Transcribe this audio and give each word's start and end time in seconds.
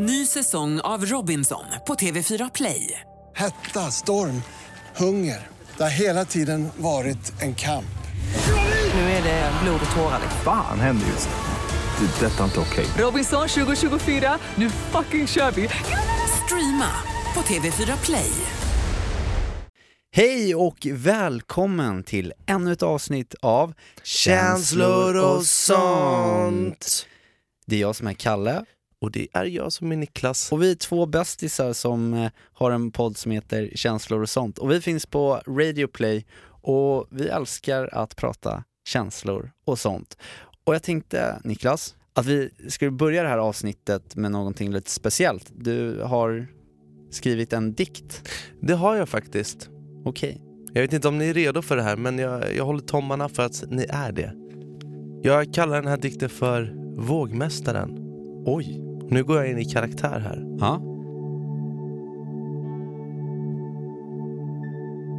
Ny 0.00 0.26
säsong 0.26 0.80
av 0.80 1.06
Robinson 1.06 1.64
på 1.86 1.94
TV4 1.94 2.50
Play. 2.54 3.00
Hetta, 3.34 3.80
storm, 3.80 4.42
hunger. 4.96 5.46
Det 5.76 5.82
har 5.82 5.90
hela 5.90 6.24
tiden 6.24 6.68
varit 6.76 7.42
en 7.42 7.54
kamp. 7.54 7.98
Nu 8.94 9.00
är 9.00 9.22
det 9.22 9.52
blod 9.62 9.80
och 9.90 9.96
tårar. 9.96 10.20
Fan 10.44 10.80
händer 10.80 11.06
just 11.06 11.28
nu. 11.28 12.06
Det. 12.06 12.26
är 12.26 12.30
Detta 12.30 12.40
är 12.40 12.44
inte 12.44 12.60
okej. 12.60 12.86
Robinson 12.98 13.48
2024, 13.48 14.38
nu 14.54 14.70
fucking 14.70 15.26
kör 15.26 15.50
vi! 15.50 15.68
Streama 16.44 16.90
på 17.34 17.40
TV4 17.40 18.04
Play. 18.04 18.30
Hej 20.10 20.54
och 20.54 20.86
välkommen 20.90 22.04
till 22.04 22.32
ännu 22.46 22.72
ett 22.72 22.82
avsnitt 22.82 23.34
av 23.42 23.74
Känslor 24.02 25.16
och 25.16 25.44
sånt. 25.46 27.06
Det 27.66 27.76
är 27.76 27.80
jag 27.80 27.96
som 27.96 28.06
är 28.06 28.14
Kalle 28.14 28.64
Och 29.00 29.10
det 29.10 29.28
är 29.32 29.44
jag 29.44 29.72
som 29.72 29.92
är 29.92 29.96
Niklas. 29.96 30.52
och 30.52 30.62
vi 30.62 30.70
är 30.70 30.74
två 30.74 31.06
bästisar 31.06 31.72
som 31.72 32.14
eh, 32.14 32.30
har 32.52 32.70
en 32.70 32.90
podd 32.90 33.16
som 33.16 33.32
heter 33.32 33.70
Känslor 33.74 34.22
och 34.22 34.28
sånt. 34.28 34.58
Och 34.58 34.70
vi 34.70 34.80
finns 34.80 35.06
på 35.06 35.42
Radio 35.46 35.86
Play 35.86 36.26
och 36.62 37.06
vi 37.10 37.28
älskar 37.28 37.88
att 37.92 38.16
prata 38.16 38.64
känslor 38.88 39.50
och 39.64 39.78
sånt. 39.78 40.16
Och 40.64 40.74
jag 40.74 40.82
tänkte, 40.82 41.40
Niklas, 41.44 41.96
att 42.12 42.26
vi 42.26 42.50
skulle 42.68 42.90
börja 42.90 43.22
det 43.22 43.28
här 43.28 43.38
avsnittet 43.38 44.16
med 44.16 44.32
någonting 44.32 44.70
lite 44.70 44.90
speciellt. 44.90 45.52
Du 45.56 46.02
har 46.02 46.46
skrivit 47.10 47.52
en 47.52 47.74
dikt. 47.74 48.28
Det 48.60 48.74
har 48.74 48.96
jag 48.96 49.08
faktiskt. 49.08 49.70
Okej. 50.04 50.42
Jag 50.72 50.82
vet 50.82 50.92
inte 50.92 51.08
om 51.08 51.18
ni 51.18 51.28
är 51.28 51.34
redo 51.34 51.62
för 51.62 51.76
det 51.76 51.82
här, 51.82 51.96
men 51.96 52.18
jag, 52.18 52.56
jag 52.56 52.64
håller 52.64 52.80
tummarna 52.80 53.28
för 53.28 53.42
att 53.42 53.64
ni 53.68 53.86
är 53.88 54.12
det. 54.12 54.32
Jag 55.22 55.54
kallar 55.54 55.76
den 55.76 55.90
här 55.90 55.96
dikten 55.96 56.28
för 56.28 56.74
Vågmästaren. 56.96 57.98
Oj. 58.46 58.87
Nu 59.10 59.24
går 59.24 59.36
jag 59.36 59.50
in 59.50 59.58
i 59.58 59.64
karaktär 59.64 60.20
här. 60.20 60.56
Ja. 60.58 60.82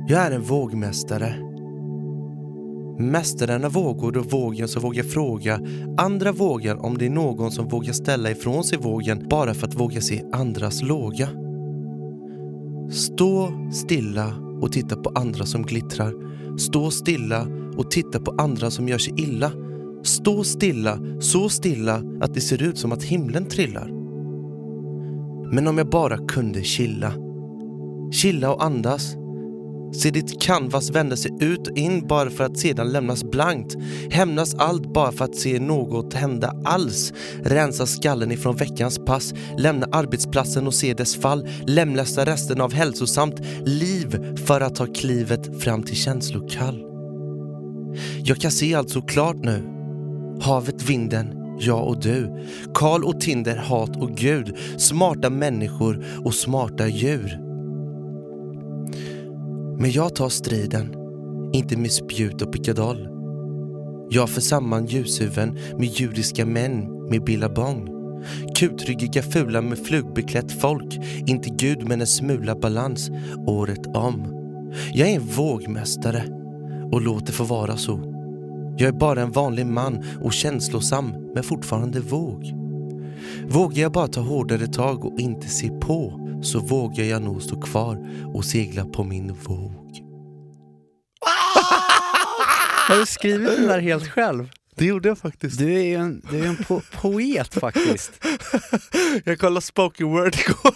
Jag 0.07 0.25
är 0.25 0.31
en 0.31 0.41
vågmästare. 0.41 1.35
Mästaren 2.99 3.65
av 3.65 3.71
vågor 3.71 4.17
och 4.17 4.31
vågen 4.31 4.67
som 4.67 4.81
vågar 4.81 5.03
fråga 5.03 5.59
andra 5.97 6.31
vågen 6.31 6.77
om 6.79 6.97
det 6.97 7.05
är 7.05 7.09
någon 7.09 7.51
som 7.51 7.67
vågar 7.67 7.93
ställa 7.93 8.31
ifrån 8.31 8.63
sig 8.63 8.77
vågen 8.77 9.27
bara 9.29 9.53
för 9.53 9.67
att 9.67 9.75
våga 9.75 10.01
se 10.01 10.23
andras 10.31 10.81
låga. 10.81 11.29
Stå 12.91 13.51
stilla 13.71 14.33
och 14.61 14.71
titta 14.71 14.95
på 14.95 15.11
andra 15.15 15.45
som 15.45 15.63
glittrar. 15.63 16.13
Stå 16.57 16.91
stilla 16.91 17.47
och 17.77 17.91
titta 17.91 18.19
på 18.19 18.35
andra 18.37 18.71
som 18.71 18.87
gör 18.87 18.97
sig 18.97 19.13
illa. 19.17 19.51
Stå 20.03 20.43
stilla, 20.43 20.99
så 21.19 21.49
stilla 21.49 22.03
att 22.21 22.33
det 22.33 22.41
ser 22.41 22.63
ut 22.63 22.77
som 22.77 22.91
att 22.91 23.03
himlen 23.03 23.45
trillar. 23.45 23.89
Men 25.51 25.67
om 25.67 25.77
jag 25.77 25.89
bara 25.89 26.17
kunde 26.17 26.63
chilla. 26.63 27.13
Chilla 28.11 28.53
och 28.53 28.63
andas. 28.63 29.15
Se 29.93 30.11
ditt 30.11 30.41
canvas 30.41 30.89
vända 30.89 31.15
sig 31.15 31.31
ut 31.39 31.67
och 31.67 31.77
in 31.77 32.07
bara 32.07 32.29
för 32.29 32.43
att 32.43 32.57
sedan 32.57 32.91
lämnas 32.91 33.23
blankt. 33.23 33.75
Hämnas 34.11 34.55
allt 34.55 34.93
bara 34.93 35.11
för 35.11 35.25
att 35.25 35.35
se 35.35 35.59
något 35.59 36.13
hända 36.13 36.53
alls. 36.65 37.13
Rensa 37.43 37.85
skallen 37.85 38.31
ifrån 38.31 38.55
veckans 38.55 38.99
pass. 39.05 39.33
Lämna 39.57 39.87
arbetsplatsen 39.91 40.67
och 40.67 40.73
se 40.73 40.93
dess 40.93 41.15
fall. 41.15 41.47
Lämlästa 41.67 42.25
resten 42.25 42.61
av 42.61 42.73
hälsosamt 42.73 43.39
liv 43.65 44.37
för 44.45 44.61
att 44.61 44.75
ta 44.75 44.85
klivet 44.85 45.63
fram 45.63 45.83
till 45.83 45.95
känslokall. 45.95 46.85
Jag 48.23 48.37
kan 48.37 48.51
se 48.51 48.75
allt 48.75 48.89
så 48.89 49.01
klart 49.01 49.37
nu. 49.43 49.78
Havet, 50.41 50.89
vinden, 50.89 51.57
jag 51.59 51.87
och 51.87 52.01
du. 52.01 52.45
Karl 52.73 53.03
och 53.03 53.19
Tinder, 53.19 53.55
hat 53.55 53.97
och 53.97 54.17
Gud. 54.17 54.55
Smarta 54.77 55.29
människor 55.29 56.05
och 56.25 56.33
smarta 56.33 56.87
djur. 56.87 57.39
Men 59.79 59.91
jag 59.91 60.15
tar 60.15 60.29
striden, 60.29 60.95
inte 61.53 61.77
med 61.77 61.91
spjut 61.91 62.41
och 62.41 62.53
pickadoll. 62.53 63.07
Jag 64.09 64.29
för 64.29 64.41
samman 64.41 64.85
ljushuvuden 64.85 65.57
med 65.77 65.87
judiska 65.87 66.45
män 66.45 67.07
med 67.09 67.23
billabong. 67.23 67.89
Kutryggiga 68.55 69.21
fula 69.21 69.61
med 69.61 69.79
flugbeklätt 69.79 70.51
folk, 70.51 70.99
inte 71.27 71.49
Gud 71.49 71.87
men 71.87 72.01
en 72.01 72.07
smula 72.07 72.55
balans 72.55 73.11
året 73.47 73.87
om. 73.87 74.35
Jag 74.93 75.09
är 75.09 75.15
en 75.15 75.27
vågmästare 75.27 76.23
och 76.91 77.01
låt 77.01 77.25
det 77.25 77.31
få 77.31 77.43
vara 77.43 77.77
så. 77.77 78.18
Jag 78.79 78.87
är 78.87 78.91
bara 78.91 79.21
en 79.21 79.31
vanlig 79.31 79.65
man 79.65 80.05
och 80.21 80.33
känslosam 80.33 81.31
men 81.33 81.43
fortfarande 81.43 81.99
våg. 81.99 82.53
Vågar 83.47 83.81
jag 83.81 83.91
bara 83.91 84.07
ta 84.07 84.21
hårdare 84.21 84.67
tag 84.67 85.05
och 85.05 85.19
inte 85.19 85.47
se 85.47 85.69
på 85.69 86.27
så 86.43 86.59
vågar 86.59 87.03
jag 87.03 87.21
nog 87.21 87.41
stå 87.41 87.61
kvar 87.61 88.07
och 88.33 88.45
segla 88.45 88.85
på 88.85 89.03
min 89.03 89.33
våg. 89.33 89.99
Har 92.87 92.99
du 92.99 93.05
skrivit 93.05 93.57
den 93.57 93.67
där 93.67 93.79
helt 93.79 94.07
själv? 94.07 94.49
Det 94.75 94.85
gjorde 94.85 95.09
jag 95.09 95.17
faktiskt. 95.17 95.57
Du 95.57 95.73
är 95.73 95.83
ju 95.83 95.95
en, 95.95 96.21
du 96.31 96.39
är 96.39 96.47
en 96.47 96.57
po 96.57 96.81
poet 97.01 97.53
faktiskt. 97.53 98.11
Jag 99.23 99.39
kollade 99.39 99.61
spoken 99.61 100.07
word 100.07 100.35
igår. 100.35 100.75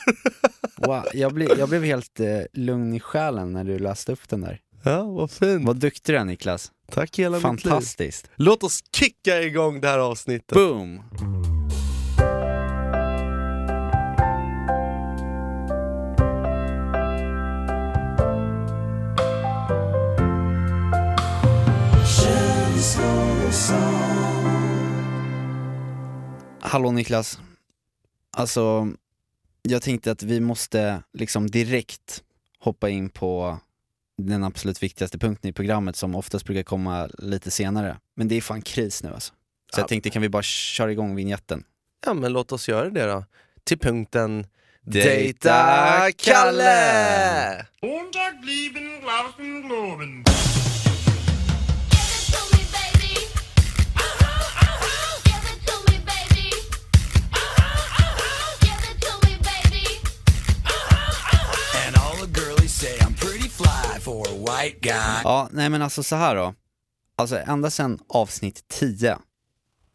Wow, 0.88 1.03
jag, 1.14 1.34
blev, 1.34 1.59
jag 1.59 1.70
blev 1.70 1.84
helt 1.84 2.20
eh, 2.20 2.28
lugn 2.53 2.94
i 2.94 3.00
själen 3.00 3.53
när 3.53 3.64
du 3.64 3.80
läste 3.80 4.12
upp 4.12 4.30
den 4.30 4.41
där. 4.41 4.59
Ja, 4.84 5.03
vad 5.03 5.31
fint. 5.31 5.66
Vad 5.66 5.75
duktig 5.75 6.16
du 6.16 6.20
är 6.20 6.25
Niklas. 6.25 6.72
Tack 6.93 7.19
hela 7.19 7.37
mitt 7.37 7.43
liv. 7.43 7.71
Fantastiskt. 7.71 8.29
Låt 8.35 8.63
oss 8.63 8.79
kicka 8.91 9.41
igång 9.41 9.81
det 9.81 9.87
här 9.87 9.99
avsnittet. 9.99 10.55
Boom! 10.55 11.01
Hallå 26.61 26.91
Niklas. 26.91 27.39
Alltså, 28.31 28.87
jag 29.61 29.81
tänkte 29.81 30.11
att 30.11 30.23
vi 30.23 30.39
måste 30.39 31.03
liksom 31.13 31.49
direkt 31.49 32.23
hoppa 32.59 32.89
in 32.89 33.09
på 33.09 33.59
den 34.18 34.44
absolut 34.44 34.84
viktigaste 34.84 35.18
punkten 35.18 35.50
i 35.50 35.53
programmet 35.53 35.96
som 35.96 36.16
oftast 36.16 36.46
brukar 36.46 36.63
komma 36.63 37.09
lite 37.18 37.51
senare. 37.51 37.97
Men 38.16 38.28
det 38.28 38.35
är 38.35 38.41
fan 38.41 38.62
kris 38.62 39.03
nu 39.03 39.13
alltså. 39.13 39.34
Så 39.74 39.79
Ja. 39.79 39.81
jag 39.81 39.88
tänkte, 39.88 40.09
kan 40.09 40.22
vi 40.22 40.29
bara 40.29 40.44
köra 40.44 40.91
igång 40.91 41.16
vignetten? 41.16 41.63
Ja, 42.06 42.13
men 42.13 42.34
låt 42.34 42.52
oss 42.52 42.69
göra 42.69 42.90
det 42.90 43.06
då. 43.06 43.25
Till 43.63 43.79
punkten 43.79 44.47
Dejta 44.81 46.12
Kalle! 46.18 47.66
Montag 47.81 48.41
blieben 48.41 48.84
Glauben 49.02 49.62
globen. 49.68 50.23
For 64.03 64.28
a 64.28 64.31
white 64.40 64.78
guy. 64.81 65.22
Ja, 65.24 65.50
nej 65.52 65.69
men 65.69 65.81
alltså 65.81 66.03
så 66.03 66.16
här 66.16 66.36
då. 66.36 66.53
Alltså 67.16 67.38
ända 67.38 67.69
sedan 67.69 68.00
avsnitt 68.09 68.64
10, 68.68 69.18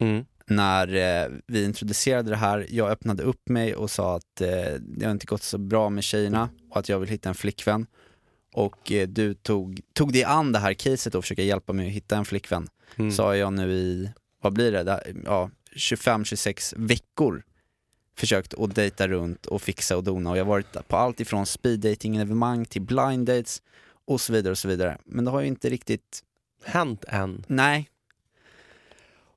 Mm. 0.01 0.25
när 0.47 0.95
eh, 0.95 1.29
vi 1.47 1.63
introducerade 1.65 2.29
det 2.29 2.35
här, 2.35 2.65
jag 2.69 2.89
öppnade 2.91 3.23
upp 3.23 3.49
mig 3.49 3.75
och 3.75 3.91
sa 3.91 4.15
att 4.15 4.41
eh, 4.41 4.47
det 4.79 5.05
har 5.05 5.11
inte 5.11 5.25
gått 5.25 5.43
så 5.43 5.57
bra 5.57 5.89
med 5.89 6.03
tjejerna 6.03 6.49
och 6.69 6.77
att 6.77 6.89
jag 6.89 6.99
vill 6.99 7.09
hitta 7.09 7.29
en 7.29 7.35
flickvän. 7.35 7.85
Och 8.53 8.91
eh, 8.91 9.07
du 9.07 9.33
tog, 9.33 9.81
tog 9.93 10.13
dig 10.13 10.23
an 10.23 10.51
det 10.51 10.59
här 10.59 10.73
caset 10.73 11.15
och 11.15 11.23
försöka 11.23 11.43
hjälpa 11.43 11.73
mig 11.73 11.87
att 11.87 11.93
hitta 11.93 12.17
en 12.17 12.25
flickvän. 12.25 12.67
Mm. 12.95 13.11
Sa 13.11 13.35
jag 13.35 13.53
nu 13.53 13.71
i, 13.71 14.11
vad 14.41 14.53
blir 14.53 14.71
det, 14.71 14.83
Där- 14.83 15.13
ja, 15.25 15.49
25-26 15.75 16.73
veckor 16.77 17.43
försökt 18.17 18.53
att 18.53 18.75
dejta 18.75 19.07
runt 19.07 19.45
och 19.45 19.61
fixa 19.61 19.97
och 19.97 20.03
dona 20.03 20.29
och 20.29 20.37
jag 20.37 20.43
har 20.45 20.49
varit 20.49 20.87
på 20.87 20.97
allt 20.97 21.19
ifrån 21.19 21.45
speed 21.45 21.79
dating 21.79 22.15
evenemang 22.17 22.65
till 22.65 22.81
blind 22.81 23.25
dates 23.27 23.61
och 24.09 24.21
så 24.21 24.33
vidare 24.33 24.51
och 24.51 24.57
så 24.57 24.67
vidare. 24.67 24.97
Men 25.05 25.25
det 25.25 25.31
har 25.31 25.41
ju 25.41 25.47
inte 25.47 25.69
riktigt 25.69 26.23
Hänt 26.63 27.05
än. 27.07 27.45
Nej. 27.47 27.89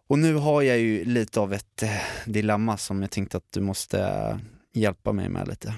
Och 0.07 0.19
nu 0.19 0.35
har 0.35 0.63
jag 0.63 0.79
ju 0.79 1.05
lite 1.05 1.41
av 1.41 1.53
ett 1.53 1.83
eh, 1.83 1.91
dilemma 2.27 2.77
som 2.77 3.03
jag 3.03 3.11
tänkte 3.11 3.37
att 3.37 3.53
du 3.53 3.61
måste 3.61 4.01
eh, 4.01 4.37
hjälpa 4.73 5.13
mig 5.13 5.29
med 5.29 5.49
lite. 5.49 5.75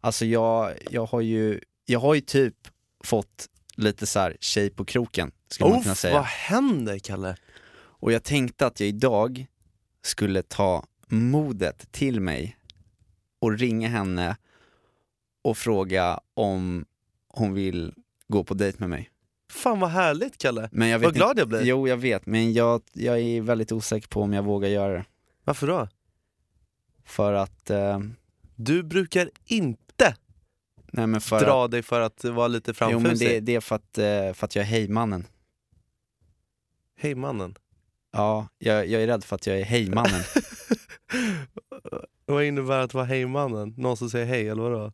Alltså 0.00 0.24
jag, 0.24 0.74
jag 0.90 1.06
har 1.06 1.20
ju, 1.20 1.60
jag 1.84 2.00
har 2.00 2.14
ju 2.14 2.20
typ 2.20 2.54
fått 3.04 3.48
lite 3.76 4.06
så 4.06 4.18
här 4.18 4.36
tjej 4.40 4.70
på 4.70 4.84
kroken, 4.84 5.32
skulle 5.48 5.70
man 5.70 5.82
kunna 5.82 5.92
Uff, 5.92 5.98
säga. 5.98 6.14
vad 6.14 6.24
händer 6.24 6.98
Kalle? 6.98 7.36
Och 7.74 8.12
jag 8.12 8.22
tänkte 8.22 8.66
att 8.66 8.80
jag 8.80 8.88
idag 8.88 9.46
skulle 10.02 10.42
ta 10.42 10.86
modet 11.06 11.92
till 11.92 12.20
mig 12.20 12.56
och 13.40 13.58
ringa 13.58 13.88
henne 13.88 14.36
och 15.42 15.58
fråga 15.58 16.20
om 16.34 16.84
hon 17.32 17.54
vill 17.54 17.94
gå 18.28 18.44
på 18.44 18.54
dejt 18.54 18.76
med 18.80 18.90
mig. 18.90 19.10
Fan 19.52 19.80
vad 19.80 19.90
härligt 19.90 20.38
Kalle. 20.38 20.68
Men 20.72 20.88
jag 20.88 20.98
vet 20.98 21.06
Vad 21.06 21.14
glad 21.14 21.30
inte, 21.30 21.40
jag 21.40 21.48
blir. 21.48 21.62
Jo, 21.64 21.88
jag 21.88 21.96
vet, 21.96 22.26
men 22.26 22.52
jag, 22.52 22.82
jag 22.92 23.20
är 23.20 23.40
väldigt 23.40 23.72
osäker 23.72 24.08
på 24.08 24.22
om 24.22 24.32
jag 24.32 24.42
vågar 24.42 24.68
göra 24.68 24.92
det. 24.92 25.04
Varför 25.44 25.66
då? 25.66 25.88
För 27.04 27.32
att, 27.32 27.70
eh, 27.70 28.00
Du 28.54 28.82
brukar 28.82 29.30
inte 29.44 30.16
nej 30.92 31.06
men 31.06 31.20
för 31.20 31.40
dra 31.40 31.64
att, 31.64 31.70
dig 31.70 31.82
för 31.82 32.00
att 32.00 32.24
vara 32.24 32.48
lite 32.48 32.70
jo 32.70 32.74
framfusig. 32.74 33.08
men 33.08 33.18
det, 33.18 33.40
det 33.40 33.54
är 33.54 33.60
för 33.60 33.76
att, 33.76 33.98
eh, 33.98 34.32
för 34.32 34.44
att 34.44 34.56
jag 34.56 34.62
är 34.62 34.66
hejmannen. 34.66 35.26
Hej 36.98 37.14
mannen. 37.14 37.54
Ja, 38.12 38.48
jag, 38.58 38.86
jag 38.86 39.02
är 39.02 39.06
rädd 39.06 39.24
för 39.24 39.36
att 39.36 39.46
jag 39.46 39.60
är 39.60 39.64
hejmannen. 39.64 40.22
Vad 42.26 42.44
innebär 42.44 42.78
att 42.78 42.94
vara 42.94 43.04
hejmannen? 43.04 43.74
Någon 43.76 43.96
som 43.96 44.10
säger 44.10 44.26
hej 44.26 44.48
eller 44.48 44.62
vadå? 44.62 44.92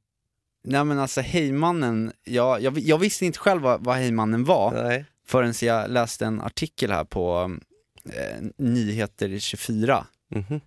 Nej 0.64 0.84
men 0.84 0.98
alltså 0.98 1.20
hejmannen, 1.20 2.12
jag, 2.24 2.60
jag, 2.62 2.78
jag 2.78 2.98
visste 2.98 3.26
inte 3.26 3.38
själv 3.38 3.62
vad, 3.62 3.84
vad 3.84 3.96
hejmannen 3.96 4.44
var. 4.44 4.72
Nej. 4.82 5.04
förrän 5.26 5.54
jag 5.62 5.90
läste 5.90 6.26
en 6.26 6.40
artikel 6.40 6.90
här 6.90 7.04
på 7.04 7.56
eh, 8.04 8.44
Nyheter 8.56 9.38
24. 9.38 10.06
Mhm. 10.28 10.60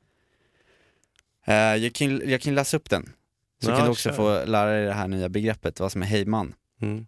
Eh, 1.45 1.55
jag, 1.55 1.93
kan, 1.93 2.29
jag 2.29 2.41
kan 2.41 2.55
läsa 2.55 2.77
upp 2.77 2.89
den, 2.89 3.09
så 3.63 3.69
Ja, 3.69 3.75
kan 3.75 3.85
du 3.85 3.91
också 3.91 4.09
kör. 4.09 4.15
få 4.15 4.45
lära 4.45 4.71
dig 4.71 4.85
det 4.85 4.93
här 4.93 5.07
nya 5.07 5.29
begreppet, 5.29 5.79
vad 5.79 5.91
som 5.91 6.01
är 6.01 6.05
hejman. 6.05 6.53
Mm. 6.81 7.05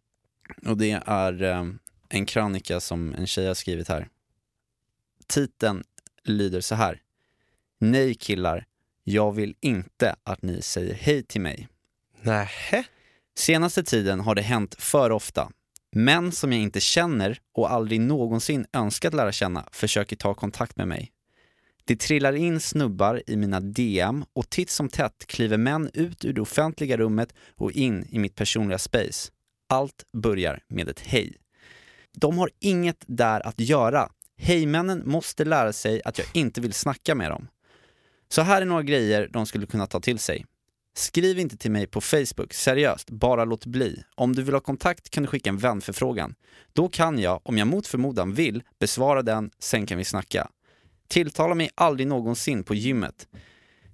Och 0.66 0.78
det 0.78 1.02
är 1.06 1.44
eh, 1.44 1.66
en 2.10 2.26
krönika 2.26 2.80
som 2.80 3.14
en 3.14 3.28
tjej 3.28 3.48
har 3.48 3.54
skrivit 3.54 3.88
här. 3.88 4.08
Titeln 5.28 5.84
lyder 6.24 6.62
så 6.62 6.76
här. 6.76 7.02
Nej 7.80 8.16
killar, 8.16 8.66
jag 9.04 9.32
vill 9.32 9.56
inte 9.62 10.16
att 10.24 10.42
ni 10.42 10.62
säger 10.62 10.94
hej 10.94 11.24
till 11.24 11.42
mig. 11.42 11.68
Nähä? 12.25 12.84
Senaste 13.38 13.84
tiden 13.84 14.20
har 14.20 14.36
det 14.36 14.42
hänt 14.42 14.75
för 14.80 15.12
ofta. 15.12 15.52
Män 15.96 16.31
som 16.31 16.52
jag 16.52 16.62
inte 16.62 16.80
känner 16.80 17.40
och 17.56 17.72
aldrig 17.72 18.02
någonsin 18.02 18.66
önskat 18.74 19.14
lära 19.14 19.31
känna 19.31 19.66
försöker 19.72 20.16
ta 20.16 20.34
kontakt 20.34 20.78
med 20.78 20.88
mig. 20.88 21.12
Det 21.86 21.96
trillar 21.96 22.34
in 22.34 22.60
snubbar 22.60 23.24
i 23.28 23.36
mina 23.36 23.60
DM 23.60 24.25
och 24.34 24.50
titt 24.50 24.70
som 24.70 24.90
tätt 24.90 25.25
kliver 25.28 25.58
män 25.58 25.90
ut 25.94 26.25
ur 26.25 26.34
det 26.34 26.42
offentliga 26.42 26.98
rummet 26.98 27.34
och 27.56 27.72
in 27.72 28.08
i 28.10 28.20
mitt 28.20 28.36
personliga 28.36 28.78
space. 28.78 29.31
Allt 29.70 30.04
börjar 30.18 30.60
med 30.68 30.90
ett 30.90 31.00
hej. 31.00 31.38
De 32.12 32.38
har 32.38 32.50
inget 32.60 33.04
där 33.08 33.48
att 33.48 33.60
göra. 33.60 34.10
Hejmännen 34.38 35.04
måste 35.06 35.46
lära 35.46 35.74
sig 35.74 36.02
att 36.06 36.18
jag 36.18 36.28
inte 36.34 36.62
vill 36.62 36.74
snacka 36.74 37.16
med 37.16 37.31
dem. 37.31 37.48
Så 38.30 38.42
här 38.42 38.62
är 38.62 38.66
några 38.66 38.84
grejer 38.84 39.30
de 39.34 39.46
skulle 39.46 39.66
kunna 39.66 39.88
ta 39.88 40.00
till 40.00 40.20
sig. 40.20 40.46
Skriv 40.95 41.40
inte 41.40 41.57
till 41.57 41.72
mig 41.72 41.88
på 41.88 42.01
Facebook, 42.01 42.54
seriöst, 42.54 43.10
bara 43.10 43.45
låt 43.45 43.66
bli. 43.66 44.04
Om 44.16 44.36
du 44.36 44.44
vill 44.44 44.54
ha 44.54 44.62
kontakt 44.62 45.10
kan 45.10 45.24
du 45.24 45.28
skicka 45.28 45.50
en 45.50 45.57
vänförfrågan. 45.57 46.36
Då 46.74 46.90
kan 46.90 47.19
jag, 47.19 47.42
om 47.44 47.57
jag 47.57 47.68
mot 47.68 47.88
förmodan 47.88 48.34
vill, 48.34 48.63
besvara 48.80 49.22
den, 49.22 49.51
sen 49.60 49.86
kan 49.86 49.98
vi 49.98 50.04
snacka. 50.04 50.48
Tilltala 51.07 51.56
mig 51.56 51.69
aldrig 51.75 52.07
någonsin 52.07 52.63
på 52.63 52.75
gymmet. 52.75 53.28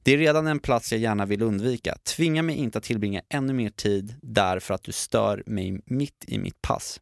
Det 0.04 0.14
är 0.14 0.18
redan 0.18 0.48
en 0.48 0.60
plats 0.60 0.92
jag 0.92 1.02
gärna 1.02 1.26
vill 1.26 1.42
undvika. 1.42 1.98
Tvinga 2.04 2.44
mig 2.44 2.56
inte 2.56 2.78
att 2.78 2.84
tillbringa 2.84 3.22
ännu 3.30 3.54
mer 3.54 3.70
tid 3.70 4.16
där 4.22 4.60
för 4.60 4.74
att 4.74 4.84
du 4.84 4.92
stör 4.92 5.44
mig 5.46 5.82
mitt 5.86 6.26
i 6.28 6.38
mitt 6.38 6.62
pass. 6.62 7.00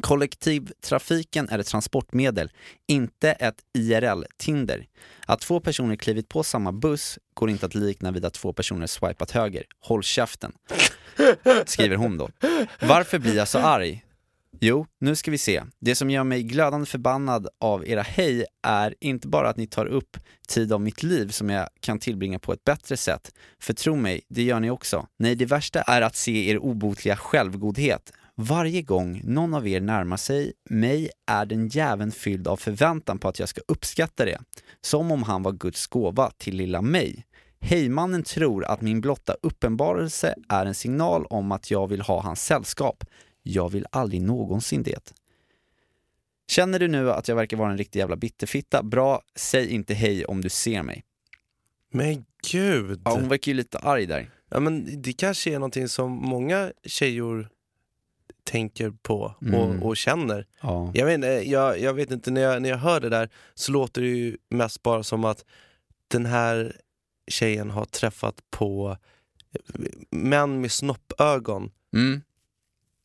Kollektivtrafiken 0.00 1.48
är 1.48 1.58
ett 1.58 1.66
transportmedel, 1.66 2.50
inte 2.86 3.32
ett 3.32 3.56
IRL-Tinder. 3.78 4.86
Att 5.26 5.40
två 5.40 5.60
personer 5.60 5.96
klivit 5.96 6.28
på 6.28 6.42
samma 6.42 6.72
buss 6.72 7.18
går 7.34 7.50
inte 7.50 7.66
att 7.66 7.74
likna 7.74 8.10
vid 8.10 8.24
att 8.24 8.34
två 8.34 8.52
personer 8.52 8.86
swipat 8.86 9.30
höger. 9.30 9.64
Håll 9.80 10.02
käften. 10.02 10.52
Skriver 11.66 11.96
hon 11.96 12.18
då. 12.18 12.30
Varför 12.80 13.18
blir 13.18 13.36
jag 13.36 13.48
så 13.48 13.58
arg? 13.58 14.02
Jo, 14.60 14.86
nu 14.98 15.16
ska 15.16 15.30
vi 15.30 15.38
se. 15.38 15.62
Det 15.78 15.94
som 15.94 16.10
gör 16.10 16.24
mig 16.24 16.42
glödande 16.42 16.86
förbannad 16.86 17.48
av 17.60 17.88
era 17.88 18.02
hej 18.02 18.44
är 18.62 18.94
inte 19.00 19.28
bara 19.28 19.48
att 19.48 19.56
ni 19.56 19.66
tar 19.66 19.86
upp 19.86 20.16
tid 20.48 20.72
av 20.72 20.80
mitt 20.80 21.02
liv 21.02 21.28
som 21.28 21.50
jag 21.50 21.68
kan 21.80 21.98
tillbringa 21.98 22.38
på 22.38 22.52
ett 22.52 22.64
bättre 22.64 22.96
sätt. 22.96 23.34
För 23.60 23.72
tro 23.72 23.96
mig, 23.96 24.20
det 24.28 24.42
gör 24.42 24.60
ni 24.60 24.70
också. 24.70 25.06
Nej, 25.18 25.34
det 25.34 25.46
värsta 25.46 25.82
är 25.82 26.02
att 26.02 26.16
se 26.16 26.50
er 26.50 26.58
obotliga 26.58 27.16
självgodhet. 27.16 28.12
Varje 28.38 28.82
gång 28.82 29.20
någon 29.24 29.54
av 29.54 29.68
er 29.68 29.80
närmar 29.80 30.16
sig 30.16 30.52
mig 30.70 31.10
är 31.26 31.46
den 31.46 31.68
jäveln 31.68 32.12
fylld 32.12 32.48
av 32.48 32.56
förväntan 32.56 33.18
på 33.18 33.28
att 33.28 33.38
jag 33.38 33.48
ska 33.48 33.60
uppskatta 33.68 34.24
det. 34.24 34.38
Som 34.80 35.12
om 35.12 35.22
han 35.22 35.42
var 35.42 35.52
Guds 35.52 35.86
gåva 35.86 36.30
till 36.30 36.56
lilla 36.56 36.82
mig. 36.82 37.26
Hejmannen 37.60 38.22
tror 38.22 38.64
att 38.64 38.80
min 38.80 39.00
blotta 39.00 39.36
uppenbarelse 39.42 40.34
är 40.48 40.66
en 40.66 40.74
signal 40.74 41.26
om 41.26 41.52
att 41.52 41.70
jag 41.70 41.86
vill 41.86 42.00
ha 42.00 42.20
hans 42.22 42.44
sällskap. 42.44 43.04
Jag 43.42 43.68
vill 43.68 43.86
aldrig 43.90 44.22
någonsin 44.22 44.82
det. 44.82 45.14
Känner 46.48 46.78
du 46.78 46.88
nu 46.88 47.12
att 47.12 47.28
jag 47.28 47.36
verkar 47.36 47.56
vara 47.56 47.70
en 47.70 47.78
riktig 47.78 47.98
jävla 48.00 48.16
bitterfitta? 48.16 48.82
Bra, 48.82 49.22
säg 49.36 49.70
inte 49.70 49.94
hej 49.94 50.24
om 50.24 50.40
du 50.40 50.48
ser 50.48 50.82
mig. 50.82 51.04
Men 51.92 52.24
gud. 52.52 53.00
Ja, 53.04 53.10
hon 53.10 53.28
verkar 53.28 53.52
ju 53.52 53.56
lite 53.56 53.78
arg 53.78 54.06
där. 54.06 54.30
Ja, 54.48 54.60
men 54.60 55.02
det 55.02 55.12
kanske 55.12 55.50
är 55.50 55.58
någonting 55.58 55.88
som 55.88 56.12
många 56.12 56.72
tjejor 56.84 57.48
tänker 58.46 58.90
på 59.02 59.34
och, 59.38 59.42
Mm. 59.48 59.82
och 59.82 59.96
känner. 59.96 60.46
Ja. 60.60 60.90
Jag, 60.94 61.06
vet, 61.06 61.14
inte, 61.14 61.26
jag, 61.26 61.80
jag 61.80 61.94
vet 61.94 62.10
inte, 62.10 62.30
när 62.30 62.40
jag, 62.40 62.62
när 62.62 62.68
jag 62.70 62.76
hör 62.78 63.00
det 63.00 63.08
där 63.08 63.28
så 63.54 63.72
låter 63.72 64.02
det 64.02 64.08
ju 64.08 64.36
mest 64.50 64.82
bara 64.82 65.02
som 65.02 65.24
att 65.24 65.44
den 66.08 66.26
här 66.26 66.76
tjejen 67.30 67.70
har 67.70 67.84
träffat 67.84 68.34
på 68.50 68.96
män 70.10 70.60
med 70.60 70.72
snoppögon 70.72 71.70
Mm. 71.94 72.20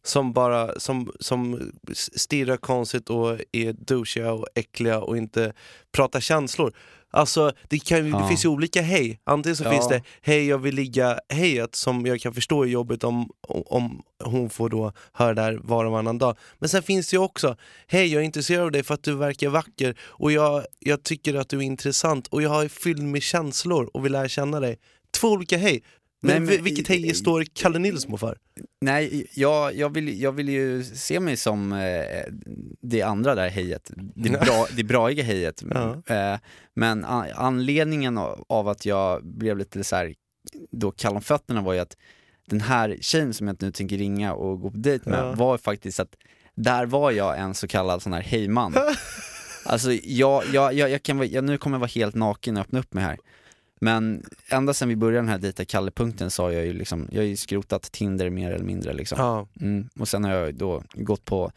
som 0.04 0.34
bara 0.34 0.80
som, 0.80 1.12
som 1.20 1.72
stirrar 1.94 2.58
konstigt 2.58 3.10
och 3.10 3.40
är 3.52 3.74
douchiga 3.74 4.32
och 4.34 4.48
äckliga 4.56 5.00
och 5.02 5.18
inte 5.18 5.54
pratar 5.92 6.20
känslor. 6.20 6.74
Alltså 7.12 7.52
det, 7.70 7.80
kan, 7.80 7.98
ju- 7.98 8.04
det 8.04 8.10
Ja. 8.10 8.28
finns 8.28 8.46
ju 8.46 8.50
olika 8.50 8.82
hej. 8.82 9.20
Antingen 9.24 9.56
så 9.56 9.64
Ja. 9.64 9.72
finns 9.72 9.88
det 9.88 10.02
hej 10.22 10.48
jag 10.48 10.58
vill 10.58 10.76
ligga 10.76 11.20
hejet 11.30 11.76
som 11.76 12.06
jag 12.06 12.22
kan 12.22 12.34
förstå 12.34 12.64
är 12.64 12.68
jobbigt 12.68 13.04
om, 13.04 13.30
om 13.48 14.02
hon 14.24 14.50
får 14.50 14.70
då 14.70 14.94
höra 15.14 15.34
det 15.34 15.42
här 15.42 15.60
var 15.64 15.86
och 15.86 15.92
varannan 15.92 16.18
dag. 16.18 16.38
Men 16.60 16.70
sen 16.70 16.84
finns 16.84 17.10
det 17.10 17.16
ju 17.16 17.22
också 17.22 17.56
hej 17.88 18.08
jag 18.14 18.22
är 18.22 18.26
intresserad 18.26 18.64
av 18.66 18.72
dig 18.72 18.84
för 18.84 18.94
att 18.94 19.04
du 19.04 19.16
verkar 19.16 19.50
vacker 19.50 19.98
och 20.02 20.32
jag, 20.32 20.64
jag 20.80 21.04
tycker 21.04 21.36
att 21.36 21.50
du 21.50 21.58
är 21.58 21.62
intressant 21.62 22.28
och 22.28 22.42
jag 22.42 22.64
är 22.64 22.70
fylld 22.70 23.04
med 23.04 23.22
känslor 23.24 23.90
och 23.94 24.06
vill 24.06 24.12
lära 24.12 24.28
känna 24.30 24.60
dig. 24.60 24.78
Två 25.14 25.28
olika 25.28 25.58
hej. 25.58 25.84
Men, 26.22 26.46
men- 26.46 26.64
vilket 26.64 26.88
hej 26.88 27.14
står 27.14 27.46
Kalle 27.54 27.80
Nilsson 27.80 28.18
för? 28.18 28.38
Nej, 28.82 29.28
jag, 29.34 29.76
jag, 29.76 29.90
vill, 29.94 30.22
jag 30.22 30.32
vill 30.32 30.50
ju 30.50 30.84
se 30.84 31.20
mig 31.20 31.38
som 31.38 31.74
eh, 31.74 32.06
det 32.82 33.02
andra 33.02 33.36
där 33.36 33.50
hejet, 33.50 33.92
det, 34.16 34.30
bra, 34.30 34.68
det 34.76 34.84
braiga 34.84 35.24
hejet. 35.24 35.64
Ja. 35.70 36.02
Eh, 36.16 36.40
men 36.74 37.06
an, 37.06 37.26
anledningen 37.36 38.18
av, 38.18 38.46
av 38.50 38.68
att 38.68 38.86
jag 38.86 39.26
blev 39.26 39.58
lite 39.58 39.84
så 39.84 39.96
här, 39.96 40.14
då 40.72 40.92
kall 40.92 41.16
om 41.16 41.22
fötterna 41.22 41.62
var 41.62 41.74
ju 41.74 41.80
att 41.80 41.98
den 42.48 42.62
här 42.62 42.98
tjejen 43.02 43.34
som 43.34 43.48
jag 43.48 43.62
nu 43.62 43.72
tänker 43.72 43.98
ringa 43.98 44.34
och 44.34 44.60
gå 44.62 44.72
på 44.72 44.78
dejt 44.78 45.10
med 45.10 45.20
Ja. 45.20 45.34
var 45.34 45.58
faktiskt 45.58 46.00
att 46.00 46.16
där 46.56 46.86
var 46.86 47.12
jag 47.12 47.40
en 47.40 47.54
så 47.54 47.68
kallad 47.68 48.02
sån 48.02 48.14
här 48.14 48.22
hejman. 48.22 48.74
Alltså 49.66 49.92
jag, 50.04 50.44
jag, 50.54 50.74
jag, 50.74 50.90
jag 50.90 51.04
kan, 51.04 51.30
jag, 51.32 51.44
nu 51.44 51.58
kommer 51.58 51.76
jag 51.76 51.80
vara 51.80 51.90
helt 51.96 52.16
naken 52.16 52.58
och 52.58 52.62
öppna 52.62 52.80
upp 52.80 52.94
mig 52.94 53.04
här. 53.04 53.18
Men 53.84 54.24
ända 54.48 54.74
sedan 54.74 54.90
vi 54.90 54.96
började 54.96 55.18
den 55.18 55.30
här 55.30 55.38
dejta 55.38 55.66
Kalle-punkten 55.66 56.32
så 56.32 56.44
har 56.44 56.52
jag 56.52 56.66
ju 56.66 56.74
liksom, 56.74 57.08
jag 57.12 57.22
har 57.22 57.26
ju 57.26 57.36
skrotat 57.36 57.92
Tinder 57.92 58.30
mer 58.30 58.52
eller 58.52 58.66
mindre 58.66 58.94
liksom. 58.94 59.18
Ja. 59.20 59.48
Mm. 59.62 59.90
Och 60.00 60.08
sen 60.08 60.24
har 60.24 60.32
jag 60.32 60.56
då 60.56 60.84
gått 60.94 61.26
på 61.26 61.52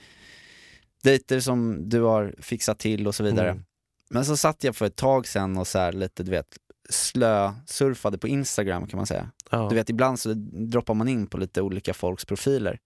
dejter 1.02 1.40
som 1.40 1.88
du 1.88 2.00
har 2.00 2.34
fixat 2.38 2.78
till 2.78 3.06
och 3.06 3.14
så 3.14 3.24
vidare. 3.24 3.50
Mm. 3.50 3.64
Men 4.10 4.24
så 4.24 4.36
satt 4.36 4.64
jag 4.64 4.76
för 4.76 4.86
ett 4.86 4.96
tag 4.96 5.26
sen 5.26 5.58
och 5.58 5.66
så 5.66 5.78
här 5.78 5.92
lite, 5.92 6.22
du 6.22 6.30
vet, 6.30 6.58
slö-surfade 6.88 8.18
på 8.18 8.28
Instagram 8.28 8.86
kan 8.86 8.96
man 8.96 9.06
säga. 9.06 9.30
Ja. 9.50 9.68
Du 9.68 9.74
vet, 9.74 9.90
ibland 9.90 10.20
så 10.20 10.32
droppar 10.70 10.94
man 10.94 11.08
in 11.08 11.26
på 11.26 11.38
lite 11.38 11.62
olika 11.62 11.94
folks 11.94 12.24
profiler. 12.24 12.78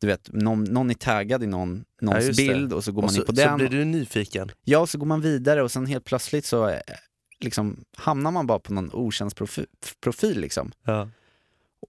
Du 0.00 0.06
vet, 0.06 0.32
någon, 0.32 0.64
någon 0.64 0.90
är 0.90 0.94
taggad 0.94 1.42
i 1.42 1.46
någon, 1.46 1.84
någons 2.00 2.26
det. 2.26 2.32
bild 2.32 2.72
och 2.72 2.84
så 2.84 2.92
går 2.92 3.02
Och 3.02 3.04
man 3.04 3.14
så, 3.14 3.20
in 3.20 3.26
på 3.26 3.36
så 3.36 3.42
den. 3.42 3.58
blir 3.58 3.68
du 3.68 3.84
nyfiken. 3.84 4.50
Ja, 4.64 4.78
och 4.78 4.88
så 4.88 4.98
går 4.98 5.06
man 5.06 5.20
vidare 5.20 5.62
och 5.62 5.70
sen 5.70 5.86
helt 5.86 6.04
plötsligt 6.04 6.44
så 6.44 6.68
eh, 6.68 6.80
liksom, 7.40 7.84
hamnar 7.96 8.30
man 8.30 8.46
bara 8.46 8.58
på 8.58 8.72
någon 8.72 8.90
okänd 8.92 9.32
profi- 9.32 9.66
profil 10.00 10.40
liksom. 10.40 10.72
Ja. 10.84 11.08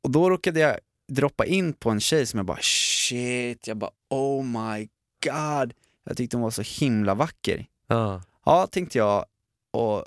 Och 0.04 0.12
då 0.12 0.30
råkade 0.30 0.60
jag 0.60 0.78
droppa 1.08 1.46
in 1.46 1.74
på 1.74 1.90
en 1.90 2.00
tjej 2.00 2.26
som 2.26 2.38
jag 2.38 2.46
bara 2.46 2.60
shit, 2.62 3.68
jag 3.68 3.78
bara 3.78 3.92
oh 4.10 4.44
my 4.46 4.88
god. 5.26 5.74
Jag 6.04 6.18
tyckte 6.18 6.38
hon 6.38 6.44
var 6.44 6.52
så 6.52 6.62
himla 6.86 7.14
vacker. 7.14 7.66
Ja. 7.88 8.22
Ja, 8.46 8.68
tänkte 8.68 8.98
jag 8.98 9.26
och, 9.72 9.98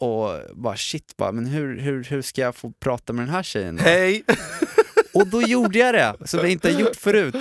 och 0.00 0.40
bara 0.54 0.76
shit, 0.76 1.16
bara, 1.16 1.32
men 1.32 1.46
hur, 1.46 1.78
hur, 1.80 2.04
hur 2.04 2.22
ska 2.22 2.40
jag 2.40 2.56
få 2.56 2.72
prata 2.72 3.12
med 3.12 3.24
den 3.26 3.34
här 3.34 3.42
tjejen 3.42 3.76
då? 3.76 3.82
Hej! 3.82 4.24
Och 5.14 5.26
då 5.26 5.42
gjorde 5.42 5.78
jag 5.78 5.94
det, 5.94 6.28
som 6.28 6.40
jag 6.40 6.50
inte 6.50 6.72
har 6.72 6.80
gjort 6.80 6.96
förut. 6.96 7.34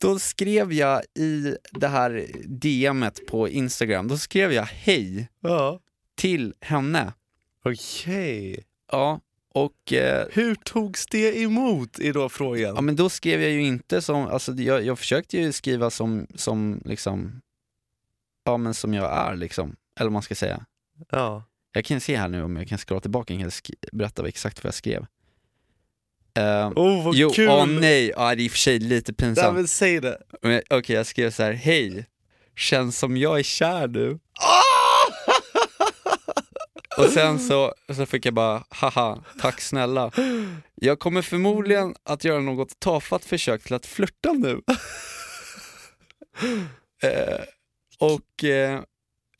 Då 0.00 0.18
skrev 0.18 0.72
jag 0.72 1.02
i 1.14 1.56
det 1.72 1.88
här 1.88 2.26
DMet 2.44 3.26
på 3.26 3.48
Instagram, 3.48 4.08
då 4.08 4.18
skrev 4.18 4.52
jag 4.52 4.62
hej 4.64 5.28
Ja. 5.40 5.80
Till 6.18 6.54
henne. 6.60 7.12
Okej. 7.64 8.64
Ja, 8.92 9.20
och 9.54 9.92
eh, 9.92 10.26
Hur 10.30 10.54
togs 10.54 11.06
det 11.06 11.38
emot 11.42 11.98
är 11.98 12.12
då 12.12 12.28
frågan. 12.28 12.74
Ja 12.74 12.80
men 12.80 12.96
då 12.96 13.08
skrev 13.08 13.42
jag 13.42 13.50
ju 13.50 13.62
inte 13.62 14.02
som, 14.02 14.26
alltså 14.26 14.52
jag, 14.52 14.84
jag 14.84 14.98
försökte 14.98 15.36
ju 15.36 15.52
skriva 15.52 15.90
som, 15.90 16.26
som 16.34 16.82
liksom, 16.84 17.40
ja 18.44 18.56
men 18.56 18.74
som 18.74 18.94
jag 18.94 19.12
är 19.12 19.36
liksom, 19.36 19.76
eller 19.96 20.06
vad 20.06 20.12
man 20.12 20.22
ska 20.22 20.34
säga. 20.34 20.64
Ja. 21.10 21.44
Jag 21.72 21.84
kan 21.84 22.00
se 22.00 22.16
här 22.16 22.28
nu 22.28 22.42
om 22.42 22.56
jag 22.56 22.68
kan 22.68 22.78
scrolla 22.78 23.00
tillbaka 23.00 23.34
och 23.34 23.52
berätta 23.92 24.28
exakt 24.28 24.64
vad 24.64 24.68
jag 24.68 24.74
skrev. 24.74 25.06
Uh, 26.38 26.72
Oh 26.76 27.04
vad 27.04 27.14
jo, 27.14 27.30
kul! 27.30 27.48
åh 27.48 27.66
nej, 27.66 28.12
ja, 28.16 28.34
det 28.34 28.42
är 28.42 28.44
i 28.44 28.48
och 28.48 28.52
för 28.52 28.58
sig 28.58 28.78
lite 28.78 29.12
Nej, 29.12 29.16
pinsamt. 29.16 29.54
men 29.56 29.68
säg 29.68 30.00
det. 30.00 30.18
Okej, 30.70 30.96
jag 30.96 31.06
skrev 31.06 31.30
så 31.30 31.42
här: 31.42 31.52
hej, 31.52 32.06
känns 32.56 32.98
som 32.98 33.16
jag 33.16 33.38
är 33.38 33.42
kär 33.42 33.88
nu. 33.88 34.18
Och 36.98 37.04
sen 37.12 37.38
så, 37.38 37.74
så 37.94 38.06
fick 38.06 38.26
jag 38.26 38.34
bara, 38.34 38.64
haha, 38.68 39.24
tack 39.40 39.60
snälla. 39.60 40.10
Jag 40.74 40.98
kommer 40.98 41.22
förmodligen 41.22 41.94
att 42.04 42.24
göra 42.24 42.40
något 42.40 42.80
tafatt 42.80 43.24
försök 43.24 43.62
till 43.62 43.74
att 43.74 43.86
flirta 43.86 44.32
nu. 44.32 44.60
eh, 47.02 47.40
och 47.98 48.44
eh, 48.44 48.80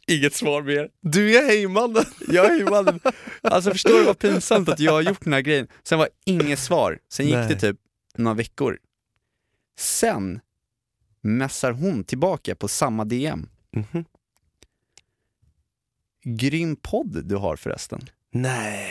inget 0.07 0.35
svar 0.35 0.62
mer. 0.62 0.88
Du 1.00 1.37
är 1.38 1.47
hejmannen! 1.47 2.05
Jag 2.29 2.47
är 2.47 2.57
ju 2.57 2.65
mannen. 2.65 3.00
Alltså 3.43 3.71
förstår 3.71 3.99
du 3.99 4.05
vad 4.05 4.19
pinsamt 4.19 4.69
att 4.69 4.81
jag 4.81 4.93
har 4.93 5.00
gjort 5.03 5.25
den 5.25 5.33
här 5.33 5.41
grejen? 5.41 5.69
Sen 5.83 5.99
var 5.99 6.09
inget 6.25 6.59
svar, 6.59 6.99
sen 7.12 7.27
gick 7.27 7.35
Nej. 7.35 7.49
det 7.49 7.61
typ 7.61 7.77
några 8.17 8.35
veckor. 8.35 8.79
Sen 9.79 10.41
messar 11.21 11.73
hon 11.73 12.05
tillbaka 12.05 12.55
på 12.55 12.69
samma 12.69 13.05
DM. 13.05 13.49
Mhm. 13.73 14.05
Grym 16.37 16.77
podd 16.77 17.25
du 17.25 17.37
har 17.37 17.57
förresten. 17.57 18.01
Nej. 18.33 18.87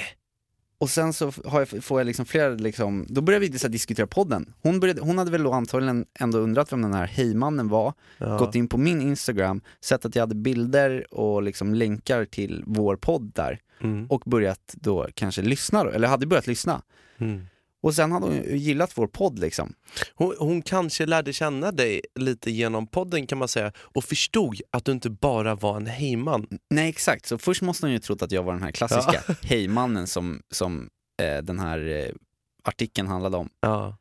Och 0.80 0.90
sen 0.90 1.14
så 1.14 1.32
jag, 1.44 1.84
får 1.84 2.00
jag 2.00 2.06
liksom 2.06 2.26
flera, 2.26 2.50
liksom, 2.50 3.06
då 3.10 3.22
börjar 3.22 3.40
vi 3.40 3.60
så 3.60 3.68
diskutera 3.68 4.08
podden. 4.08 4.54
Hon, 4.62 4.80
började, 4.80 5.02
hon 5.02 5.18
hade 5.18 5.32
väl 5.32 5.44
då 5.44 5.52
antagligen 5.54 6.06
ändå 6.20 6.38
undrat 6.38 6.72
vem 6.72 6.82
den 6.82 6.94
här 6.94 7.06
hejmannen 7.08 7.68
var, 7.68 7.94
Ja. 8.18 8.38
gått 8.38 8.56
in 8.56 8.68
på 8.68 8.78
min 8.78 9.02
Instagram, 9.02 9.62
sett 9.82 10.06
att 10.06 10.16
jag 10.16 10.22
hade 10.22 10.36
bilder 10.36 11.14
och 11.14 11.44
liksom 11.44 11.74
länkar 11.74 12.26
till 12.26 12.64
vår 12.68 12.96
podd 12.96 13.32
där 13.36 13.60
Mm. 13.82 14.08
och 14.08 14.24
börjat 14.26 14.74
då 14.76 15.08
kanske 15.14 15.42
lyssna, 15.42 15.84
då, 15.84 15.90
eller 15.90 16.08
hade 16.08 16.26
börjat 16.26 16.48
lyssna. 16.48 16.82
Mm. 17.18 17.48
Och 17.82 17.96
sen 17.96 18.12
hade 18.12 18.26
hon 18.26 18.58
gillat 18.58 18.98
vår 18.98 19.08
podd 19.08 19.40
liksom. 19.40 19.74
Hon, 20.14 20.36
hon 20.40 20.62
kanske 20.62 21.06
lärde 21.06 21.34
känna 21.34 21.72
dig 21.72 22.02
lite 22.16 22.52
genom 22.52 22.88
podden 22.88 23.28
kan 23.28 23.38
man 23.38 23.48
säga 23.48 23.72
och 23.78 24.04
förstod 24.04 24.62
att 24.72 24.86
du 24.86 24.92
inte 24.92 25.10
bara 25.10 25.56
var 25.56 25.78
en 25.78 25.86
hejman. 25.88 26.48
Nej 26.70 26.90
exakt, 26.90 27.26
så 27.26 27.38
först 27.38 27.62
måste 27.62 27.86
hon 27.86 27.94
ju 27.94 28.00
trott 28.00 28.22
att 28.22 28.32
jag 28.32 28.44
var 28.44 28.54
den 28.54 28.64
här 28.64 28.72
klassiska 28.72 29.24
hejmannen 29.42 30.08
som, 30.08 30.42
som 30.52 30.90
eh, 31.22 31.38
den 31.38 31.60
här 31.60 31.88
eh, 31.88 32.16
artikeln 32.64 33.08
handlade 33.08 33.38
om. 33.38 33.50
Ja. 33.60 33.98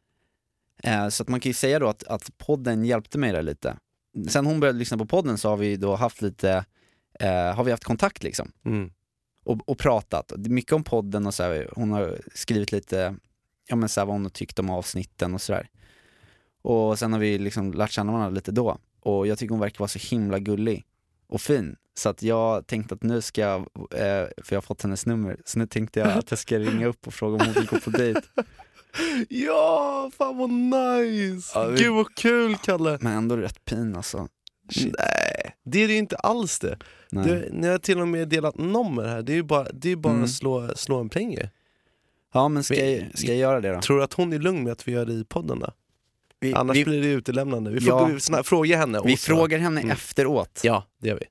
Eh, 0.83 1.09
så 1.09 1.23
att 1.23 1.29
man 1.29 1.41
kan 1.41 1.51
ju 1.51 1.55
säga 1.55 1.79
då 1.79 1.89
att, 1.89 2.05
att 2.05 2.39
podden 2.39 2.85
hjälpte 2.85 3.19
mig 3.19 3.33
där 3.33 3.43
lite. 3.43 3.77
Sen 4.29 4.47
hon 4.47 4.61
började 4.61 4.79
lyssna 4.79 4.99
på 4.99 5.07
podden 5.07 5.39
så 5.39 5.49
har 5.49 5.57
vi 5.57 5.77
då 5.77 5.95
haft 5.95 6.23
lite, 6.23 6.65
eh, 7.21 7.55
har 7.55 7.65
vi 7.65 7.71
haft 7.71 7.85
kontakt 7.85 8.23
liksom. 8.23 8.53
Mm. 8.65 8.91
Och, 9.45 9.69
och 9.69 9.79
pratat. 9.79 10.33
Mycket 10.37 10.73
om 10.73 10.85
podden 10.85 11.27
och 11.27 11.35
så 11.35 11.43
här, 11.43 11.71
hon 11.75 11.91
har 11.91 12.19
skrivit 12.35 12.73
lite, 12.73 13.17
ja 13.69 13.77
men 13.77 13.89
så 13.89 14.01
här, 14.01 14.07
vad 14.07 14.15
hon 14.15 14.23
har 14.23 14.31
tyckt 14.31 14.59
om 14.59 14.71
avsnitten 14.71 15.35
och 15.35 15.41
sådär. 15.41 15.69
Och 16.63 16.99
sen 16.99 17.13
har 17.13 17.21
vi 17.21 17.39
liksom 17.39 17.73
lärt 17.73 17.91
känna 17.91 18.13
varandra 18.13 18.31
lite 18.31 18.53
då. 18.53 18.79
Och 19.01 19.27
jag 19.27 19.39
tycker 19.39 19.51
hon 19.51 19.61
verkar 19.61 19.79
vara 19.79 19.89
så 19.89 19.99
himla 19.99 20.39
gullig 20.39 20.85
och 21.29 21.41
fin. 21.41 21.77
Så 21.95 22.09
att 22.09 22.23
jag 22.23 22.67
tänkte 22.67 22.95
att 22.95 23.03
nu 23.03 23.21
ska 23.23 23.41
jag, 23.41 23.61
eh, 23.61 24.27
för 24.43 24.49
jag 24.49 24.57
har 24.57 24.61
fått 24.61 24.83
hennes 24.83 25.07
nummer, 25.07 25.37
så 25.45 25.59
nu 25.59 25.67
tänkte 25.67 26.01
jag 26.01 26.09
att 26.09 26.31
jag 26.31 26.39
ska 26.39 26.59
ringa 26.59 26.87
upp 26.87 27.07
och 27.07 27.15
fråga 27.15 27.35
om 27.35 27.41
hon 27.47 27.55
vill 27.55 27.67
gå 27.67 27.81
på 27.81 27.91
dejt. 27.91 28.21
Ja, 29.29 30.11
fan 30.19 30.37
vad 30.39 30.51
nice! 30.51 31.53
Ja, 31.55 31.67
vi- 31.67 31.79
Gud 31.83 31.93
vad 31.95 32.15
kul 32.15 32.57
Kalle! 32.57 32.99
Men 33.01 33.13
ändå 33.13 33.37
rätt 33.37 33.65
pin 33.65 33.97
alltså. 33.97 34.29
Shit. 34.71 34.95
Nej, 34.99 35.57
det 35.65 35.83
är 35.83 35.87
det 35.89 35.93
ju 35.93 35.99
inte 35.99 36.17
alls 36.17 36.59
det. 36.59 36.79
Nej. 37.11 37.49
Ni 37.53 37.69
har 37.69 37.79
till 37.79 38.01
och 38.01 38.09
med 38.09 38.29
delat 38.29 38.59
nummer 38.59 39.05
här, 39.09 39.23
det 39.23 39.33
är 39.33 39.37
ju 39.37 39.43
bara, 39.43 39.67
det 39.73 39.93
är 39.93 39.97
bara 39.97 40.13
Mm. 40.13 40.25
att 40.25 40.31
slå, 40.31 40.69
slå 40.77 41.01
en 41.01 41.09
pling 41.09 41.33
ju. 41.33 41.49
Ja 42.37 42.49
men 42.49 42.65
ska 42.65 42.75
Vi- 42.75 42.99
jag, 43.11 43.19
ska 43.19 43.27
jag 43.29 43.37
göra 43.37 43.61
det 43.61 43.75
då? 43.75 43.81
Tror 43.81 43.99
du 43.99 44.05
att 44.05 44.13
hon 44.13 44.33
är 44.33 44.39
lugn 44.39 44.63
med 44.65 44.73
att 44.73 44.89
vi 44.89 44.93
gör 44.93 45.07
det 45.07 45.13
i 45.13 45.25
podden 45.25 45.59
då? 45.61 45.71
Vi, 46.41 46.55
Annars 46.55 46.77
vi, 46.77 46.85
blir 46.85 47.01
det 47.03 47.07
utelämnande. 47.09 47.71
Vi 47.71 47.81
får 47.81 48.11
Ja. 48.13 48.19
snabbt 48.21 48.49
fråga 48.49 48.77
henne. 48.77 49.01
vi 49.05 49.17
så- 49.17 49.27
frågar 49.27 49.59
henne 49.59 49.81
Mm. 49.81 49.91
efteråt 49.93 50.61
Ja, 50.65 50.85
det 51.01 51.09
gör 51.09 51.17
vi. 51.17 51.25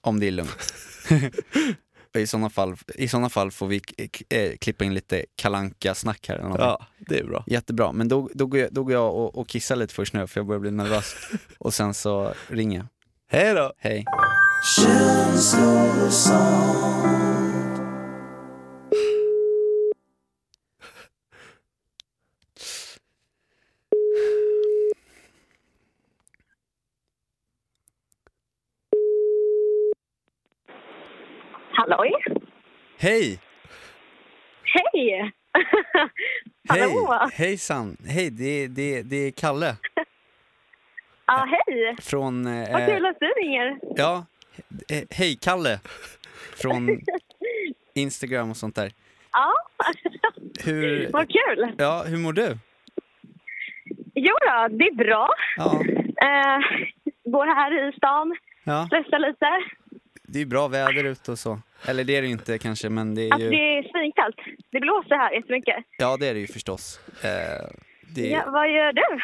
om 0.00 0.20
det 0.20 0.26
är 0.26 0.30
lugnt. 0.30 0.74
I 2.18 2.26
sådana 2.26 2.50
fall, 2.50 2.76
i 2.94 3.08
såna 3.08 3.28
fall 3.30 3.50
får 3.50 3.66
vi 3.66 3.80
eh, 4.28 4.56
klippa 4.60 4.84
in 4.84 4.94
lite 4.94 5.24
kalanka 5.36 5.94
snack 5.94 6.28
här. 6.28 6.36
eller. 6.36 6.58
Ja, 6.58 6.86
det 6.98 7.18
är 7.18 7.24
bra. 7.24 7.44
Jättebra, 7.46 7.92
men 7.92 8.08
då, 8.08 8.28
då, 8.34 8.46
går 8.46 8.60
jag, 8.60 8.72
då 8.72 8.84
går 8.84 8.92
jag 8.92 9.14
och, 9.14 9.38
och 9.38 9.48
kissar 9.48 9.76
lite 9.76 9.94
först 9.94 10.14
nu 10.14 10.26
för 10.26 10.40
jag 10.40 10.46
börjar 10.46 10.60
bli 10.60 10.70
nervös. 10.70 11.14
och 11.58 11.74
sen 11.74 11.94
så 11.94 12.34
ringer 12.48 12.78
jag. 12.78 12.86
Hej 13.40 13.54
då! 13.54 13.72
Hej. 13.78 14.04
Halloj? 31.82 32.10
Hej! 32.98 33.40
Hej! 34.64 35.10
Hej! 36.70 36.80
Hallå? 36.80 37.28
Hejsan! 37.32 37.96
Hej, 38.06 38.30
det, 38.30 38.66
det, 38.68 39.02
det 39.02 39.16
är 39.16 39.30
Kalle 39.30 39.76
Ja, 41.26 41.48
hej! 41.66 41.96
från... 42.00 42.44
Vad 42.44 42.82
Eh, 42.82 42.86
kul 42.86 43.06
att 43.06 43.16
du 43.20 43.26
ringer. 43.26 43.78
ja, 43.96 44.26
he- 44.88 45.06
hej 45.10 45.38
Kalle 45.42 45.80
från 46.56 46.88
Instagram 47.94 48.50
och 48.50 48.56
sånt 48.56 48.74
där. 48.76 48.92
Ja, 49.32 49.52
Hur, 50.64 51.10
vad 51.12 51.28
kul. 51.28 51.74
ja, 51.78 52.02
hur 52.06 52.18
mår 52.18 52.32
du? 52.32 52.58
Jo 54.14 54.34
då, 54.40 54.68
det 54.76 54.84
är 54.84 54.94
bra. 54.94 55.28
Ja, 55.56 55.82
Eh, 56.24 56.58
går 57.24 57.46
här 57.46 57.88
i 57.88 57.92
stan, 57.96 58.36
ja, 58.64 58.86
stressar 58.86 59.18
lite. 59.18 59.46
det 60.22 60.40
är 60.40 60.46
bra 60.46 60.68
väder 60.68 61.04
ute 61.04 61.30
och 61.30 61.38
så. 61.38 61.58
Eller 61.86 62.04
det 62.04 62.16
är 62.16 62.22
det 62.22 62.26
ju 62.26 62.32
inte 62.32 62.58
kanske, 62.58 62.88
men 62.88 63.14
det 63.14 63.22
är 63.22 63.32
Alltså, 63.32 63.44
ju... 63.44 63.50
det 63.50 63.78
är 63.78 63.82
svinkallt. 63.92 64.36
Det 64.70 64.80
blåser 64.80 65.14
här 65.16 65.32
jättemycket. 65.32 65.76
Ja, 65.98 66.16
det 66.16 66.26
är 66.28 66.34
det 66.34 66.40
ju 66.40 66.46
förstås. 66.46 67.00
Eh, 67.24 67.66
det... 68.14 68.28
Ja, 68.28 68.44
vad 68.50 68.70
gör 68.70 68.92
du? 68.92 69.20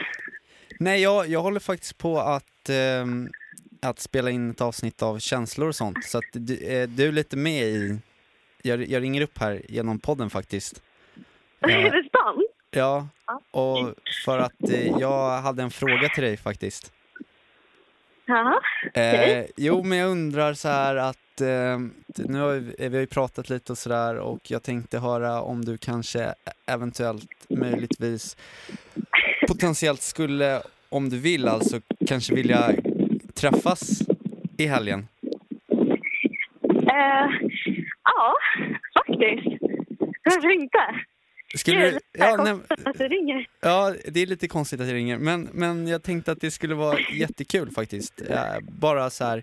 Nej, 0.80 1.02
jag, 1.02 1.26
jag 1.28 1.40
håller 1.40 1.60
faktiskt 1.60 1.98
på 1.98 2.18
att, 2.18 2.68
ehm, 2.68 3.28
att 3.82 3.98
spela 3.98 4.30
in 4.30 4.50
ett 4.50 4.60
avsnitt 4.60 5.02
av 5.02 5.18
känslor 5.18 5.68
och 5.68 5.74
sånt. 5.74 6.04
Så 6.04 6.18
att 6.18 6.24
du, 6.32 6.54
eh, 6.66 6.88
du 6.88 7.08
är 7.08 7.12
lite 7.12 7.36
med 7.36 7.62
i... 7.64 7.98
Jag, 8.62 8.86
jag 8.88 9.02
ringer 9.02 9.20
upp 9.22 9.38
här 9.38 9.62
genom 9.68 9.98
podden 9.98 10.30
faktiskt. 10.30 10.82
Är 11.60 11.68
Eh, 11.70 11.82
det 11.82 11.90
sant? 12.12 12.46
ja, 12.70 13.08
Ja. 13.26 13.40
och 13.50 13.94
för 14.24 14.38
att 14.38 14.70
eh, 14.70 14.86
jag 15.00 15.40
hade 15.40 15.62
en 15.62 15.70
fråga 15.70 16.08
till 16.08 16.24
dig 16.24 16.36
faktiskt. 16.36 16.92
Jaha. 18.26 18.60
Eh, 18.94 19.08
Okej. 19.14 19.50
jo, 19.56 19.82
men 19.82 19.98
jag 19.98 20.10
undrar 20.10 20.54
så 20.54 20.68
här 20.68 20.96
att 20.96 21.18
eh, 21.40 21.78
nu 22.16 22.38
har 22.38 22.52
vi, 22.52 22.88
vi 22.88 22.96
har 22.96 23.00
ju 23.00 23.06
pratat 23.06 23.50
lite 23.50 23.72
och 23.72 23.78
sådär 23.78 24.14
och 24.14 24.50
jag 24.50 24.62
tänkte 24.62 24.98
höra 24.98 25.42
om 25.42 25.64
du 25.64 25.78
kanske 25.78 26.24
e-, 26.24 26.34
eventuellt 26.66 27.46
möjligtvis 27.48 28.36
potentiellt 29.48 30.02
skulle, 30.02 30.62
om 30.88 31.08
du 31.08 31.18
vill 31.18 31.48
alltså, 31.48 31.80
kanske 32.06 32.34
vilja 32.34 32.74
träffas 33.34 34.02
i 34.56 34.66
helgen. 34.66 35.08
Uh, 36.72 37.48
ja, 38.04 38.34
faktiskt. 38.98 39.62
Varför 40.24 40.50
inte? 40.50 40.78
Skulle 41.56 41.80
Kul. 41.90 41.92
du, 41.92 41.98
ja, 42.20 42.36
nej, 42.44 42.54
att 42.84 42.98
du 42.98 43.08
ringer. 43.08 43.46
ja, 43.60 43.94
det 44.08 44.20
är 44.20 44.26
lite 44.26 44.48
konstigt 44.48 44.80
att 44.80 44.86
jag 44.86 44.94
ringer, 44.94 45.18
men, 45.18 45.48
men 45.52 45.86
jag 45.88 46.02
tänkte 46.02 46.32
att 46.32 46.40
det 46.40 46.50
skulle 46.50 46.74
vara 46.74 46.98
jättekul 47.14 47.70
faktiskt. 47.70 48.30
Eh, 48.30 48.36
bara 48.80 49.10
så 49.10 49.24
här, 49.24 49.42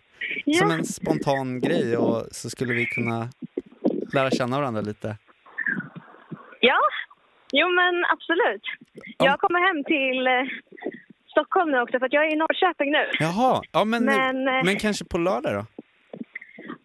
som 0.57 0.69
Ja. 0.69 0.73
en 0.73 0.85
spontan 0.85 1.59
grej 1.61 1.97
och 1.97 2.27
så 2.31 2.49
skulle 2.49 2.73
vi 2.73 2.85
kunna 2.85 3.29
lära 4.13 4.31
känna 4.31 4.57
varandra 4.59 4.81
lite. 4.81 5.17
Ja, 6.59 6.79
jo 7.51 7.69
men 7.69 8.05
absolut. 8.05 8.63
Ja. 9.17 9.25
Jag 9.25 9.39
kommer 9.39 9.67
hem 9.67 9.83
till 9.83 10.27
eh, 10.27 10.57
Stockholm 11.31 11.71
nu 11.71 11.79
också 11.81 11.99
för 11.99 12.05
att 12.05 12.13
jag 12.13 12.25
är 12.27 12.33
i 12.33 12.35
Norrköping 12.35 12.91
nu. 12.91 13.05
Jaha, 13.19 13.61
ja 13.71 13.85
men, 13.85 14.05
Men, 14.05 14.47
eh, 14.47 14.63
men 14.65 14.75
kanske 14.79 15.05
på 15.05 15.17
lördag 15.17 15.53
då? 15.53 15.65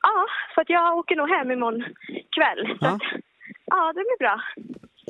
Ja, 0.02 0.26
för 0.54 0.62
att 0.62 0.70
jag 0.70 0.96
åker 0.98 1.16
nog 1.16 1.28
hem 1.28 1.50
imorgon 1.50 1.84
kväll. 2.36 2.76
Ja. 2.80 2.88
att, 2.88 3.02
ja, 3.66 3.92
det 3.94 4.00
blir 4.08 4.18
bra. 4.18 4.40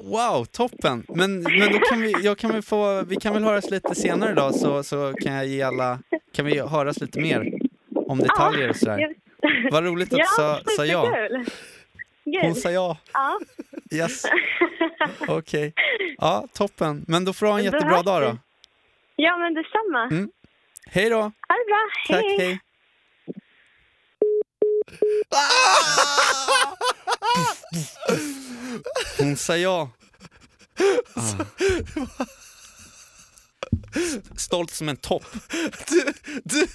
Wow, 0.04 0.44
toppen! 0.44 1.06
Men, 1.08 1.42
men 1.42 1.72
då 1.72 1.78
kan 1.78 2.00
vi, 2.00 2.10
jag 2.22 2.38
kan 2.38 2.52
väl 2.52 2.62
få, 2.62 3.02
vi 3.02 3.16
kan 3.16 3.32
väl 3.34 3.44
höras 3.44 3.70
lite 3.70 3.94
senare 3.94 4.34
då 4.34 4.52
så, 4.52 4.82
så 4.82 5.12
kan 5.22 5.32
jag 5.34 5.46
ge 5.46 5.62
alla, 5.62 5.98
kan 6.34 6.44
vi 6.46 6.58
höras 6.60 7.00
lite 7.00 7.20
mer 7.20 7.52
om 8.06 8.18
detaljer 8.18 8.68
och 8.70 8.76
sådär. 8.76 8.98
jag- 8.98 9.14
Vad 9.72 9.84
roligt 9.84 10.12
att 10.12 10.18
du 10.18 10.24
sa, 10.36 10.60
sa 10.76 10.84
ja. 10.86 11.28
Hon 12.42 12.54
sa 12.54 12.70
ja. 12.70 12.96
Ja. 13.12 13.40
Yes, 13.92 14.22
okej. 15.28 15.72
Ja, 16.18 16.46
toppen. 16.52 17.04
Men 17.08 17.24
då 17.24 17.32
får 17.32 17.46
du 17.46 17.52
ha 17.52 17.58
en 17.58 17.64
jättebra 17.64 18.02
dag 18.02 18.22
då. 18.22 18.38
ja, 19.16 19.36
men 19.36 19.54
detsamma. 19.54 20.04
Mm. 20.10 20.30
Hej 20.86 21.10
då! 21.10 21.16
Ha 21.20 21.30
det 21.48 21.64
bra. 21.66 21.88
Tack, 22.08 22.24
hej! 22.38 22.58
Hon 29.20 29.36
sa 29.36 29.54
ja. 29.60 29.88
Ah. 31.16 31.44
Stolt 34.36 34.70
som 34.70 34.88
en 34.88 34.96
topp. 34.96 35.24
Du, 35.88 36.12
du, 36.44 36.66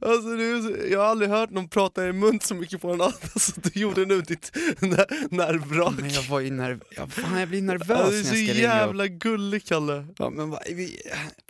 alltså 0.00 0.28
du, 0.36 0.86
jag 0.90 0.98
har 1.00 1.06
aldrig 1.06 1.30
hört 1.30 1.50
någon 1.50 1.68
prata 1.68 2.08
i 2.08 2.12
mun 2.12 2.40
så 2.40 2.54
mycket 2.54 2.80
på 2.80 2.92
en 2.92 3.00
annan 3.00 3.12
som 3.36 3.62
du 3.62 3.80
gjorde 3.80 4.04
nu, 4.06 4.20
ditt 4.20 4.56
ner- 4.80 5.34
nervvrak. 5.34 5.94
Men 5.98 6.10
jag 6.10 6.22
var 6.22 6.40
ju 6.40 6.50
nerv... 6.50 6.82
ja, 6.96 7.06
fan, 7.06 7.38
jag 7.40 7.48
blir 7.48 7.62
nervös 7.62 7.90
Alltså, 8.00 8.12
när 8.12 8.12
du 8.12 8.18
är 8.22 8.22
jag 8.22 8.26
så 8.26 8.28
ska 8.30 8.36
ringa 8.36 8.52
upp. 8.52 8.86
jävla 8.86 9.06
gullig 9.08 9.64
Kalle. 9.66 10.06
Ja, 10.18 10.30
men 10.30 10.50
vad, 10.50 10.60
vi, 10.70 11.00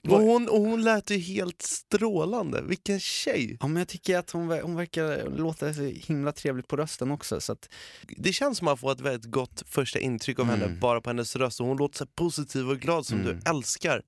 vad, 0.03 0.21
hon, 0.21 0.49
och 0.49 0.61
hon 0.61 0.83
lät 0.83 1.11
ju 1.11 1.19
helt 1.19 1.63
strålande, 1.63 2.63
vilken 2.63 3.01
tjej! 3.01 3.57
ja, 3.61 3.67
men 3.69 3.77
jag 3.77 3.89
tycker 3.89 4.19
att 4.19 4.31
hon, 4.31 4.49
hon 4.51 4.75
verkar 4.77 5.31
låta 5.37 5.75
så 5.75 5.83
himla 5.83 6.33
trevligt 6.33 6.69
på 6.69 6.77
rösten 6.77 7.11
också. 7.11 7.41
Så 7.41 7.53
att, 7.53 7.69
Det 8.17 8.33
känns 8.33 8.59
som 8.59 8.69
att 8.69 8.71
man 8.71 8.79
får 8.79 8.93
ett 8.93 9.01
väldigt 9.01 9.31
gott 9.31 9.63
första 9.67 9.99
intryck 9.99 10.39
av 10.39 10.47
henne 10.47 10.65
Mm. 10.65 10.81
bara 10.81 11.01
på 11.01 11.11
hennes 11.11 11.37
röst 11.37 11.61
och 11.61 11.67
hon 11.67 11.77
låter 11.77 11.99
så 11.99 12.07
positiv 12.07 12.71
och 12.71 12.79
glad 12.81 13.07
som 13.07 13.21
Mm. 13.21 13.41
du 13.45 13.51
älskar. 13.51 14.03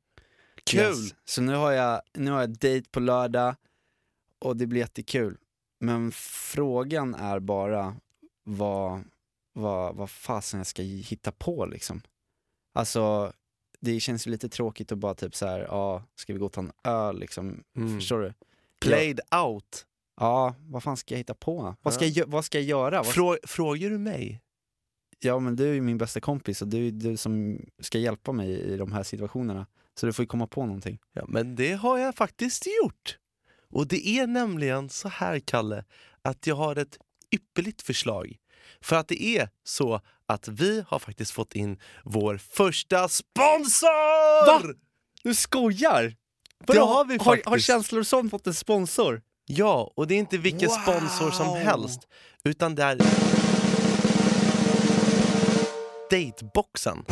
Kul! 0.69 0.81
Yes. 0.81 1.15
Så 1.25 1.43
nu 1.43 1.55
har, 1.55 1.73
jag, 1.73 2.03
nu 2.15 2.31
har 2.31 2.41
jag 2.41 2.59
dejt 2.59 2.89
på 2.91 3.01
lördag 3.01 3.55
och 4.39 4.57
det 4.57 4.67
blir 4.67 4.81
jättekul. 4.81 5.37
Men 5.81 6.13
frågan 6.13 7.15
är 7.15 7.41
bara 7.41 7.97
vad, 8.45 9.03
vad, 9.53 9.97
vad 9.97 10.11
fasen 10.11 10.59
jag 10.61 10.67
ska 10.67 10.83
hitta 10.83 11.33
på 11.33 11.67
liksom. 11.67 12.03
Alltså, 12.75 13.33
det 13.81 14.01
känns 14.01 14.27
ju 14.27 14.31
lite 14.31 14.49
tråkigt 14.49 14.93
att 14.93 14.99
bara 14.99 15.15
typ 15.15 15.35
så 15.35 15.47
här, 15.47 15.61
ja, 15.61 16.03
ska 16.15 16.33
vi 16.33 16.39
gå 16.39 16.47
och 16.47 16.53
ta 16.53 16.61
en 16.61 16.73
öl 16.85 17.19
liksom? 17.19 17.65
Mm. 17.77 17.99
Förstår 17.99 18.19
du? 18.21 18.35
Played 18.81 19.21
out. 19.45 19.87
Ja, 20.21 20.55
vad 20.61 20.83
fan 20.83 20.97
ska 20.97 21.15
jag 21.15 21.19
hitta 21.19 21.35
på? 21.35 21.77
Vad 21.83 21.95
ska, 21.95 22.05
Ja. 22.05 22.13
jag, 22.15 22.27
vad 22.27 22.45
ska 22.45 22.59
jag 22.59 22.65
göra? 22.65 23.05
Frå, 23.05 23.37
frågar 23.43 23.91
du 23.91 23.99
mig? 23.99 24.41
Ja 25.21 25.39
men 25.39 25.57
du 25.57 25.77
är 25.77 25.81
min 25.81 25.99
bästa 25.99 26.21
kompis 26.21 26.63
och 26.63 26.69
du 26.69 26.87
är 26.87 26.91
du 26.91 27.17
som 27.17 27.61
ska 27.81 27.99
hjälpa 27.99 28.33
mig 28.33 28.51
i 28.51 28.77
de 28.77 28.93
här 28.93 29.03
situationerna. 29.03 29.67
Så 29.95 30.07
du 30.07 30.13
får 30.13 30.23
ju 30.23 30.27
komma 30.27 30.47
på 30.47 30.67
någonting. 30.67 30.99
Ja, 31.13 31.25
men 31.29 31.57
det 31.57 31.73
har 31.73 31.99
jag 31.99 32.15
faktiskt 32.15 32.67
gjort. 32.83 33.19
Och 33.71 33.87
det 33.87 34.09
är 34.09 34.27
nämligen 34.27 34.89
så 34.89 35.09
här, 35.09 35.39
Kalle, 35.39 35.85
att 36.23 36.47
jag 36.47 36.55
har 36.55 36.77
ett 36.77 36.99
ypperligt 37.31 37.83
förslag. 37.83 38.37
För 38.81 38.97
att 38.97 39.09
det 39.09 39.23
är 39.23 39.49
så 39.65 40.01
att 40.27 40.49
vi 40.49 40.85
har 40.89 40.99
faktiskt 40.99 41.31
fått 41.31 41.55
in 41.55 41.79
vår 42.05 42.37
första 42.37 43.09
sponsor! 43.09 44.47
Va? 44.47 44.75
Du 45.23 45.35
skojar? 45.35 46.17
Det 46.67 46.79
har 46.79 47.05
vi 47.05 47.17
har, 47.17 47.25
faktiskt. 47.25 47.49
har 47.49 47.59
Känslor 47.59 48.01
och 48.01 48.07
sånt 48.07 48.31
fått 48.31 48.47
en 48.47 48.55
sponsor? 48.55 49.23
Ja, 49.47 49.93
och 49.97 50.07
det 50.07 50.15
är 50.15 50.19
inte 50.19 50.39
vilken 50.39 50.69
Wow! 50.69 50.77
sponsor 50.83 51.31
som 51.31 51.57
helst, 51.57 52.01
utan 52.45 52.75
det 52.75 52.83
är 52.83 52.97
Dateboxen. 56.11 57.05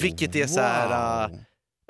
Vilket 0.00 0.36
är 0.36 0.46
så 0.46 0.60
här, 0.60 1.24
äh, 1.24 1.30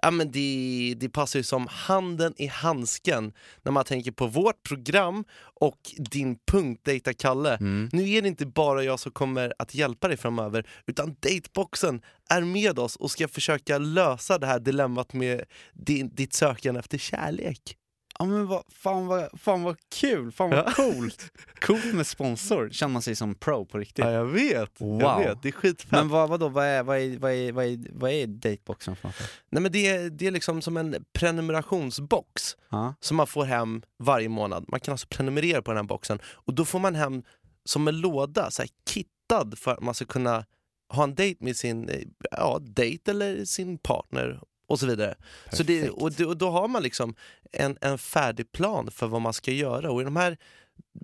Ja, 0.05 0.11
men 0.11 0.31
det, 0.31 0.95
det 0.97 1.09
passar 1.09 1.39
ju 1.39 1.43
som 1.43 1.67
handen 1.71 2.35
i 2.37 2.47
handsken 2.47 3.33
när 3.63 3.73
man 3.73 3.85
tänker 3.85 4.13
på 4.13 4.27
vårt 4.27 4.63
program 4.63 5.25
och 5.61 5.79
din 5.97 6.37
punkt 6.47 6.81
Data 6.85 7.15
Kalle. 7.15 7.55
Mm. 7.55 7.89
Nu 7.93 8.11
är 8.11 8.23
det 8.23 8.29
inte 8.29 8.47
bara 8.47 8.85
jag 8.85 9.01
som 9.01 9.13
kommer 9.13 9.53
att 9.59 9.75
hjälpa 9.75 10.09
dig 10.09 10.17
framöver 10.17 10.67
utan 10.87 11.17
Dateboxen 11.21 12.03
är 12.31 12.41
med 12.41 12.79
oss 12.79 12.97
och 12.97 13.11
ska 13.11 13.29
försöka 13.29 13.79
lösa 13.79 14.39
det 14.39 14.47
här 14.47 14.61
dilemmat 14.61 15.13
med 15.13 15.45
din, 15.73 16.15
ditt 16.15 16.33
sökande 16.33 16.81
efter 16.81 16.99
kärlek. 16.99 17.77
Ja 18.19 18.25
men 18.25 18.47
vad, 18.47 18.63
fan, 18.69 19.07
vad, 19.07 19.41
fan 19.41 19.63
vad 19.63 19.77
kul, 20.01 20.33
fan 20.33 20.51
vad 20.51 20.59
Ja. 20.59 20.73
coolt. 20.77 21.31
Coolt 21.61 21.95
med 21.95 22.07
sponsor, 22.07 22.71
känner 22.71 22.93
man 22.93 23.03
sig 23.03 23.17
som 23.17 23.35
pro 23.35 23.65
på 23.67 23.79
riktigt. 23.79 24.05
Ja, 24.05 24.11
jag 24.11 24.25
vet. 24.25 24.71
Jag 24.79 24.87
Wow. 24.89 25.19
vet. 25.19 25.43
Det 25.43 25.49
är 25.49 25.53
skitfett. 25.53 25.91
Men 25.91 26.09
vad, 26.09 26.29
vadå, 26.29 26.49
vad 26.49 26.65
är, 26.67 26.83
vad 26.83 26.99
är, 26.99 27.19
vad 27.19 27.33
är, 27.33 27.53
vad 27.53 27.65
är, 27.65 27.79
vad 27.93 28.11
är 28.11 28.27
dateboxen 28.27 28.97
för 28.97 29.09
något? 29.09 29.17
Nej, 29.51 29.63
men 29.63 29.73
det, 29.73 29.87
är, 29.89 30.11
det 30.11 30.27
är 30.27 30.31
liksom 30.31 30.63
som 30.63 30.77
en 30.77 31.05
prenumerationsbox 31.13 32.57
Ja. 32.71 32.95
som 33.01 33.17
man 33.17 33.27
får 33.27 33.45
hem 33.45 33.83
varje 33.99 34.29
månad. 34.29 34.65
Man 34.69 34.81
kan 34.81 34.93
alltså 34.93 35.07
prenumerera 35.11 35.63
på 35.63 35.71
den 35.71 35.77
här 35.79 35.85
boxen 35.85 36.19
och 36.25 36.55
då 36.55 36.65
får 36.65 36.79
man 36.79 36.95
hem 36.95 37.23
som 37.65 37.89
en 37.89 38.01
låda, 38.01 38.51
så 38.51 38.63
här, 38.63 38.69
kittad 38.89 39.59
för 39.59 39.71
att 39.71 39.83
man 39.83 39.95
ska 39.95 40.05
kunna 40.05 40.45
ha 40.89 41.05
en 41.05 41.15
dejt 41.15 41.45
med 41.45 41.57
sin 41.57 41.89
eh, 41.89 42.01
ja, 42.31 42.59
dejt 42.63 43.11
eller 43.11 43.45
sin 43.45 43.79
partner 43.79 44.41
och 44.73 44.81
så 44.81 44.87
vidare. 44.87 45.15
Så 45.53 45.63
det, 45.63 45.91
och, 45.91 46.13
det, 46.13 46.27
och 46.27 46.37
då 46.37 46.51
har 46.51 46.69
man 46.69 46.83
liksom 46.83 47.15
en, 47.53 47.79
en 47.81 47.99
färdig 47.99 48.53
plan 48.53 48.91
för 48.91 49.07
vad 49.07 49.21
man 49.21 49.33
ska 49.33 49.51
göra. 49.53 49.91
Och 49.91 50.01
i 50.01 50.05
de 50.05 50.17
här, 50.17 50.37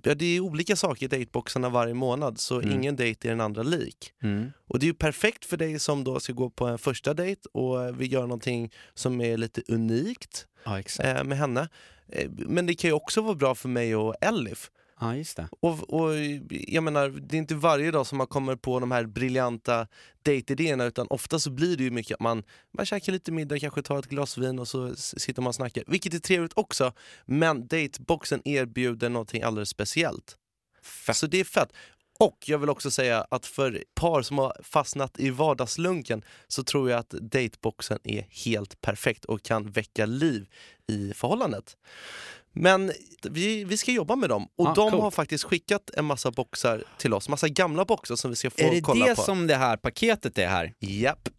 ja, 0.03 0.15
det 0.15 0.25
är 0.25 0.39
olika 0.39 0.75
saker 0.75 1.05
i 1.05 1.19
dateboxarna 1.19 1.69
varje 1.69 1.93
månad 1.93 2.39
så 2.39 2.61
Mm. 2.61 2.71
ingen 2.75 2.95
dejt 2.95 3.27
är 3.27 3.29
den 3.29 3.41
andra 3.41 3.63
lik. 3.63 4.13
Mm. 4.23 4.51
Och 4.67 4.79
det 4.79 4.85
är 4.85 4.87
ju 4.87 4.93
perfekt 4.93 5.45
för 5.45 5.57
dig 5.57 5.79
som 5.79 6.03
då 6.03 6.19
ska 6.19 6.33
gå 6.33 6.49
på 6.49 6.65
en 6.67 6.77
första 6.77 7.13
dejt 7.13 7.41
och 7.51 8.01
vill 8.01 8.11
göra 8.13 8.23
någonting 8.25 8.71
som 8.93 9.21
är 9.21 9.37
lite 9.37 9.61
unikt 9.67 10.47
Ja 10.63 10.79
eh, 11.03 11.23
med 11.23 11.37
henne. 11.37 11.69
Eh, 12.11 12.29
men 12.29 12.65
det 12.65 12.73
kan 12.75 12.89
ju 12.89 12.93
också 12.93 13.21
vara 13.21 13.35
bra 13.35 13.55
för 13.55 13.69
mig 13.69 13.95
och 13.95 14.15
Elif. 14.21 14.71
Ja 14.99 15.15
just 15.15 15.37
det. 15.37 15.49
Och, 15.59 15.93
och 15.93 16.11
jag 16.49 16.83
menar, 16.83 17.09
det 17.09 17.35
är 17.35 17.37
inte 17.37 17.55
varje 17.55 17.91
dag 17.91 18.07
som 18.07 18.17
man 18.17 18.27
kommer 18.27 18.55
på 18.55 18.79
de 18.79 18.91
här 18.91 19.05
briljanta 19.05 19.87
dejtidéerna 20.23 20.85
utan 20.85 21.07
ofta 21.09 21.39
så 21.39 21.49
blir 21.49 21.77
det 21.77 21.83
ju 21.83 21.91
mycket 21.91 22.15
att 22.15 22.21
man, 22.21 22.43
man 22.73 22.85
käkar 22.85 23.13
lite 23.13 23.31
middag, 23.31 23.59
kanske 23.59 23.81
tar 23.81 23.99
ett 23.99 24.05
glas 24.09 24.37
vin 24.37 24.59
och 24.59 24.67
så 24.67 24.95
sitter 24.95 25.41
man 25.41 25.47
och 25.49 25.55
snackar. 25.55 25.83
Vilket 25.87 26.13
är 26.13 26.19
trevligt 26.19 26.53
också, 26.55 26.93
men 27.25 27.67
dateboxen 27.67 28.41
erbjuder 28.45 29.09
någonting 29.09 29.41
alldeles 29.41 29.69
speciellt. 29.69 30.37
Så 31.13 31.27
det 31.27 31.39
är 31.39 31.43
fett. 31.43 31.69
Och 32.19 32.37
jag 32.45 32.57
vill 32.57 32.69
också 32.69 32.91
säga 32.91 33.25
att 33.29 33.45
för 33.45 33.83
par 33.95 34.21
som 34.21 34.37
har 34.37 34.53
fastnat 34.63 35.19
i 35.19 35.29
vardagslunken 35.29 36.21
så 36.47 36.63
tror 36.63 36.89
jag 36.89 36.99
att 36.99 37.09
dateboxen 37.09 37.99
är 38.03 38.27
helt 38.45 38.81
perfekt 38.81 39.25
och 39.25 39.43
kan 39.43 39.71
väcka 39.71 40.05
liv 40.05 40.49
i 40.87 41.13
förhållandet. 41.13 41.77
Men 42.51 42.91
vi, 43.23 43.63
vi 43.63 43.77
ska 43.77 43.91
jobba 43.91 44.15
med 44.15 44.29
dem 44.29 44.47
och 44.55 44.67
Ah, 44.67 44.73
de 44.73 44.89
coolt. 44.91 45.03
har 45.03 45.11
faktiskt 45.11 45.43
skickat 45.43 45.89
en 45.97 46.05
massa 46.05 46.31
boxar 46.31 46.83
till 46.97 47.13
oss, 47.13 47.29
massa 47.29 47.47
gamla 47.47 47.85
boxar 47.85 48.15
som 48.15 48.29
vi 48.31 48.35
ska 48.35 48.49
få 48.49 48.61
Är 48.61 48.71
det 48.71 48.81
kolla 48.81 49.05
det 49.05 49.15
på. 49.15 49.21
som 49.21 49.47
det 49.47 49.55
här 49.55 49.77
paketet 49.77 50.37
är 50.37 50.47
här? 50.47 50.73
Japp. 50.79 51.29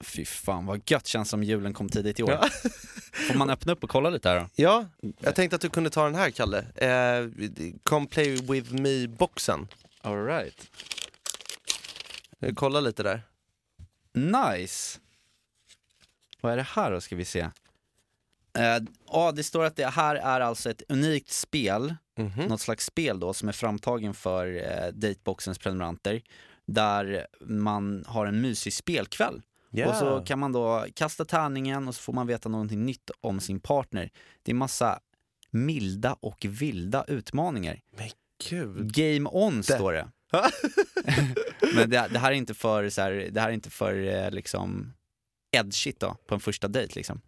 Fy 0.00 0.24
fan 0.24 0.66
vad 0.66 0.90
gött 0.90 1.06
känns 1.06 1.28
som 1.28 1.42
julen 1.42 1.74
kom 1.74 1.88
tidigt 1.88 2.20
i 2.20 2.22
år. 2.22 2.30
Ja. 2.30 2.48
Får 3.28 3.34
man 3.34 3.50
öppna 3.50 3.72
upp 3.72 3.84
och 3.84 3.90
kolla 3.90 4.10
lite 4.10 4.28
här 4.28 4.40
då? 4.40 4.48
Ja, 4.54 4.86
jag 5.20 5.34
tänkte 5.34 5.56
att 5.56 5.62
du 5.62 5.68
kunde 5.70 5.90
ta 5.90 6.04
den 6.04 6.14
här 6.14 6.30
Kalle. 6.30 6.58
Eh, 6.74 7.30
come 7.82 8.06
play 8.06 8.30
with 8.36 8.72
me-boxen. 8.72 9.68
All 10.02 10.24
right. 10.26 10.70
Eh, 12.40 12.54
Kolla 12.54 12.80
lite 12.80 13.02
där. 13.02 13.22
Nice! 14.14 14.98
Vad 16.40 16.52
är 16.52 16.56
det 16.56 16.66
här 16.70 16.90
då 16.90 17.00
ska 17.00 17.16
vi 17.16 17.24
se? 17.24 17.50
Eh, 18.56 18.82
Ja, 19.12 19.32
det 19.32 19.42
står 19.42 19.64
att 19.64 19.76
det 19.76 19.86
här 19.86 20.16
är 20.16 20.40
alltså 20.40 20.70
ett 20.70 20.82
unikt 20.88 21.30
spel, 21.30 21.94
Mhm. 22.18 22.44
något 22.48 22.60
slags 22.60 22.84
spel 22.86 23.20
då 23.20 23.34
som 23.34 23.48
är 23.48 23.52
framtagen 23.52 24.14
för 24.14 24.46
eh, 24.56 24.92
Dateboxens 24.92 25.58
prenumeranter. 25.58 26.22
Där 26.66 27.26
man 27.40 28.04
har 28.06 28.26
en 28.26 28.40
mysig 28.40 28.72
spelkväll. 28.72 29.42
Ja. 29.70 29.88
Och 29.88 29.96
så 29.96 30.20
kan 30.26 30.38
man 30.38 30.52
då 30.52 30.86
kasta 30.94 31.24
tärningen 31.24 31.88
och 31.88 31.94
så 31.94 32.00
får 32.02 32.12
man 32.12 32.26
veta 32.26 32.48
någonting 32.48 32.84
nytt 32.84 33.10
om 33.20 33.40
sin 33.40 33.60
partner. 33.60 34.10
Det 34.42 34.52
är 34.52 34.54
massa 34.54 35.00
milda 35.50 36.16
och 36.20 36.44
vilda 36.48 37.04
utmaningar. 37.08 37.80
Gud. 38.50 38.92
Game 38.94 39.28
on 39.32 39.62
står 39.62 39.92
det. 39.92 40.08
Men 41.74 41.90
det, 41.90 42.08
det 42.12 42.18
här 42.18 42.32
är 42.32 42.36
inte 42.36 42.54
för, 42.54 42.88
så 42.88 43.00
här, 43.02 43.28
det 43.32 43.40
här 43.40 43.48
är 43.48 43.52
inte 43.52 43.70
för 43.70 44.06
eh, 44.24 44.30
liksom 44.30 44.92
edgigt 45.56 46.00
då, 46.00 46.16
på 46.28 46.34
en 46.34 46.40
första 46.40 46.68
dejt 46.68 46.92
liksom. 46.96 47.20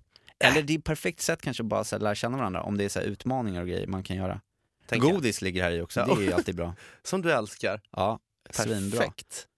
Eller 0.44 0.62
det 0.62 0.74
är 0.74 0.78
ett 0.78 0.84
perfekt 0.84 1.20
sätt 1.20 1.42
kanske 1.42 1.62
bara 1.62 1.84
så 1.84 1.96
här, 1.96 2.00
lära 2.02 2.14
känna 2.14 2.36
varandra 2.38 2.62
om 2.62 2.78
det 2.78 2.84
är 2.84 2.88
så 2.88 3.00
utmaningar 3.00 3.62
och 3.62 3.68
grejer 3.68 3.86
man 3.86 4.02
kan 4.02 4.16
göra. 4.16 4.40
Jag. 4.90 5.00
Godis 5.00 5.42
ligger 5.42 5.62
här 5.62 5.70
i 5.70 5.80
också, 5.80 6.04
det 6.04 6.12
är 6.12 6.26
ju 6.26 6.32
alltid 6.32 6.56
bra. 6.56 6.74
Som 7.02 7.22
du 7.22 7.32
älskar. 7.32 7.80
Ja, 7.90 8.18
svinbra. 8.50 8.98
Perfekt. 8.98 9.48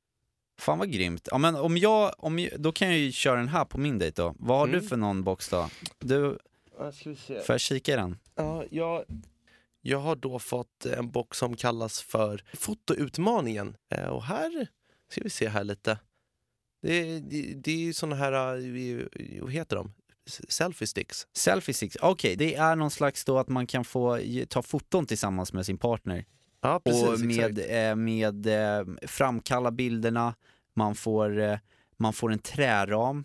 Fan 0.58 0.78
vad 0.78 0.90
grymt. 0.92 1.28
Ja 1.30 1.38
men 1.38 1.56
om 1.56 1.76
jag, 1.76 2.14
om 2.18 2.38
jag, 2.38 2.60
då 2.60 2.72
kan 2.72 2.88
jag 2.88 2.98
ju 2.98 3.12
köra 3.12 3.36
den 3.36 3.48
här 3.48 3.64
på 3.64 3.78
min 3.78 3.98
dejt 3.98 4.22
då. 4.22 4.34
Vad 4.38 4.58
har 4.58 4.68
Mm. 4.68 4.80
du 4.80 4.88
för 4.88 4.96
någon 4.96 5.22
box 5.24 5.48
då? 5.48 5.70
Du, 5.98 6.38
Ja, 6.78 6.92
får 7.26 7.44
jag 7.48 7.60
kika 7.60 7.92
i 7.92 7.96
den? 7.96 8.18
Ja, 8.34 8.64
jag, 8.70 9.04
jag 9.80 9.98
har 9.98 10.16
då 10.16 10.38
fått 10.38 10.86
en 10.86 11.10
box 11.10 11.38
som 11.38 11.56
kallas 11.56 12.00
för 12.02 12.44
fotoutmaningen. 12.54 13.76
Eh, 13.94 14.04
och 14.06 14.24
här 14.24 14.66
ska 15.10 15.20
vi 15.22 15.30
se 15.30 15.48
här 15.48 15.64
lite. 15.64 15.98
Det, 16.82 17.20
det, 17.20 17.42
det 17.54 17.70
är 17.72 17.76
ju 17.76 17.92
såna 17.92 18.16
här, 18.16 18.32
eh, 18.32 19.06
vad 19.42 19.52
heter 19.52 19.76
de? 19.76 19.92
Selfie 20.48 20.86
sticks. 20.86 21.26
Selfie 21.32 21.74
sticks, 21.74 21.96
okej 22.00 22.36
det 22.36 22.54
är 22.54 22.76
någon 22.76 22.90
slags 22.90 23.24
då 23.24 23.38
att 23.38 23.48
man 23.48 23.66
kan 23.66 23.84
få 23.84 24.18
ta 24.48 24.62
foton 24.62 25.06
tillsammans 25.06 25.52
med 25.52 25.66
sin 25.66 25.78
partner. 25.78 26.24
Ja, 26.62 26.80
precis. 26.84 27.08
och 27.08 27.20
med, 27.20 27.58
eh, 27.58 27.96
med 27.96 28.46
eh, 28.46 28.86
framkalla 29.06 29.70
bilderna, 29.70 30.34
man 30.74 30.94
får, 30.94 31.40
eh, 31.40 31.58
man 31.96 32.12
får 32.12 32.32
en 32.32 32.38
träram. 32.38 33.24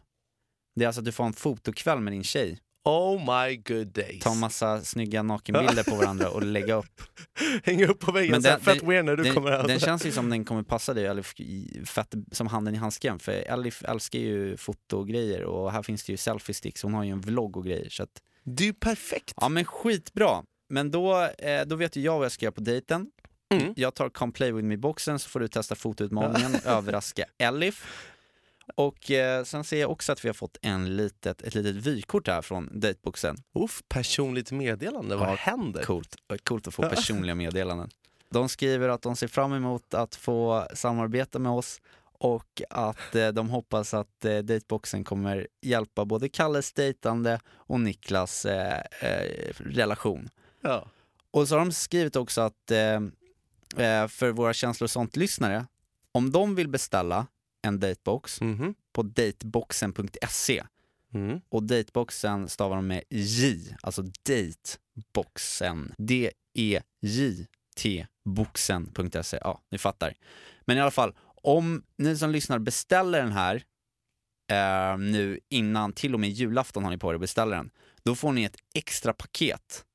Det 0.76 0.84
är 0.84 0.88
alltså 0.88 1.02
att 1.02 1.06
du 1.06 1.12
får 1.12 1.26
en 1.26 1.34
fotokväll 1.34 2.00
med 2.00 2.14
din 2.14 2.24
tjej 2.24 2.60
Oh 2.86 3.20
my 3.20 3.56
good 3.58 3.88
days. 3.88 4.24
ta 4.24 4.32
en 4.32 4.40
massa 4.40 4.82
snygga 4.82 5.24
nakenbilder 5.24 5.84
på 5.84 5.96
varandra 5.96 6.30
och 6.30 6.44
lägga 6.44 6.76
upp. 6.76 7.02
Hänga 7.64 7.88
upp 7.88 8.00
på 8.00 8.12
väggen 8.12 8.32
Men 8.32 8.42
den- 8.42 8.60
fett 8.60 8.84
weird 8.84 9.06
när 9.06 9.16
du 9.16 9.24
Den, 9.24 9.34
kommer 9.34 9.52
hem. 9.52 9.68
den 9.68 9.80
känns 9.80 10.06
ju 10.06 10.12
som 10.12 10.30
den 10.30 10.46
kommer 10.46 10.64
passa 10.64 10.94
dig 10.94 11.06
Elif 11.06 11.34
i- 11.40 11.82
fett 11.86 12.14
som 12.32 12.48
handen 12.48 12.76
i 12.76 12.78
handsken 12.78 13.20
för 13.20 13.32
Elif 13.32 13.84
älskar 13.84 14.20
ju 14.20 14.58
fotogrejer 14.58 15.44
och 15.44 15.72
här 15.72 15.84
finns 15.84 16.04
det 16.04 16.12
ju 16.14 16.18
selfie-sticks, 16.18 16.84
hon 16.84 16.94
har 16.94 17.04
ju 17.04 17.12
en 17.12 17.22
vlogg 17.22 17.58
och 17.58 17.66
grejer 17.66 17.90
så 17.90 18.04
att, 18.04 18.22
Det 18.44 18.64
är 18.64 18.68
ju 18.68 18.74
perfekt. 18.74 19.34
ja 19.42 19.50
men 19.50 19.66
skitbra. 19.66 20.44
Men 20.70 20.92
då, 20.92 21.22
eh, 21.24 21.66
då 21.66 21.76
vet 21.76 21.96
ju 21.96 22.02
jag 22.02 22.16
vad 22.18 22.26
jag 22.26 22.32
ska 22.32 22.46
göra 22.46 22.52
på 22.54 22.62
dejten. 22.62 23.08
Mm. 23.54 23.74
Jag 23.78 23.94
tar 23.96 24.10
Come 24.10 24.32
Play 24.32 24.52
With 24.52 24.66
Me-boxen 24.66 25.20
så 25.20 25.30
får 25.30 25.40
du 25.40 25.48
testa 25.48 25.76
fotoutmaningen 25.76 26.56
överraska 26.66 27.26
Elif. 27.38 27.86
Och 28.76 29.12
eh, 29.12 29.44
sen 29.44 29.64
ser 29.64 29.82
jag 29.82 29.92
också 29.92 30.12
att 30.12 30.26
vi 30.26 30.30
har 30.30 30.34
fått 30.34 30.58
en 30.62 30.96
litet, 30.96 31.42
ett 31.42 31.56
litet 31.56 31.76
vykort 31.76 32.28
här 32.28 32.42
från 32.42 32.70
dateboxen. 32.80 33.38
Uff, 33.54 33.84
personligt 33.88 34.52
meddelande, 34.52 35.16
vad 35.16 35.30
Ja, 35.30 35.36
händer? 35.36 35.84
Coolt, 35.84 36.16
coolt 36.44 36.68
att 36.68 36.74
få 36.74 36.82
personliga 36.82 37.36
meddelanden. 37.36 37.90
De 38.30 38.50
skriver 38.50 38.90
att 38.90 39.02
de 39.02 39.16
ser 39.16 39.28
fram 39.28 39.54
emot 39.54 39.94
att 39.94 40.16
få 40.16 40.68
samarbeta 40.74 41.40
med 41.40 41.52
oss 41.52 41.82
och 42.18 42.62
att 42.70 43.16
eh, 43.16 43.28
de 43.28 43.50
hoppas 43.50 43.94
att 43.94 44.26
eh, 44.26 44.38
dateboxen 44.38 45.04
kommer 45.04 45.48
hjälpa 45.62 46.06
både 46.06 46.30
Kalles 46.30 46.74
dejtande 46.74 47.40
och 47.48 47.80
Niklas 47.80 48.46
eh, 48.46 48.80
eh, 49.02 49.54
relation. 49.58 50.30
Ja. 50.62 50.88
Och 51.32 51.48
så 51.48 51.56
har 51.56 51.60
de 51.60 51.72
skrivit 51.72 52.16
också 52.16 52.42
att 52.42 52.72
eh, 52.72 52.94
eh, 53.86 54.08
för 54.08 54.32
våra 54.32 54.54
känslor 54.54 54.86
och 54.86 54.92
sånt-lyssnare, 54.92 55.66
om 56.12 56.32
de 56.32 56.56
vill 56.56 56.68
beställa 56.70 57.28
en 57.66 57.80
datebox 57.80 58.42
Mhm. 58.42 58.76
på 58.94 59.04
dateboxen.se 59.04 60.64
Mm. 61.14 61.42
och 61.50 61.64
dateboxen 61.64 62.50
stavar 62.50 62.76
de 62.76 62.88
med 62.88 63.04
J, 63.10 63.76
alltså 63.82 64.02
dateboxen. 64.02 65.94
D-E-J-T 65.98 68.06
boxen.se. 68.26 69.38
Ja, 69.42 69.62
ni 69.72 69.78
fattar. 69.78 70.14
Men 70.66 70.78
i 70.78 70.82
alla 70.82 70.92
fall, 70.92 71.16
om 71.44 71.84
ni 71.98 72.18
som 72.18 72.30
lyssnar 72.32 72.60
beställer 72.60 73.22
den 73.22 73.32
här 73.32 73.64
eh, 74.52 74.98
nu 74.98 75.40
innan, 75.50 75.94
till 75.94 76.14
och 76.14 76.20
med 76.20 76.30
julafton 76.30 76.84
har 76.84 76.92
ni 76.92 76.98
på 76.98 77.12
er 77.12 77.16
att 77.16 77.22
beställa 77.22 77.56
den, 77.56 77.70
då 78.04 78.16
får 78.16 78.32
ni 78.32 78.44
ett 78.44 78.58
extra 78.74 79.14
paket 79.14 79.86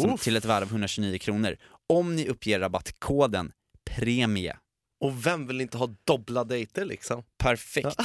som, 0.00 0.18
till 0.18 0.36
ett 0.36 0.44
värde 0.44 0.66
av 0.66 0.70
129 0.70 1.18
kronor 1.18 1.56
om 1.88 2.16
ni 2.16 2.28
uppger 2.28 2.60
rabattkoden 2.60 3.52
PREMIE. 3.84 4.56
Och 5.02 5.26
vem 5.26 5.46
vill 5.46 5.60
inte 5.60 5.78
ha 5.78 5.94
dubbla 6.04 6.44
dejter 6.44 6.84
liksom? 6.84 7.22
Perfekt. 7.38 7.96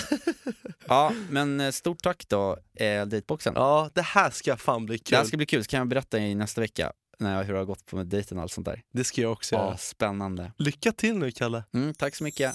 Ja, 0.88 1.13
men 1.29 1.60
eh, 1.60 1.71
stort 1.71 2.03
tack 2.03 2.25
då, 2.27 2.57
eh, 2.75 3.05
Dateboxen. 3.05 3.53
Ja, 3.55 3.89
det 3.93 4.01
här 4.01 4.29
ska 4.29 4.57
fan 4.57 4.86
bli 4.86 4.97
kul. 4.97 5.12
Det 5.12 5.17
här 5.17 5.23
ska 5.25 5.38
bli 5.38 5.45
kul, 5.45 5.63
så 5.63 5.69
kan 5.69 5.77
jag 5.77 5.88
berätta 5.88 6.19
i 6.19 6.36
nästa 6.36 6.62
vecka 6.62 6.93
när 7.19 7.38
jag, 7.38 7.43
hur 7.43 7.53
det 7.53 7.60
har 7.60 7.65
gått 7.65 7.86
på 7.86 7.95
med 7.95 8.07
dejten 8.07 8.38
och 8.38 8.41
allt 8.43 8.51
sånt 8.51 8.65
där. 8.65 8.81
Det 8.93 9.03
ska 9.03 9.21
jag 9.21 9.31
också 9.31 9.55
Ja, 9.55 9.65
göra. 9.65 9.77
spännande. 9.77 10.51
Lycka 10.57 10.91
till 10.91 11.17
nu, 11.17 11.31
Kalle. 11.31 11.63
Mm, 11.73 11.93
tack 11.93 12.15
så 12.15 12.23
mycket. 12.23 12.53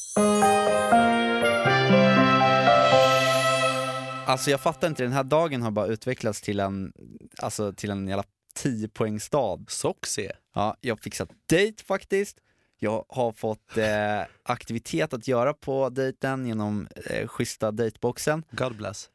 Alltså 4.27 4.51
jag 4.51 4.61
fattar 4.61 4.89
inte, 4.89 5.03
den 5.03 5.13
här 5.13 5.25
dagen 5.25 5.63
har 5.63 5.71
bara 5.71 5.87
utvecklats 5.87 6.41
till 6.43 6.61
en, 6.61 6.93
alltså 7.39 7.73
till 7.73 7.91
en 7.91 8.09
jävla 8.09 8.25
10 8.55 8.89
poängstad. 8.89 9.65
Soxy. 9.69 10.29
Ja, 10.55 10.77
jag 10.81 10.95
har 10.95 11.01
fixat 11.03 11.31
dejt 11.49 11.85
faktiskt. 11.85 12.39
Jag 12.83 13.05
har 13.09 13.33
fått 13.33 13.77
eh, 13.77 14.23
aktivitet 14.43 15.13
att 15.13 15.29
göra 15.29 15.55
på 15.55 15.89
dejten 15.89 16.47
genom 16.47 16.89
eh, 17.07 17.29
schyssta 17.29 17.71
dejtboxen. 17.71 18.45
God 18.51 18.77
bless. 18.77 19.11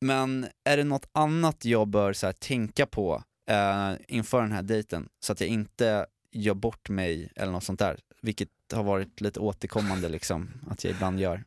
Men 0.00 0.46
är 0.64 0.76
det 0.76 0.84
något 0.84 1.08
annat 1.12 1.64
jag 1.64 1.88
bör 1.88 2.12
så 2.12 2.26
här, 2.26 2.32
tänka 2.32 2.86
på 2.86 3.22
eh, 3.50 3.92
inför 4.08 4.42
den 4.42 4.52
här 4.52 4.62
dejten 4.62 5.08
så 5.20 5.32
att 5.32 5.40
jag 5.40 5.50
inte 5.50 6.06
gör 6.32 6.54
bort 6.54 6.88
mig 6.88 7.32
eller 7.36 7.52
något 7.52 7.64
sånt 7.64 7.78
där? 7.78 7.98
Vilket 8.22 8.48
har 8.72 8.82
varit 8.82 9.20
lite 9.20 9.40
återkommande 9.40 10.08
liksom, 10.08 10.50
att 10.70 10.84
jag 10.84 10.90
ibland 10.90 11.20
gör. 11.20 11.44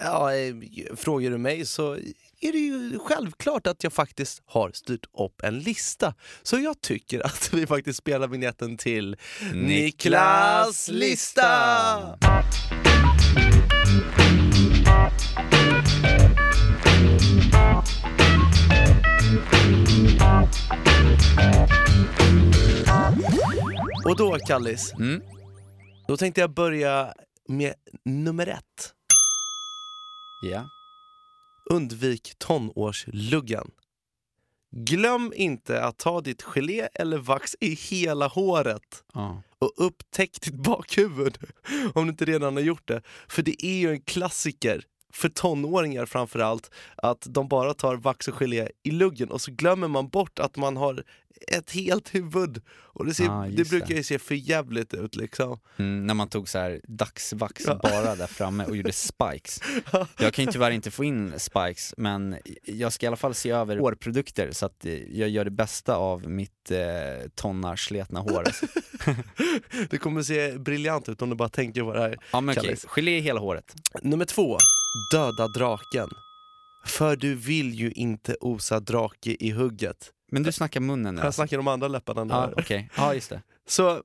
Ja, 0.00 0.34
eh, 0.34 0.54
frågar 0.96 1.30
du 1.30 1.38
mig 1.38 1.66
så 1.66 1.92
är 2.40 2.52
det 2.52 2.58
ju 2.58 2.98
självklart 2.98 3.66
att 3.66 3.84
jag 3.84 3.92
faktiskt 3.92 4.42
har 4.46 4.70
styrt 4.72 5.06
upp 5.18 5.42
en 5.42 5.58
lista. 5.58 6.14
Så 6.42 6.58
jag 6.58 6.80
tycker 6.80 7.26
att 7.26 7.50
vi 7.52 7.66
faktiskt 7.66 7.98
spelar 7.98 8.28
vignetten 8.28 8.76
till 8.76 9.16
Niklas 9.54 10.88
lista! 10.88 12.18
Och 24.04 24.16
då, 24.16 24.36
Kallis, 24.46 24.92
Mm. 24.98 25.22
då 26.08 26.16
tänkte 26.16 26.40
jag 26.40 26.50
börja 26.54 27.14
med 27.48 27.74
nummer 28.04 28.46
ett. 28.46 28.94
Ja. 30.40 30.68
Undvik 31.70 32.34
tonårsluggen. 32.38 33.70
Glöm 34.70 35.32
inte 35.36 35.82
att 35.82 35.98
ta 35.98 36.20
ditt 36.20 36.42
gelé 36.42 36.88
eller 36.94 37.18
vax 37.18 37.56
i 37.60 37.74
hela 37.74 38.26
håret 38.26 39.04
ja. 39.14 39.42
och 39.58 39.72
upptäck 39.76 40.40
ditt 40.40 40.54
bakhuvud 40.54 41.38
om 41.94 42.04
du 42.04 42.10
inte 42.10 42.24
redan 42.24 42.56
har 42.56 42.62
gjort 42.62 42.88
det. 42.88 43.02
För 43.28 43.42
det 43.42 43.66
är 43.66 43.78
ju 43.78 43.90
en 43.90 44.00
klassiker 44.00 44.84
för 45.12 45.28
tonåringar 45.28 46.06
framförallt 46.06 46.70
att 46.96 47.26
de 47.30 47.48
bara 47.48 47.74
tar 47.74 47.96
vax 47.96 48.28
och 48.28 48.34
gelé 48.34 48.68
i 48.82 48.90
luggen 48.90 49.30
och 49.30 49.40
så 49.40 49.50
glömmer 49.52 49.88
man 49.88 50.08
bort 50.08 50.38
att 50.38 50.56
man 50.56 50.76
har 50.76 51.04
ett 51.48 51.70
helt 51.70 52.14
huvud. 52.14 52.62
Och 52.70 53.06
det, 53.06 53.14
ser, 53.14 53.28
Ah, 53.28 53.46
det 53.48 53.68
brukar 53.70 53.86
det. 53.88 53.94
ju 53.94 54.02
se 54.02 54.18
för 54.18 54.34
jävligt 54.34 54.94
ut 54.94 55.16
liksom. 55.16 55.60
Mm, 55.76 56.06
när 56.06 56.14
man 56.14 56.28
tog 56.28 56.48
så 56.48 56.58
här 56.58 56.80
dagsvax 56.88 57.64
Ja. 57.66 57.80
bara 57.82 58.16
där 58.16 58.26
framme 58.26 58.64
och 58.64 58.76
gjorde 58.76 58.92
spikes. 58.92 59.60
Jag 60.18 60.34
kan 60.34 60.44
ju 60.44 60.50
tyvärr 60.52 60.70
inte 60.70 60.90
få 60.90 61.04
in 61.04 61.32
spikes, 61.36 61.94
men 61.96 62.36
jag 62.64 62.92
ska 62.92 63.06
i 63.06 63.08
alla 63.08 63.16
fall 63.16 63.34
se 63.34 63.50
över 63.50 63.76
hårprodukter 63.76 64.52
så 64.52 64.66
att 64.66 64.84
eh, 64.86 64.92
jag 65.18 65.28
gör 65.28 65.44
det 65.44 65.50
bästa 65.50 65.96
av 65.96 66.28
mitt 66.30 66.70
eh, 66.70 67.28
tonnarsletna 67.34 68.20
hår. 68.20 68.42
Alltså. 68.46 68.66
Det 69.90 69.98
kommer 69.98 70.22
se 70.22 70.58
briljant 70.58 71.08
ut 71.08 71.22
om 71.22 71.30
du 71.30 71.36
bara 71.36 71.48
tänker 71.48 71.82
på 71.82 71.94
det 71.94 72.00
här. 72.00 72.18
Ja 72.32 72.40
men 72.40 72.52
okej, 72.52 72.62
Kallis. 72.64 72.84
gelé 72.88 73.16
i 73.18 73.20
hela 73.20 73.40
håret. 73.40 73.74
Nummer 74.02 74.24
två, 74.24 74.56
döda 75.12 75.48
draken. 75.48 76.08
För 76.86 77.16
du 77.16 77.34
vill 77.34 77.74
ju 77.74 77.90
inte 77.90 78.36
osa 78.40 78.80
drake 78.80 79.36
i 79.40 79.50
hugget. 79.50 80.12
Men 80.32 80.42
du 80.42 80.52
snackar 80.52 80.80
munnen 80.80 81.14
nu? 81.14 81.20
Jag 81.22 81.34
snackar 81.34 81.58
om 81.58 81.68
andra 81.68 81.88
läpparna 81.88 82.24
nu. 82.24 82.32
Ja, 82.34 82.52
okej. 82.56 82.90
Ja, 82.96 83.14
just 83.14 83.30
det. 83.30 83.42
Så 83.68 84.02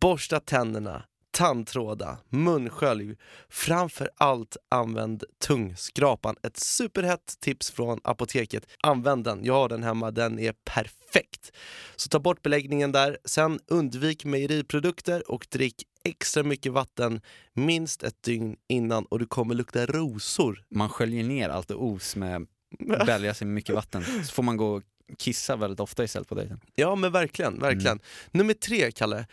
borsta 0.00 0.40
tänderna, 0.40 1.02
tandtråda, 1.30 2.18
munskölj. 2.28 3.16
Framför 3.48 4.10
allt 4.16 4.56
använd 4.68 5.24
tungskrapan. 5.46 6.36
Ett 6.42 6.56
superhett 6.56 7.34
tips 7.40 7.70
från 7.70 8.00
apoteket. 8.04 8.66
Använd 8.82 9.24
den, 9.24 9.44
jag 9.44 9.54
har 9.54 9.68
den 9.68 9.82
hemma, 9.82 10.10
den 10.10 10.38
är 10.38 10.52
perfekt. 10.64 11.52
Så 11.96 12.08
ta 12.08 12.18
bort 12.18 12.42
beläggningen 12.42 12.92
där. 12.92 13.18
Sen 13.24 13.60
undvik 13.66 14.24
mejeriprodukter 14.24 15.30
och 15.30 15.46
drick 15.50 15.82
extra 16.06 16.42
mycket 16.42 16.72
vatten 16.72 17.20
minst 17.52 18.02
ett 18.02 18.22
dygn 18.22 18.56
innan 18.68 19.04
och 19.04 19.18
du 19.18 19.26
kommer 19.26 19.54
lukta 19.54 19.86
rosor. 19.86 20.64
Man 20.70 20.88
sköljer 20.88 21.24
ner 21.24 21.48
allt 21.48 21.70
os 21.70 22.16
med 22.16 22.46
bälja 23.06 23.34
sig 23.34 23.46
mycket 23.46 23.74
vatten. 23.74 24.04
Så 24.24 24.32
får 24.32 24.42
man 24.42 24.56
gå 24.56 24.76
och 24.76 24.82
kissa 25.18 25.56
väldigt 25.56 25.80
ofta 25.80 26.04
istället 26.04 26.28
på 26.28 26.34
dejten. 26.34 26.60
Ja 26.74 26.94
men 26.94 27.12
verkligen, 27.12 27.60
verkligen. 27.60 28.00
Nummer 28.30 28.54
tre, 28.54 28.92
Kalle. 28.92 29.26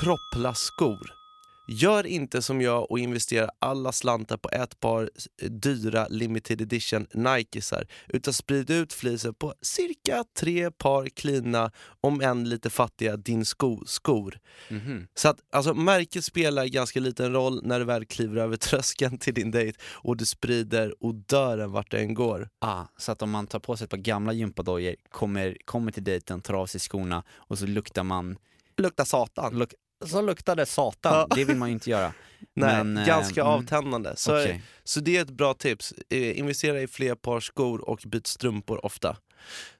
Troppla 0.00 0.54
skor. 0.54 1.23
Gör 1.66 2.06
inte 2.06 2.42
som 2.42 2.60
jag 2.60 2.90
och 2.90 2.98
investera 2.98 3.50
alla 3.58 3.92
slantar 3.92 4.36
på 4.36 4.48
ett 4.52 4.80
par 4.80 5.10
dyra 5.48 6.06
limited 6.08 6.60
edition 6.60 7.06
Nikesar 7.14 7.86
utan 8.08 8.34
sprid 8.34 8.70
ut 8.70 8.92
fliset 8.92 9.38
på 9.38 9.54
cirka 9.62 10.24
tre 10.38 10.70
par 10.70 11.06
klina, 11.06 11.70
om 12.00 12.20
än 12.20 12.48
lite 12.48 12.70
fattiga, 12.70 13.16
din 13.16 13.44
sko 13.44 13.82
skor. 13.86 14.38
Mhm. 14.68 15.06
Så 15.14 15.28
att 15.28 15.38
alltså, 15.52 15.74
märket 15.74 16.24
spelar 16.24 16.66
ganska 16.66 17.00
liten 17.00 17.32
roll 17.32 17.60
när 17.64 17.78
du 17.78 17.84
väl 17.84 18.04
kliver 18.04 18.36
över 18.36 18.56
tröskeln 18.66 19.18
till 19.18 19.34
din 19.34 19.50
dejt 19.50 19.78
och 19.84 20.16
du 20.16 20.26
sprider 20.26 20.94
odören 21.00 21.72
vart 21.72 21.90
det 21.90 21.98
än 21.98 22.14
går. 22.14 22.48
Ah, 22.58 22.84
så 22.96 23.12
att 23.12 23.22
om 23.22 23.30
man 23.30 23.46
tar 23.46 23.58
på 23.58 23.76
sig 23.76 23.84
ett 23.84 23.90
par 23.90 23.96
gamla 23.96 24.32
gympadojor, 24.32 24.96
kommer, 25.10 25.56
kommer 25.64 25.92
till 25.92 26.04
dejten, 26.04 26.40
tar 26.40 26.54
av 26.54 26.66
sig 26.66 26.80
skorna 26.80 27.24
och 27.32 27.58
så 27.58 27.66
luktar 27.66 28.02
man... 28.02 28.36
Luktar 28.76 29.04
satan. 29.04 29.58
Luk, 29.58 29.74
så 30.06 30.22
luktar 30.22 30.56
det 30.56 30.66
satan, 30.66 31.28
det 31.34 31.44
vill 31.44 31.56
man 31.56 31.68
ju 31.68 31.72
inte 31.72 31.90
göra. 31.90 32.12
Nej, 32.54 32.84
Men, 32.84 32.96
eh, 32.96 33.06
ganska 33.06 33.40
mm. 33.40 33.52
avtändande. 33.52 34.12
Så, 34.16 34.40
Okej. 34.40 34.62
så 34.84 35.00
det 35.00 35.16
är 35.16 35.22
ett 35.22 35.30
bra 35.30 35.54
tips. 35.54 35.94
Eh, 36.10 36.38
investera 36.38 36.80
i 36.80 36.86
fler 36.86 37.14
par 37.14 37.40
skor 37.40 37.88
och 37.88 38.00
byt 38.06 38.26
strumpor 38.26 38.86
ofta. 38.86 39.16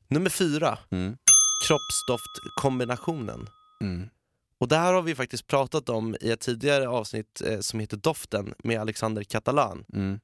Nummer 0.08 0.30
fyra, 0.30 0.78
Mm. 0.90 1.16
kroppsdoftkombinationen. 1.68 3.48
Mm. 3.80 4.08
Och 4.58 4.68
det 4.68 4.76
här 4.76 4.92
har 4.92 5.02
vi 5.02 5.14
faktiskt 5.14 5.46
pratat 5.46 5.88
om 5.88 6.16
i 6.20 6.30
ett 6.30 6.40
tidigare 6.40 6.88
avsnitt 6.88 7.42
eh, 7.46 7.60
som 7.60 7.80
heter 7.80 7.96
Doften 7.96 8.54
med 8.58 8.80
Alexander 8.80 9.22
Catalan. 9.24 9.84
Mm. 9.92 10.20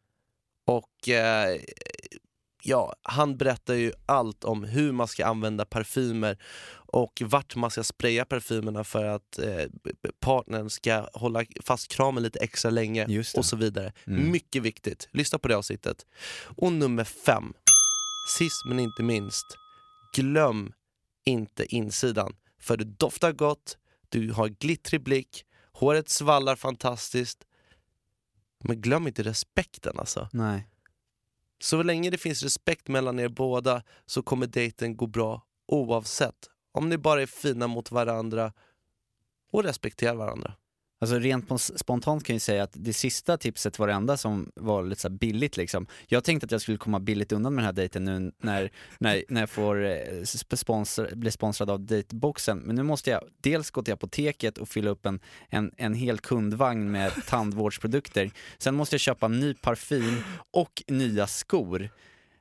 Och 0.66 1.09
eh, 1.09 1.61
ja, 2.62 2.94
han 3.03 3.37
berättar 3.37 3.75
ju 3.75 3.92
allt 4.07 4.44
om 4.44 4.64
hur 4.64 4.92
man 4.92 5.09
ska 5.09 5.27
använda 5.27 5.64
parfymer 5.64 6.38
och 6.92 7.23
vart 7.25 7.57
man 7.57 7.70
ska 7.70 7.85
spraya 7.85 8.25
parfymerna 8.25 8.85
för 8.85 9.05
att 9.05 9.38
eh, 9.38 9.64
partnern 10.20 10.70
ska 10.70 11.09
hålla 11.14 11.44
fast 11.62 11.88
kramen 11.88 12.23
lite 12.23 12.38
extra 12.38 12.70
länge 12.70 13.23
och 13.37 13.44
så 13.44 13.57
vidare. 13.57 13.92
Mm. 14.07 14.31
Mycket 14.31 14.62
viktigt. 14.62 15.09
Lyssna 15.12 15.38
på 15.38 15.49
det 15.49 15.57
avsnittet. 15.57 16.07
Och 16.57 16.73
nummer 16.73 17.05
fem, 17.05 17.53
sist 18.38 18.64
men 18.66 18.81
inte 18.81 19.03
minst, 19.03 19.46
glöm 20.16 20.73
inte 21.25 21.75
insidan. 21.75 22.37
För 22.61 22.77
du 22.77 22.85
doftar 22.85 23.33
gott, 23.33 23.79
du 24.09 24.33
har 24.33 24.49
glittrig 24.49 25.03
blick, 25.03 25.44
håret 25.73 26.09
svallar 26.09 26.57
fantastiskt. 26.57 27.44
Men 28.64 28.81
glöm 28.81 29.07
inte 29.07 29.23
respekten 29.23 29.99
alltså. 29.99 30.29
Nej. 30.33 30.68
Så 31.62 31.83
länge 31.83 32.11
det 32.11 32.18
finns 32.18 32.42
respekt 32.42 32.88
mellan 32.88 33.18
er 33.18 33.29
båda 33.29 33.83
så 34.07 34.23
kommer 34.23 34.46
dejten 34.46 34.96
gå 34.96 35.07
bra 35.07 35.46
oavsett. 35.66 36.51
Om 36.73 36.88
ni 36.88 36.99
bara 36.99 37.23
är 37.23 37.27
fina 37.27 37.66
mot 37.66 37.90
varandra 37.90 38.53
och 39.53 39.64
respekterar 39.64 40.14
varandra. 40.14 40.55
Alltså 41.02 41.18
rent 41.18 41.60
spontant 41.60 42.24
kan 42.24 42.34
jag 42.34 42.36
ju 42.36 42.40
säga 42.40 42.62
att 42.62 42.72
det 42.72 42.92
sista 42.92 43.36
tipset 43.36 43.78
var 43.78 43.86
det 43.86 43.92
enda 43.92 44.16
som 44.16 44.52
var 44.54 44.82
lite 44.82 45.00
så 45.00 45.08
här 45.08 45.16
billigt 45.16 45.56
liksom. 45.56 45.86
Jag 46.06 46.24
tänkte 46.24 46.44
att 46.44 46.50
jag 46.50 46.60
skulle 46.60 46.78
komma 46.78 47.00
billigt 47.00 47.32
undan 47.32 47.54
med 47.54 47.62
den 47.62 47.66
här 47.66 47.72
dejten 47.72 48.04
nu 48.04 48.32
när, 48.38 48.70
när, 48.98 49.24
när 49.28 49.40
jag 49.40 49.50
får 49.50 49.84
eh, 49.84 50.22
sponsor, 50.54 51.08
bli 51.14 51.30
sponsrad 51.30 51.70
av 51.70 51.80
dateboxen. 51.80 52.58
Men 52.58 52.76
nu 52.76 52.82
måste 52.82 53.10
jag 53.10 53.24
dels 53.40 53.70
gå 53.70 53.82
till 53.82 53.94
apoteket 53.94 54.58
och 54.58 54.68
fylla 54.68 54.90
upp 54.90 55.06
en, 55.06 55.20
en, 55.48 55.72
en 55.76 55.94
hel 55.94 56.18
kundvagn 56.18 56.90
med 56.90 57.12
tandvårdsprodukter. 57.26 58.30
Sen 58.58 58.74
måste 58.74 58.94
jag 58.94 59.00
köpa 59.00 59.28
ny 59.28 59.54
parfym 59.54 60.16
och 60.50 60.82
nya 60.86 61.26
skor. 61.26 61.90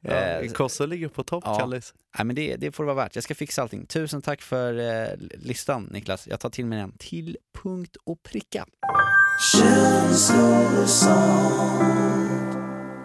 Eh, 0.03 0.51
Kossa 0.51 0.85
ligger 0.85 1.07
på 1.07 1.23
topp, 1.23 1.43
ja. 1.47 1.59
Kallis. 1.59 1.93
Nej 2.17 2.25
men 2.25 2.35
det, 2.35 2.55
det 2.55 2.71
får 2.71 2.83
det 2.83 2.93
vara 2.93 3.05
värt. 3.05 3.15
Jag 3.15 3.23
ska 3.23 3.35
fixa 3.35 3.61
allting. 3.61 3.85
Tusen 3.85 4.21
tack 4.21 4.41
för 4.41 4.79
eh, 4.79 5.17
listan 5.33 5.83
Niklas. 5.83 6.27
Jag 6.27 6.39
tar 6.39 6.49
till 6.49 6.65
mig 6.65 6.79
den 6.79 6.91
till 6.97 7.37
punkt 7.63 7.97
och 8.03 8.23
pricka. 8.23 8.65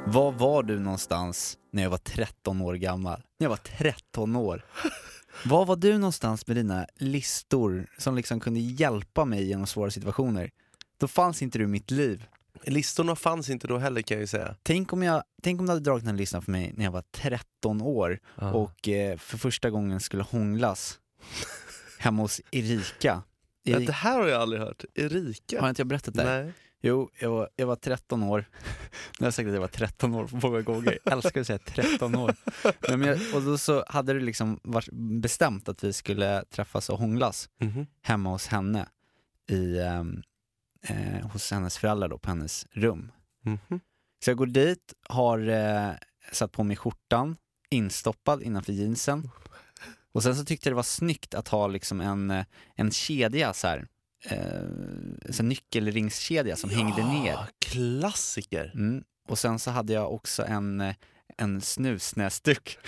Var 0.06 0.32
var 0.32 0.62
du 0.62 0.78
någonstans 0.78 1.58
när 1.72 1.82
jag 1.82 1.90
var 1.90 1.98
13 1.98 2.60
år 2.60 2.74
gammal? 2.74 3.22
När 3.38 3.44
jag 3.44 3.50
var 3.50 3.56
13 3.56 4.36
år. 4.36 4.64
Var 5.44 5.66
var 5.66 5.76
du 5.76 5.98
någonstans 5.98 6.46
med 6.46 6.56
dina 6.56 6.86
listor 6.96 7.86
som 7.98 8.14
liksom 8.16 8.40
kunde 8.40 8.60
hjälpa 8.60 9.24
mig 9.24 9.44
genom 9.44 9.66
svåra 9.66 9.90
situationer? 9.90 10.50
Då 10.98 11.08
fanns 11.08 11.42
inte 11.42 11.58
du 11.58 11.64
i 11.64 11.66
mitt 11.68 11.90
liv. 11.90 12.26
Listorna 12.66 13.16
fanns 13.16 13.50
inte 13.50 13.66
då 13.66 13.78
heller 13.78 14.02
kan 14.02 14.14
jag 14.14 14.20
ju 14.20 14.26
säga. 14.26 14.56
Tänk 14.62 14.92
om, 14.92 15.02
jag, 15.02 15.22
tänk 15.42 15.60
om 15.60 15.66
du 15.66 15.72
hade 15.72 15.84
dragit 15.84 16.04
den 16.04 16.16
listan 16.16 16.42
för 16.42 16.52
mig 16.52 16.72
när 16.76 16.84
jag 16.84 16.92
var 16.92 17.04
13 17.12 17.82
år 17.82 18.18
Ja. 18.40 18.52
och 18.52 18.88
eh, 18.88 19.16
för 19.18 19.38
första 19.38 19.70
gången 19.70 20.00
skulle 20.00 20.22
hånglas 20.22 20.98
hemma 21.98 22.22
hos 22.22 22.40
Erika. 22.50 23.22
Ja, 23.62 23.76
Erika 23.76 23.86
det 23.86 23.92
här 23.92 24.20
har 24.20 24.26
jag 24.28 24.42
aldrig 24.42 24.62
hört. 24.62 24.84
Erika? 24.94 25.60
har 25.60 25.68
inte 25.68 25.80
jag 25.80 25.86
berättat 25.86 26.14
det? 26.14 26.24
Nej. 26.24 26.52
Jo, 26.86 27.10
jag 27.20 27.30
var, 27.30 27.48
jag 27.56 27.66
var 27.66 27.76
13 27.76 28.22
år. 28.22 28.44
Nu 29.18 29.24
har 29.24 29.26
jag 29.26 29.34
sagt 29.34 29.46
att 29.48 29.54
jag 29.54 29.60
var 29.60 29.68
13 29.68 30.14
år 30.14 30.28
många 30.32 30.60
gånger. 30.62 30.98
Jag 31.04 31.12
älskar 31.12 31.40
att 31.40 31.46
säga 31.46 31.58
13 31.58 32.14
år. 32.14 32.34
Men 32.88 33.00
jag, 33.02 33.18
och 33.34 33.42
då 33.42 33.58
så 33.58 33.84
hade 33.88 34.12
det 34.14 34.20
liksom 34.20 34.60
varit 34.62 34.88
bestämt 35.22 35.68
att 35.68 35.84
vi 35.84 35.92
skulle 35.92 36.44
träffas 36.44 36.88
och 36.90 36.98
hånglas 36.98 37.48
Mhm. 37.60 37.86
hemma 38.02 38.30
hos 38.30 38.46
henne. 38.46 38.88
I, 39.50 39.78
ehm, 39.80 40.22
eh, 40.88 41.28
hos 41.32 41.50
hennes 41.50 41.78
föräldrar 41.78 42.08
då, 42.08 42.18
på 42.18 42.28
hennes 42.28 42.66
rum. 42.70 43.12
Mhm. 43.42 43.80
Så 44.24 44.30
jag 44.30 44.36
går 44.36 44.46
dit, 44.46 44.94
har 45.08 45.48
eh, 45.48 45.90
satt 46.32 46.52
på 46.52 46.64
mig 46.64 46.76
skjortan, 46.76 47.36
instoppad 47.70 48.42
innanför 48.42 48.72
jeansen. 48.72 49.30
Och 50.12 50.22
sen 50.22 50.36
så 50.36 50.44
tyckte 50.44 50.68
jag 50.68 50.72
det 50.72 50.76
var 50.76 50.82
snyggt 50.82 51.34
att 51.34 51.48
ha 51.48 51.66
liksom 51.66 52.00
en, 52.00 52.30
eh, 52.30 52.44
en 52.74 52.90
kedja 52.90 53.52
så 53.52 53.66
här. 53.66 53.86
Eh, 54.24 54.36
här 55.36 55.42
nyckelringskedja 55.42 56.56
som 56.56 56.70
hängde 56.70 57.06
ner. 57.08 57.38
Klassiker. 57.58 58.72
Mm. 58.74 59.04
Och 59.28 59.38
sen 59.38 59.58
så 59.58 59.70
hade 59.70 59.92
jag 59.92 60.12
också 60.12 60.44
en, 60.44 60.80
eh, 60.80 60.94
en 61.36 61.60
snusnäsduk. 61.60 62.78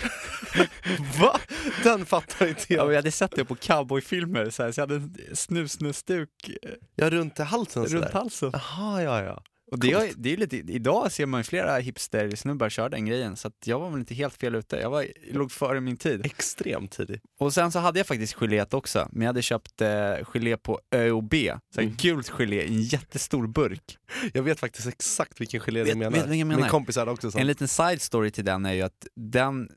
Va? 1.19 1.39
Den 1.83 2.05
fattar 2.05 2.47
inte 2.47 2.65
Ja, 2.73 2.75
jag. 2.77 2.91
jag 2.91 2.95
hade 2.95 3.11
sett 3.11 3.31
det 3.35 3.45
på 3.45 3.55
cowboyfilmer 3.55 4.49
så, 4.49 4.63
här, 4.63 4.71
så 4.71 4.81
jag 4.81 4.87
hade 4.87 4.95
en 4.95 5.35
snusnäsduk 5.35 6.29
eh, 6.63 6.71
Ja, 6.95 7.09
runt 7.09 7.37
halsen 7.39 7.81
runt 7.81 7.91
sådär. 7.91 8.11
halsen. 8.13 8.49
Jaha, 8.53 9.01
ja, 9.03 9.23
ja. 9.23 9.43
Och 9.71 9.79
det, 9.79 9.91
är- 9.91 10.13
det 10.17 10.33
är 10.33 10.37
lite, 10.37 10.57
idag 10.57 11.11
ser 11.11 11.25
man 11.25 11.39
ju 11.39 11.43
flera 11.43 11.79
hipster-snubbar 11.79 12.69
köra 12.69 12.89
den 12.89 13.05
grejen, 13.05 13.35
så 13.35 13.51
jag 13.65 13.79
var 13.79 13.89
väl 13.89 13.99
inte 13.99 14.13
helt 14.13 14.33
fel 14.33 14.55
ute. 14.55 14.75
Jag 14.75 14.89
var, 14.89 15.05
låg 15.31 15.51
före 15.51 15.81
min 15.81 15.97
tid. 15.97 16.25
Extremt 16.25 16.91
tidig. 16.91 17.21
Och 17.39 17.53
sen 17.53 17.71
så 17.71 17.79
hade 17.79 17.99
jag 17.99 18.07
faktiskt 18.07 18.33
geléet 18.33 18.73
också, 18.73 19.09
men 19.11 19.21
jag 19.21 19.29
hade 19.29 19.41
köpt 19.41 19.81
eh, 19.81 20.13
gelé 20.33 20.57
på 20.57 20.79
Ö 20.91 21.09
och 21.11 21.23
B, 21.23 21.53
så 21.75 21.81
Mm. 21.81 21.95
gult 22.01 22.29
gelé 22.29 22.61
i 22.63 22.67
en 22.67 22.81
jättestor 22.81 23.47
burk. 23.47 23.97
Jag 24.33 24.43
vet 24.43 24.59
faktiskt 24.59 24.87
exakt 24.87 25.41
vilken 25.41 25.59
gelé 25.59 25.83
du 25.83 25.95
menar. 25.95 26.11
vet 26.11 26.29
menar? 26.47 26.61
Min 26.61 26.69
kompis 26.69 26.95
hade 26.95 27.11
också 27.11 27.31
sånt. 27.31 27.41
En 27.41 27.47
liten 27.47 27.67
side 27.67 28.01
story 28.01 28.31
till 28.31 28.45
den 28.45 28.65
är 28.65 28.73
ju 28.73 28.81
att 28.81 29.07
den, 29.15 29.69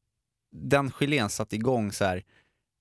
den 0.52 0.90
gelén 0.90 1.30
satte 1.30 1.56
igång 1.56 1.92
så 1.92 2.04
här, 2.04 2.22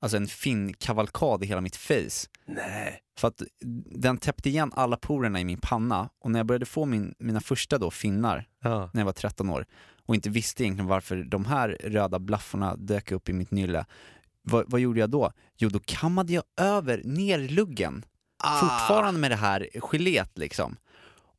alltså 0.02 0.18
en 0.18 0.28
fin 0.28 0.74
kavalkad 0.74 1.44
i 1.44 1.48
hela 1.48 1.62
mitt 1.62 1.76
face. 1.76 2.28
Nej. 2.46 3.00
För 3.20 3.28
att 3.28 3.42
den 3.86 4.18
täppte 4.18 4.50
igen 4.50 4.72
alla 4.76 4.98
porerna 4.98 5.40
i 5.40 5.46
min 5.46 5.60
panna 5.62 6.10
och 6.24 6.32
när 6.32 6.40
jag 6.40 6.46
började 6.48 6.66
få 6.66 6.86
min, 6.86 7.16
mina 7.20 7.42
första 7.42 7.78
då 7.78 7.92
finnar 7.92 8.48
Ja. 8.64 8.90
när 8.94 9.02
jag 9.02 9.06
var 9.06 9.14
13 9.14 9.50
år 9.50 9.66
och 10.06 10.16
inte 10.16 10.30
visste 10.30 10.64
egentligen 10.64 10.88
varför 10.88 11.16
de 11.24 11.46
här 11.46 11.78
röda 11.84 12.20
blafforna 12.20 12.76
dök 12.76 13.12
upp 13.12 13.30
i 13.30 13.34
mitt 13.34 13.52
nylle. 13.52 13.86
Vad, 14.42 14.72
vad 14.72 14.82
gjorde 14.82 15.00
jag 15.00 15.10
då? 15.10 15.32
Jo, 15.58 15.70
då 15.70 15.80
kammade 15.86 16.34
jag 16.34 16.44
över 16.62 17.02
ner 17.04 17.40
luggen. 17.40 18.06
Ah. 18.44 18.60
Fortfarande 18.60 19.20
med 19.20 19.32
det 19.32 19.36
här 19.36 19.70
geléet 19.80 20.38
liksom. 20.38 20.76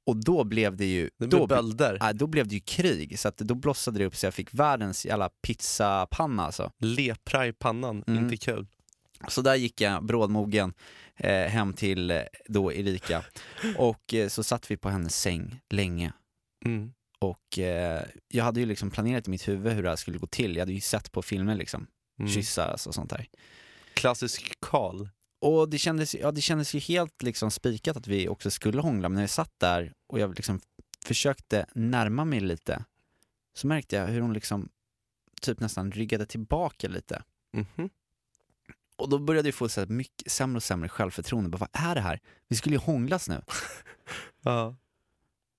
Och 0.07 0.17
då 0.25 0.45
blev 0.45 0.77
det 0.77 0.87
ju... 0.87 1.11
Det 1.19 1.27
då, 1.27 1.47
blev 1.47 1.49
bölder. 1.59 1.99
Nej, 2.01 2.15
då 2.15 2.27
blev 2.27 2.49
det 2.49 2.55
ju 2.55 2.61
krig, 2.61 3.19
så 3.19 3.29
att 3.29 3.37
då 3.37 3.55
blossade 3.55 3.99
det 3.99 4.05
upp 4.07 4.17
så 4.17 4.27
jag 4.27 4.35
fick 4.35 4.55
världens 4.55 5.07
jävla 5.07 5.29
pizzapanna 5.43 6.43
alltså. 6.43 6.73
Lepra 6.79 7.47
i 7.47 7.53
pannan, 7.53 8.05
Mm. 8.07 8.25
inte 8.25 8.37
kul. 8.37 8.67
Så 9.29 9.43
där 9.43 9.55
gick 9.55 9.81
jag 9.81 10.05
brådmogen 10.05 10.73
eh, 11.17 11.47
hem 11.47 11.73
till 11.73 12.11
eh, 12.11 12.23
då 12.49 12.73
Erika 12.73 13.25
och 13.77 14.15
eh, 14.15 14.29
så 14.29 14.43
satt 14.43 14.71
vi 14.71 14.77
på 14.77 14.89
hennes 14.89 15.21
säng 15.21 15.61
länge. 15.71 16.13
Mm. 16.65 16.93
Och 17.19 17.59
eh, 17.59 18.03
jag 18.29 18.45
hade 18.45 18.61
ju 18.61 18.67
liksom 18.67 18.91
planerat 18.91 19.27
i 19.29 19.31
mitt 19.31 19.49
huvud 19.49 19.73
hur 19.73 19.83
det 19.83 19.89
här 19.89 19.97
skulle 19.97 20.19
gå 20.19 20.27
till. 20.27 20.55
Jag 20.57 20.63
hade 20.63 20.73
ju 20.73 20.81
sett 20.81 21.13
på 21.13 21.23
filmer 21.23 21.55
liksom, 21.55 21.87
Mm. 22.21 22.33
kyssas 22.33 22.87
och 22.87 22.95
sånt 22.95 23.11
där. 23.11 23.27
Klassisk 23.95 24.53
Karl. 24.61 25.07
Och 25.41 25.69
det 25.69 25.79
kändes, 25.79 26.15
ja, 26.15 26.33
det 26.33 26.41
kändes 26.41 26.75
ju 26.75 26.79
helt 26.79 27.23
liksom 27.23 27.51
spikat 27.51 27.97
att 27.97 28.07
vi 28.07 28.29
också 28.29 28.51
skulle 28.51 28.81
hångla, 28.81 29.09
men 29.09 29.15
när 29.15 29.23
jag 29.23 29.31
satt 29.31 29.53
där 29.59 29.93
och 30.07 30.19
jag 30.19 30.35
liksom 30.35 30.61
försökte 31.05 31.67
närma 31.75 32.25
mig 32.25 32.41
lite 32.41 32.85
så 33.55 33.67
märkte 33.67 33.97
jag 33.97 34.07
hur 34.07 34.21
hon 34.21 34.33
liksom 34.33 34.69
typ 35.41 35.61
nästan 35.61 35.93
ryggade 35.93 36.27
tillbaka 36.27 36.89
lite. 36.89 37.23
Mhm. 37.53 37.91
Och 38.97 39.09
då 39.09 39.19
började 39.19 39.49
jag 39.49 39.55
få 39.55 39.69
så 39.69 39.81
här 39.81 39.89
mycket 39.89 40.33
sämre 40.33 40.57
och 40.57 40.63
sämre 40.63 40.89
självförtroende. 40.89 41.51
Bara, 41.51 41.59
vad 41.59 41.91
är 41.91 41.95
det 41.95 42.01
här? 42.01 42.21
Vi 42.49 42.57
skulle 42.57 42.75
ju 42.75 42.81
hånglas 42.81 43.29
nu. 43.29 43.43
Ja. 44.43 44.77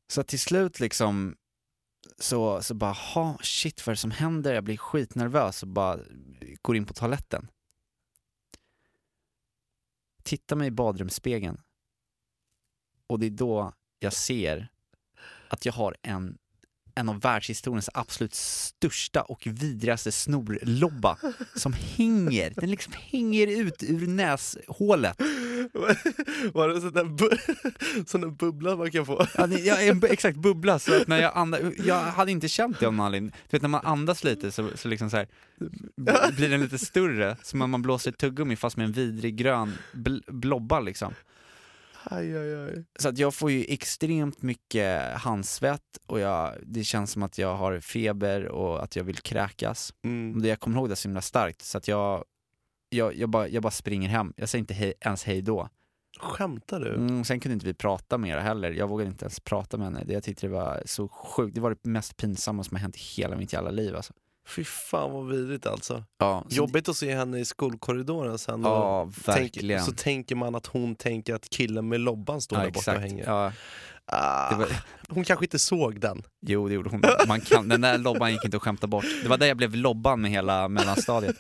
Så 0.08 0.24
till 0.24 0.40
slut 0.40 0.80
liksom 0.80 1.36
så, 2.18 2.62
så 2.62 2.74
bara, 2.74 2.92
ha 2.92 3.38
shit 3.42 3.88
vad 3.88 3.92
är 3.92 3.96
det 3.96 4.00
som 4.00 4.12
händer? 4.12 4.54
Jag 4.54 4.64
blir 4.64 4.78
skitnervös 4.78 5.64
och 5.64 5.70
bara 5.70 6.00
går 6.62 6.76
in 6.76 6.86
på 6.86 6.94
toaletten. 6.94 7.48
Tittar 10.24 10.56
mig 10.56 10.68
i 10.68 10.72
badrumsspegeln. 10.72 11.62
Och 13.08 13.20
det 13.20 13.26
är 13.26 13.30
då 13.30 13.74
jag 14.00 14.14
ser 14.14 14.68
att 15.48 15.66
jag 15.66 15.74
har 15.74 15.98
en, 16.02 16.38
en 16.96 17.10
av 17.10 17.20
världshistoriens 17.20 17.90
absolut 17.94 18.34
största 18.34 19.22
och 19.22 19.48
vidrigaste 19.48 20.12
snorlobba 20.12 21.18
som 21.56 21.74
hänger, 21.74 22.54
den 22.56 22.72
liksom 22.72 22.94
hänger 22.98 23.48
ut 23.48 23.84
ur 23.84 24.08
näshålet. 24.08 25.22
Var 26.54 26.68
det 26.68 26.82
sån 26.82 26.92
där, 26.94 27.04
bu- 27.04 28.06
sån 28.08 28.22
där 28.22 28.28
bubbla 28.28 28.76
man 28.76 28.92
kan 28.92 29.06
få? 29.06 29.28
Ja, 29.38 29.44
en 29.78 30.02
bu- 30.02 30.08
exakt 30.12 30.38
bubbla, 30.38 30.80
så 30.80 31.02
att 31.02 31.08
när 31.08 31.22
jag 31.22 31.32
andas, 31.38 31.62
jag 31.86 32.00
hade 32.02 32.32
inte 32.32 32.48
känt 32.48 32.80
det 32.80 32.86
av 32.86 32.94
någon 32.94 33.06
anledning. 33.06 33.32
Du 33.32 33.56
vet 33.58 33.62
när 33.62 33.70
man 33.70 33.86
andas 33.86 34.24
lite 34.24 34.52
så, 34.52 34.70
så 34.76 34.88
liksom 34.88 35.10
så 35.10 35.18
här, 35.18 35.28
blir 36.32 36.50
den 36.50 36.62
lite 36.62 36.78
större, 36.80 37.38
som 37.44 37.62
om 37.62 37.72
man 37.72 37.82
blåser 37.82 38.12
tuggummi 38.12 38.56
fast 38.56 38.78
med 38.78 38.84
en 38.86 38.92
vidrig 38.92 39.36
grön 39.36 39.74
bl- 39.94 40.24
blobba 40.32 40.80
liksom. 40.80 41.14
Aj, 42.04 42.38
aj, 42.38 42.56
aj. 42.56 42.86
Så 43.00 43.10
att 43.10 43.18
jag 43.18 43.34
får 43.34 43.52
ju 43.52 43.66
extremt 43.70 44.42
mycket 44.42 45.14
handsvett 45.18 45.98
och 46.08 46.20
jag, 46.20 46.56
det 46.66 46.84
känns 46.84 47.12
som 47.12 47.24
att 47.24 47.38
jag 47.38 47.56
har 47.56 47.80
feber 47.80 48.46
och 48.48 48.84
att 48.84 48.96
jag 48.96 49.04
vill 49.04 49.18
kräkas. 49.18 49.94
Mm. 50.04 50.42
Det- 50.42 50.48
Jag 50.48 50.60
kommer 50.60 50.78
ihåg 50.78 50.90
det 50.90 50.96
så 50.96 51.08
himla 51.08 51.22
starkt 51.22 51.62
så 51.62 51.78
att 51.78 51.88
jag, 51.88 52.24
jag, 52.90 53.16
jag, 53.16 53.30
bara, 53.30 53.48
jag 53.48 53.64
bara 53.64 53.72
springer 53.72 54.10
hem, 54.10 54.34
jag 54.38 54.50
säger 54.50 54.60
inte 54.60 54.74
hej, 54.74 54.94
ens 55.02 55.24
hej 55.24 55.42
då. 55.42 55.70
Skämtar 56.20 56.80
du? 56.80 56.96
Mm, 56.96 57.24
sen 57.24 57.40
kunde 57.40 57.54
inte 57.54 57.66
vi 57.66 57.74
prata 57.74 58.18
mer 58.18 58.38
heller, 58.38 58.72
jag 58.72 58.88
vågade 58.88 59.10
inte 59.10 59.26
ens 59.26 59.40
prata 59.40 59.78
med 59.78 59.86
henne. 59.88 60.04
Det, 60.04 60.14
jag 60.14 60.24
tyckte 60.24 60.48
det 60.48 60.54
var 60.54 60.84
så 60.86 61.08
sjukt, 61.08 61.56
det 61.56 61.62
var 61.62 61.70
det 61.70 61.90
mest 61.90 62.18
pinsamma 62.18 62.64
som 62.64 62.76
har 62.76 62.82
hänt 62.82 62.96
i 62.96 63.00
hela 63.00 63.36
mitt 63.36 63.54
jävla 63.54 63.72
liv 63.72 63.96
alltså. 63.96 64.14
Fy 64.56 64.64
fan 64.64 65.12
vad 65.12 65.28
vidrigt 65.28 65.66
alltså. 65.66 66.04
Ja, 66.20 66.46
Jobbigt 66.50 66.90
att 66.90 66.96
se 66.98 67.16
henne 67.16 67.40
i 67.40 67.46
skolkorridoren 67.46 68.38
sen. 68.38 68.66
och 68.66 68.72
Ja, 68.72 69.12
tänk, 69.26 69.38
verkligen. 69.38 69.84
så 69.84 69.92
tänker 69.92 70.36
man 70.36 70.56
att 70.56 70.66
hon 70.66 70.96
tänker 70.96 71.36
att 71.36 71.50
killen 71.50 71.90
med 71.90 72.00
lobban 72.00 72.42
står 72.42 72.58
ja, 72.60 72.64
där 72.64 72.72
borta 72.72 72.92
och 72.92 72.98
exakt. 72.98 73.12
hänger. 73.12 73.26
Ja, 73.26 73.52
Ah, 74.06 74.56
var, 74.58 74.68
Hon 75.10 75.24
kanske 75.24 75.46
inte 75.46 75.60
såg 75.60 76.00
den. 76.00 76.24
jo, 76.42 76.68
det 76.68 76.74
gjorde 76.74 76.90
hon. 76.90 77.02
Man 77.28 77.42
kan, 77.42 77.70
den 77.70 77.82
där 77.82 77.98
lobban 77.98 78.32
gick 78.32 78.46
inte 78.46 78.58
att 78.58 78.64
skämta 78.64 78.88
bort. 78.88 79.06
Det 79.24 79.30
var 79.30 79.38
där 79.38 79.48
jag 79.48 79.58
blev 79.58 79.76
lobban 79.76 80.22
med 80.22 80.32
hela 80.32 80.68
mellanstadiet. 80.68 81.36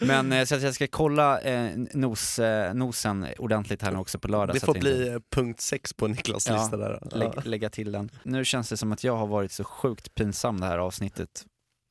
Men 0.00 0.32
eh, 0.32 0.44
så 0.44 0.54
jag 0.54 0.74
ska 0.74 0.86
kolla 0.86 1.40
eh, 1.40 1.70
nos, 1.94 2.38
eh, 2.38 2.74
nosen 2.74 3.26
ordentligt 3.38 3.82
här 3.82 3.92
nu 3.92 3.98
också 3.98 4.18
på 4.18 4.28
lördag. 4.28 4.56
Det 4.56 4.60
så 4.60 4.66
får 4.66 4.72
att 4.72 4.76
inte- 4.76 4.88
bli 4.96 5.08
eh, 5.08 5.18
punkt 5.30 5.60
sex 5.60 5.92
på 5.92 6.06
Niklas 6.08 6.46
Ja, 6.48 6.54
lista 6.56 6.76
där. 6.76 7.02
Lä, 7.12 7.32
lägga 7.44 7.70
till 7.70 7.92
den. 7.92 8.10
Nu 8.22 8.44
känns 8.44 8.68
det 8.68 8.76
som 8.76 8.92
att 8.92 9.04
jag 9.04 9.16
har 9.16 9.26
varit 9.26 9.52
så 9.52 9.64
sjukt 9.64 10.14
pinsam 10.14 10.60
det 10.60 10.66
här 10.66 10.78
avsnittet. 10.78 11.44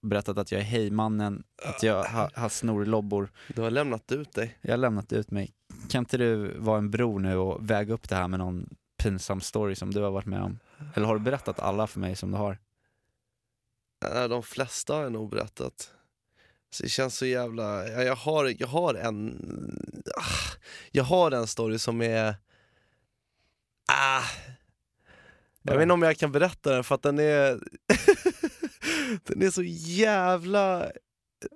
Berättat 0.04 0.38
att 0.38 0.52
jag 0.52 0.62
är 0.62 0.66
hejmannen, 0.66 1.44
att 1.64 1.84
jag 1.84 2.04
har, 2.04 2.32
har 2.36 2.50
snorlobbor. 2.50 3.32
Du 3.48 3.62
har 3.62 3.72
lämnat 3.72 4.12
ut 4.12 4.34
dig. 4.34 4.58
Jag 4.62 4.72
har 4.72 4.78
lämnat 4.78 5.14
ut 5.14 5.32
mig. 5.32 5.54
Kan 5.90 6.00
inte 6.00 6.18
du 6.18 6.58
vara 6.58 6.78
en 6.78 6.92
bror 6.92 7.20
nu 7.20 7.36
och 7.36 7.70
väga 7.70 7.94
upp 7.94 8.10
det 8.10 8.16
här 8.16 8.28
med 8.28 8.40
någon 8.40 8.70
pinsam 9.04 9.42
story 9.42 9.76
som 9.76 9.92
du 9.94 10.02
har 10.02 10.12
varit 10.12 10.26
med 10.26 10.42
om? 10.42 10.60
Eller 10.96 11.08
har 11.08 11.14
du 11.14 11.20
berättat 11.22 11.60
alla 11.60 11.88
för 11.88 12.00
mig 12.00 12.16
som 12.16 12.32
du 12.32 12.38
har? 12.38 12.58
Ja, 14.02 14.28
De 14.28 14.44
flesta 14.44 14.94
har 14.96 15.04
jag 15.04 15.12
nog 15.12 15.30
berättat. 15.30 15.92
Så 16.70 16.84
det 16.84 16.90
känns 16.90 17.18
så 17.18 17.26
jävla... 17.26 17.90
Ja, 17.90 18.04
jag, 18.04 18.16
har, 18.16 18.56
jag 18.60 18.68
har 18.68 18.94
en... 18.94 19.42
Ah, 20.18 20.58
jag 20.92 21.04
har 21.04 21.32
en 21.32 21.48
story 21.48 21.80
som 21.80 22.02
är... 22.02 22.36
Ah, 23.92 24.24
jag 25.62 25.74
vet 25.74 25.82
inte 25.82 25.94
om 25.94 26.02
jag 26.02 26.18
kan 26.18 26.32
berätta 26.32 26.74
den 26.74 26.84
för 26.84 26.96
att 26.96 27.02
den 27.02 27.20
är... 27.20 27.60
den 29.24 29.42
är 29.42 29.50
så 29.52 29.64
jävla... 29.64 30.92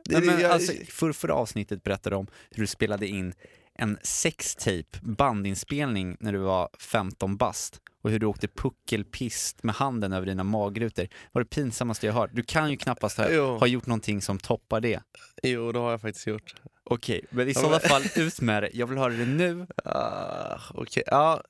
Nej, 0.09 0.21
men, 0.21 0.39
jag, 0.39 0.51
alltså, 0.51 0.73
för, 0.89 1.11
förra 1.11 1.33
avsnittet 1.33 1.83
berättade 1.83 2.15
du 2.15 2.19
om 2.19 2.27
hur 2.51 2.63
du 2.63 2.67
spelade 2.67 3.07
in 3.07 3.33
en 3.79 3.97
sextape 4.03 4.99
bandinspelning 5.01 6.17
när 6.19 6.33
du 6.33 6.39
var 6.39 6.69
15 6.79 7.37
bast 7.37 7.81
och 8.01 8.09
hur 8.09 8.19
du 8.19 8.25
åkte 8.25 8.47
puckelpist 8.47 9.63
med 9.63 9.75
handen 9.75 10.13
över 10.13 10.27
dina 10.27 10.43
magrutor. 10.43 11.03
Det 11.03 11.09
var 11.31 11.41
det 11.41 11.49
pinsammaste 11.49 12.05
jag 12.05 12.13
hört. 12.13 12.29
Du 12.33 12.43
kan 12.43 12.71
ju 12.71 12.77
knappast 12.77 13.17
ha, 13.17 13.29
Jo. 13.31 13.57
ha 13.57 13.67
gjort 13.67 13.85
någonting 13.85 14.21
som 14.21 14.39
toppar 14.39 14.81
det. 14.81 14.99
Jo, 15.43 15.71
det 15.71 15.79
har 15.79 15.91
jag 15.91 16.01
faktiskt 16.01 16.27
gjort. 16.27 16.55
Okej, 16.83 17.25
men 17.29 17.47
i 17.47 17.53
sådana 17.53 17.79
fall 17.79 18.03
ut 18.15 18.41
med 18.41 18.63
det. 18.63 18.69
Jag 18.73 18.87
vill 18.87 18.97
höra 18.97 19.13
det 19.13 19.25
nu. 19.25 19.67
Ah, 19.85 20.59
Okej, 20.73 21.03
ja. 21.07 21.41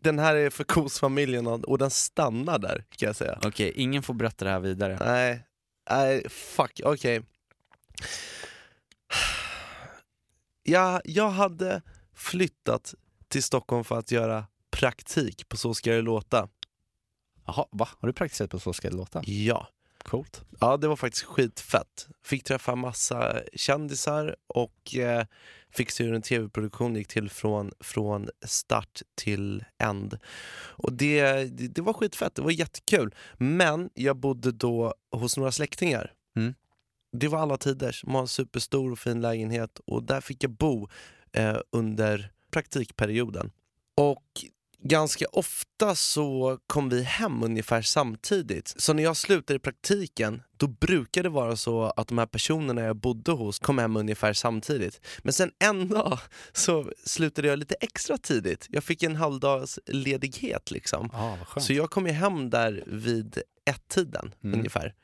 Den 0.00 0.18
här 0.18 0.34
är 0.34 0.50
för 0.50 0.64
kosfamiljen 0.64 1.46
och 1.46 1.78
den 1.78 1.90
stannar 1.90 2.58
där 2.58 2.84
kan 2.96 3.06
jag 3.06 3.16
säga. 3.16 3.38
Okej, 3.44 3.72
ingen 3.74 4.02
får 4.02 4.14
berätta 4.14 4.44
det 4.44 4.50
här 4.50 4.60
vidare. 4.60 4.98
Nej, 5.00 5.44
nej 5.90 6.28
fuck, 6.28 6.80
okej. 6.84 7.22
Jag, 10.62 11.00
jag 11.04 11.30
hade 11.30 11.82
flyttat 12.14 12.94
till 13.28 13.42
Stockholm 13.42 13.84
för 13.84 13.98
att 13.98 14.10
göra 14.10 14.46
praktik 14.70 15.48
på 15.48 15.56
Så 15.56 15.74
ska 15.74 15.90
det 15.90 16.02
låta. 16.02 16.48
Jaha, 17.46 17.66
va? 17.70 17.88
Har 18.00 18.06
du 18.06 18.12
praktiserat 18.12 18.50
på 18.50 18.58
Så 18.58 18.72
ska 18.72 18.90
det 18.90 18.96
låta? 18.96 19.22
Ja. 19.24 19.68
Coolt. 20.02 20.42
Ja, 20.60 20.76
det 20.76 20.88
var 20.88 20.96
faktiskt 20.96 21.24
skitfett. 21.24 22.08
Fick 22.22 22.44
träffa 22.44 22.74
massa 22.74 23.42
kändisar 23.54 24.36
och 24.46 24.96
eh, 24.96 25.24
fick 25.70 25.90
se 25.90 26.04
hur 26.04 26.14
en 26.14 26.22
tv-produktion 26.22 26.96
gick 26.96 27.08
till 27.08 27.30
från, 27.30 27.70
från 27.80 28.28
start 28.46 29.02
till 29.14 29.64
end. 29.78 30.18
Och 30.54 30.92
det, 30.92 31.22
det, 31.44 31.68
det 31.68 31.82
var 31.82 31.92
skitfett, 31.92 32.34
det 32.34 32.42
var 32.42 32.50
jättekul. 32.50 33.14
Men 33.36 33.90
jag 33.94 34.16
bodde 34.16 34.52
då 34.52 34.94
hos 35.10 35.36
några 35.36 35.52
släktingar. 35.52 36.12
Mm. 36.36 36.54
Det 37.12 37.28
var 37.28 37.38
alla 37.38 37.56
tider. 37.56 38.00
De 38.04 38.14
har 38.14 38.20
en 38.20 38.28
superstor 38.28 38.92
och 38.92 38.98
fin 38.98 39.20
lägenhet 39.20 39.80
och 39.86 40.02
där 40.02 40.20
fick 40.20 40.44
jag 40.44 40.50
bo 40.50 40.88
eh, 41.32 41.58
under 41.72 42.32
praktikperioden. 42.50 43.50
Och 43.96 44.24
ganska 44.82 45.26
ofta 45.32 45.94
så 45.94 46.58
kom 46.66 46.88
vi 46.88 47.02
hem 47.02 47.42
ungefär 47.42 47.82
samtidigt. 47.82 48.74
Så 48.76 48.92
när 48.92 49.02
jag 49.02 49.16
slutade 49.16 49.56
i 49.56 49.58
praktiken, 49.60 50.42
då 50.56 50.66
brukar 50.66 51.22
det 51.22 51.28
vara 51.28 51.56
så 51.56 51.84
att 51.84 52.08
de 52.08 52.18
här 52.18 52.26
personerna 52.26 52.82
jag 52.82 52.96
bodde 52.96 53.32
hos 53.32 53.58
kom 53.58 53.78
hem 53.78 53.96
ungefär 53.96 54.32
samtidigt. 54.32 55.00
Men 55.22 55.32
sen 55.32 55.50
en 55.58 55.88
dag 55.88 56.18
så 56.52 56.92
slutade 57.04 57.48
jag 57.48 57.58
lite 57.58 57.74
extra 57.74 58.18
tidigt. 58.18 58.66
Jag 58.70 58.84
fick 58.84 59.02
en 59.02 59.16
halvdags 59.16 59.78
ledighet 59.86 60.70
liksom. 60.70 61.10
Skönt. 61.46 61.66
Så 61.66 61.72
jag 61.72 61.90
kom 61.90 62.06
ju 62.06 62.12
hem 62.12 62.50
där 62.50 62.84
vid 62.86 63.42
ett-tiden 63.64 64.34
Mm. 64.44 64.58
ungefär. 64.58 64.94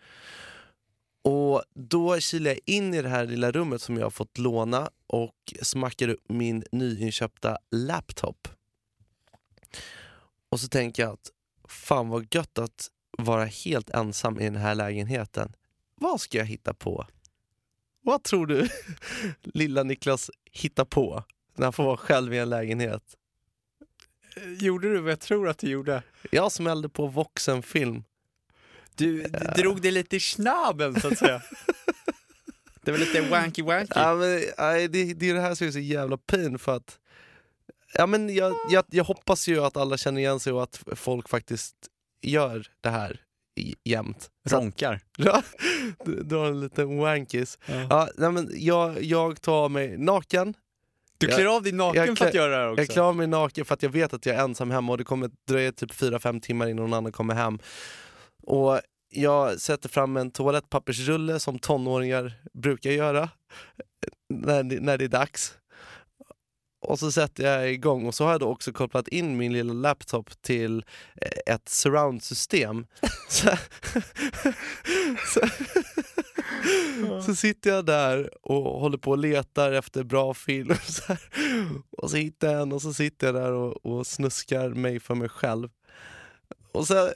Och 1.24 1.62
då 1.74 2.20
kilade 2.20 2.50
jag 2.50 2.74
in 2.74 2.94
i 2.94 3.02
det 3.02 3.08
här 3.08 3.26
lilla 3.26 3.50
rummet 3.50 3.82
som 3.82 3.96
jag 3.96 4.14
fått 4.14 4.38
låna 4.38 4.90
och 5.06 5.54
smackade 5.62 6.12
upp 6.12 6.24
min 6.28 6.64
nyinköpta 6.72 7.58
laptop. 7.70 8.48
Och 10.48 10.60
så 10.60 10.68
tänker 10.68 11.02
jag 11.02 11.12
att 11.12 11.30
fan 11.68 12.08
vad 12.08 12.34
gött 12.34 12.58
att 12.58 12.88
vara 13.18 13.44
helt 13.44 13.90
ensam 13.90 14.40
i 14.40 14.44
den 14.44 14.56
här 14.56 14.74
lägenheten. 14.74 15.52
Vad 15.94 16.20
ska 16.20 16.38
jag 16.38 16.44
hitta 16.44 16.74
på? 16.74 17.06
Vad 18.02 18.22
tror 18.22 18.46
du 18.46 18.68
lilla 19.42 19.82
Niklas 19.82 20.30
hittar 20.50 20.84
på 20.84 21.24
när 21.54 21.66
han 21.66 21.72
får 21.72 21.84
vara 21.84 21.96
själv 21.96 22.34
i 22.34 22.38
en 22.38 22.50
lägenhet? 22.50 23.02
Gjorde 24.58 24.92
du 24.92 25.00
vad 25.00 25.12
jag 25.12 25.20
tror 25.20 25.48
att 25.48 25.58
du 25.58 25.70
gjorde? 25.70 26.02
Jag 26.30 26.52
smällde 26.52 26.88
på 26.88 27.06
Voxenfilm. 27.06 28.04
Du 28.94 29.22
drog 29.56 29.82
det 29.82 29.90
lite 29.90 30.16
i 30.16 30.20
snaben 30.20 31.00
så 31.00 31.08
att 31.08 31.18
säga. 31.18 31.42
Det 32.82 32.90
var 32.90 32.98
lite 32.98 33.20
wanky 33.20 33.62
wanky. 33.62 33.92
Ja, 33.94 34.14
men, 34.14 34.40
det, 34.92 35.14
det 35.14 35.30
är 35.30 35.34
det 35.34 35.40
här 35.40 35.54
som 35.54 35.66
är 35.66 35.70
så 35.70 35.78
jävla 35.78 36.16
pin 36.16 36.58
för 36.58 36.76
att 36.76 36.98
ja, 37.98 38.06
men 38.06 38.34
jag, 38.34 38.54
jag, 38.70 38.84
jag 38.90 39.04
hoppas 39.04 39.48
ju 39.48 39.64
att 39.64 39.76
alla 39.76 39.96
känner 39.96 40.20
igen 40.20 40.40
sig 40.40 40.52
och 40.52 40.62
att 40.62 40.82
folk 40.92 41.28
faktiskt 41.28 41.74
gör 42.22 42.66
det 42.80 42.88
här 42.90 43.20
jämt. 43.84 44.30
Ronkar. 44.48 45.00
Du 46.04 46.22
drar 46.22 46.46
en 46.46 46.60
liten 46.60 46.98
wankis. 46.98 47.58
Ja. 47.66 47.86
Ja, 47.90 48.08
nej, 48.16 48.30
men 48.32 48.50
jag, 48.52 49.02
jag 49.02 49.40
tar 49.42 49.68
mig 49.68 49.98
naken, 49.98 50.54
Du 51.18 51.26
Jag- 51.26 51.36
klär 51.36 51.46
av 51.56 51.62
dig 51.62 51.72
naken 51.72 52.06
jag 52.06 52.18
för 52.18 52.26
att 52.26 52.32
klär- 52.32 52.36
göra 52.38 52.50
det 52.50 52.56
här 52.56 52.70
också. 52.72 52.80
jag 52.82 52.88
klär 52.90 53.02
av 53.02 53.16
mig 53.16 53.26
naken 53.26 53.64
för 53.64 53.74
att 53.74 53.82
jag 53.82 53.90
vet 53.90 54.14
att 54.14 54.26
jag 54.26 54.36
är 54.36 54.40
ensam 54.40 54.70
hemma 54.70 54.92
och 54.92 54.98
det 54.98 55.04
kommer 55.04 55.30
dröja 55.48 55.72
typ 55.72 55.92
4-5 55.92 56.40
timmar 56.40 56.66
innan 56.66 56.76
någon 56.84 56.94
annan 56.94 57.12
kommer 57.12 57.34
hem. 57.34 57.58
Och 58.46 58.80
jag 59.10 59.60
sätter 59.60 59.88
fram 59.88 60.16
en 60.16 60.30
toalettpappersrulle 60.30 61.40
som 61.40 61.58
tonåringar 61.58 62.32
brukar 62.52 62.90
göra 62.90 63.28
när 64.34 64.62
när 64.62 64.98
det 64.98 65.04
är 65.04 65.08
dags. 65.08 65.54
Och 66.84 66.98
så 66.98 67.12
sätter 67.12 67.44
jag 67.44 67.72
igång 67.72 68.06
och 68.06 68.14
så 68.14 68.24
har 68.24 68.30
jag 68.30 68.40
då 68.40 68.46
också 68.46 68.72
kopplat 68.72 69.08
in 69.08 69.36
min 69.36 69.52
lilla 69.52 69.72
laptop 69.72 70.42
till 70.42 70.84
eh, 71.20 71.54
ett 71.54 71.68
surroundsystem. 71.68 72.86
så, 73.28 73.50
så, 75.26 75.40
så 77.26 77.34
sitter 77.34 77.70
jag 77.70 77.86
där 77.86 78.46
och 78.46 78.80
håller 78.80 78.98
på 78.98 79.10
och 79.10 79.18
letar 79.18 79.72
efter 79.72 80.04
bra 80.04 80.34
film. 80.34 80.74
Så. 80.84 81.16
Och 81.98 82.10
så 82.10 82.16
hittar 82.16 82.52
jag 82.52 82.62
en 82.62 82.72
och 82.72 82.82
så 82.82 82.94
sitter 82.94 83.26
jag 83.26 83.34
där 83.34 83.52
och, 83.52 83.86
och 83.86 84.06
snuskar 84.06 84.68
mig 84.68 85.00
för 85.00 85.14
mig 85.14 85.28
själv. 85.28 85.68
Och 86.72 86.86
sen, 86.86 87.10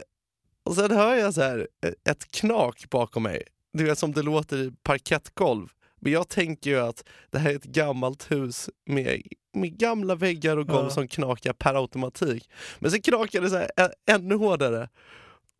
och 0.64 0.74
sen 0.74 0.90
hör 0.90 1.14
jag 1.14 1.34
så 1.34 1.42
här 1.42 1.68
eh, 1.84 2.12
ett 2.12 2.30
knak 2.30 2.90
bakom 2.90 3.22
mig. 3.22 3.42
Du 3.72 3.84
vet 3.84 3.98
som 3.98 4.12
det 4.12 4.22
låter 4.22 4.56
i 4.56 4.72
parkettgolv. 4.82 5.68
Men 6.00 6.12
jag 6.12 6.28
tänker 6.28 6.70
ju 6.70 6.78
att 6.80 7.04
det 7.30 7.38
här 7.38 7.50
är 7.50 7.56
ett 7.56 7.64
gammalt 7.64 8.30
hus 8.30 8.70
med, 8.86 9.22
med 9.54 9.78
gamla 9.78 10.14
väggar 10.14 10.56
och 10.56 10.66
golv 10.68 10.84
Ja. 10.86 10.90
som 10.90 11.08
knakar 11.08 11.52
per 11.52 11.74
automatik. 11.74 12.50
Men 12.78 12.90
så 12.90 13.00
knakar 13.00 13.40
det 13.40 13.50
så 13.50 13.56
här 13.56 13.70
ä- 13.76 13.92
ännu 14.10 14.34
hårdare. 14.34 14.88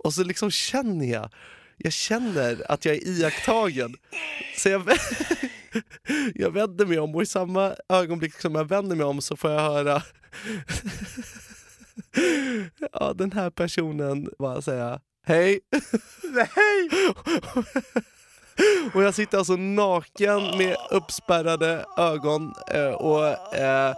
Och 0.05 0.15
så 0.15 0.25
liksom 0.25 0.51
känner 0.51 1.07
jag, 1.07 1.31
jag 1.77 1.93
känner 1.93 2.71
att 2.73 2.85
jag 2.85 2.95
är 2.95 3.09
iakttagen. 3.09 3.95
Så 4.59 4.69
jag, 4.69 4.83
jag 6.35 6.51
vänder 6.51 6.87
mig 6.87 6.99
om 6.99 7.15
och 7.15 7.23
i 7.23 7.27
samma 7.27 7.75
ögonblick 7.89 8.35
som 8.41 8.55
jag 8.55 8.65
vänder 8.69 8.97
mig 8.97 9.07
om 9.07 9.21
så 9.23 9.37
får 9.37 9.51
jag 9.51 9.61
höra 9.61 10.03
ja, 12.93 13.13
den 13.15 13.33
här 13.33 13.51
personen 13.51 14.31
bara 14.39 14.63
säga 14.63 15.01
hej. 15.27 15.61
Hej! 16.55 16.89
Och 18.95 19.03
jag 19.03 19.15
sitter 19.15 19.39
alltså 19.39 19.57
naken 19.57 20.59
med 20.59 20.77
uppspärrade 20.91 21.85
ögon 21.97 22.55
eh, 22.75 22.91
och 22.91 23.55
eh, 23.55 23.95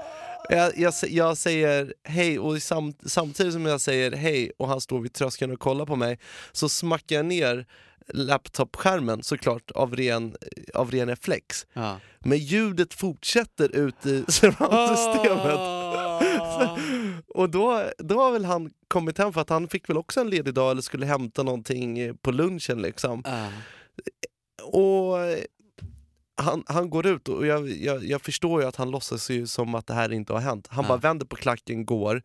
jag, 0.49 0.79
jag, 0.79 0.95
jag 1.09 1.37
säger 1.37 1.95
hej 2.05 2.39
och 2.39 2.63
sam, 2.63 2.93
samtidigt 3.07 3.53
som 3.53 3.67
jag 3.67 3.81
säger 3.81 4.13
hej 4.13 4.53
och 4.57 4.69
han 4.69 4.81
står 4.81 5.01
vid 5.01 5.13
tröskeln 5.13 5.53
och 5.53 5.61
kollar 5.61 5.87
på 5.87 5.97
mig 5.97 6.19
så 6.53 6.69
smackar 6.69 7.17
jag 7.17 7.27
ner 7.27 7.67
laptopskärmen 8.13 9.23
såklart 9.23 9.71
av 9.71 9.97
ren, 9.97 10.37
av 10.75 10.91
ren 10.91 11.09
reflex. 11.09 11.67
Ja. 11.73 12.01
Men 12.19 12.39
ljudet 12.39 12.95
fortsätter 12.95 13.77
ut 13.77 14.07
i 14.07 14.25
surroundsystemet. 14.29 15.57
Ah. 15.59 15.81
Och 17.35 17.51
då, 17.51 17.85
då 17.99 18.21
har 18.21 18.33
väl 18.33 18.45
han 18.45 18.71
kommit 18.89 19.19
hem 19.19 19.33
för 19.33 19.41
att 19.41 19.51
han 19.51 19.69
fick 19.69 19.89
väl 19.89 19.99
också 19.99 20.21
en 20.21 20.31
ledig 20.31 20.55
dag 20.55 20.71
eller 20.71 20.83
skulle 20.83 21.07
hämta 21.07 21.43
någonting 21.43 22.17
på 22.17 22.31
lunchen 22.31 22.83
liksom. 22.83 23.23
Ah. 23.27 23.49
Och 24.65 25.17
han, 26.37 26.65
han 26.67 26.91
går 26.91 27.07
ut 27.07 27.29
och 27.29 27.47
jag, 27.47 27.69
jag, 27.71 28.05
jag 28.05 28.23
förstår 28.23 28.63
ju 28.63 28.69
att 28.69 28.77
han 28.77 28.91
låtsas 28.91 29.31
ju 29.31 29.47
som 29.47 29.75
att 29.75 29.87
det 29.87 29.95
här 29.95 30.13
inte 30.13 30.33
har 30.33 30.41
hänt. 30.41 30.67
Han 30.71 30.85
Ja. 30.85 30.89
bara 30.89 30.99
vänder 30.99 31.27
på 31.27 31.37
klacken, 31.37 31.87
går. 31.87 32.23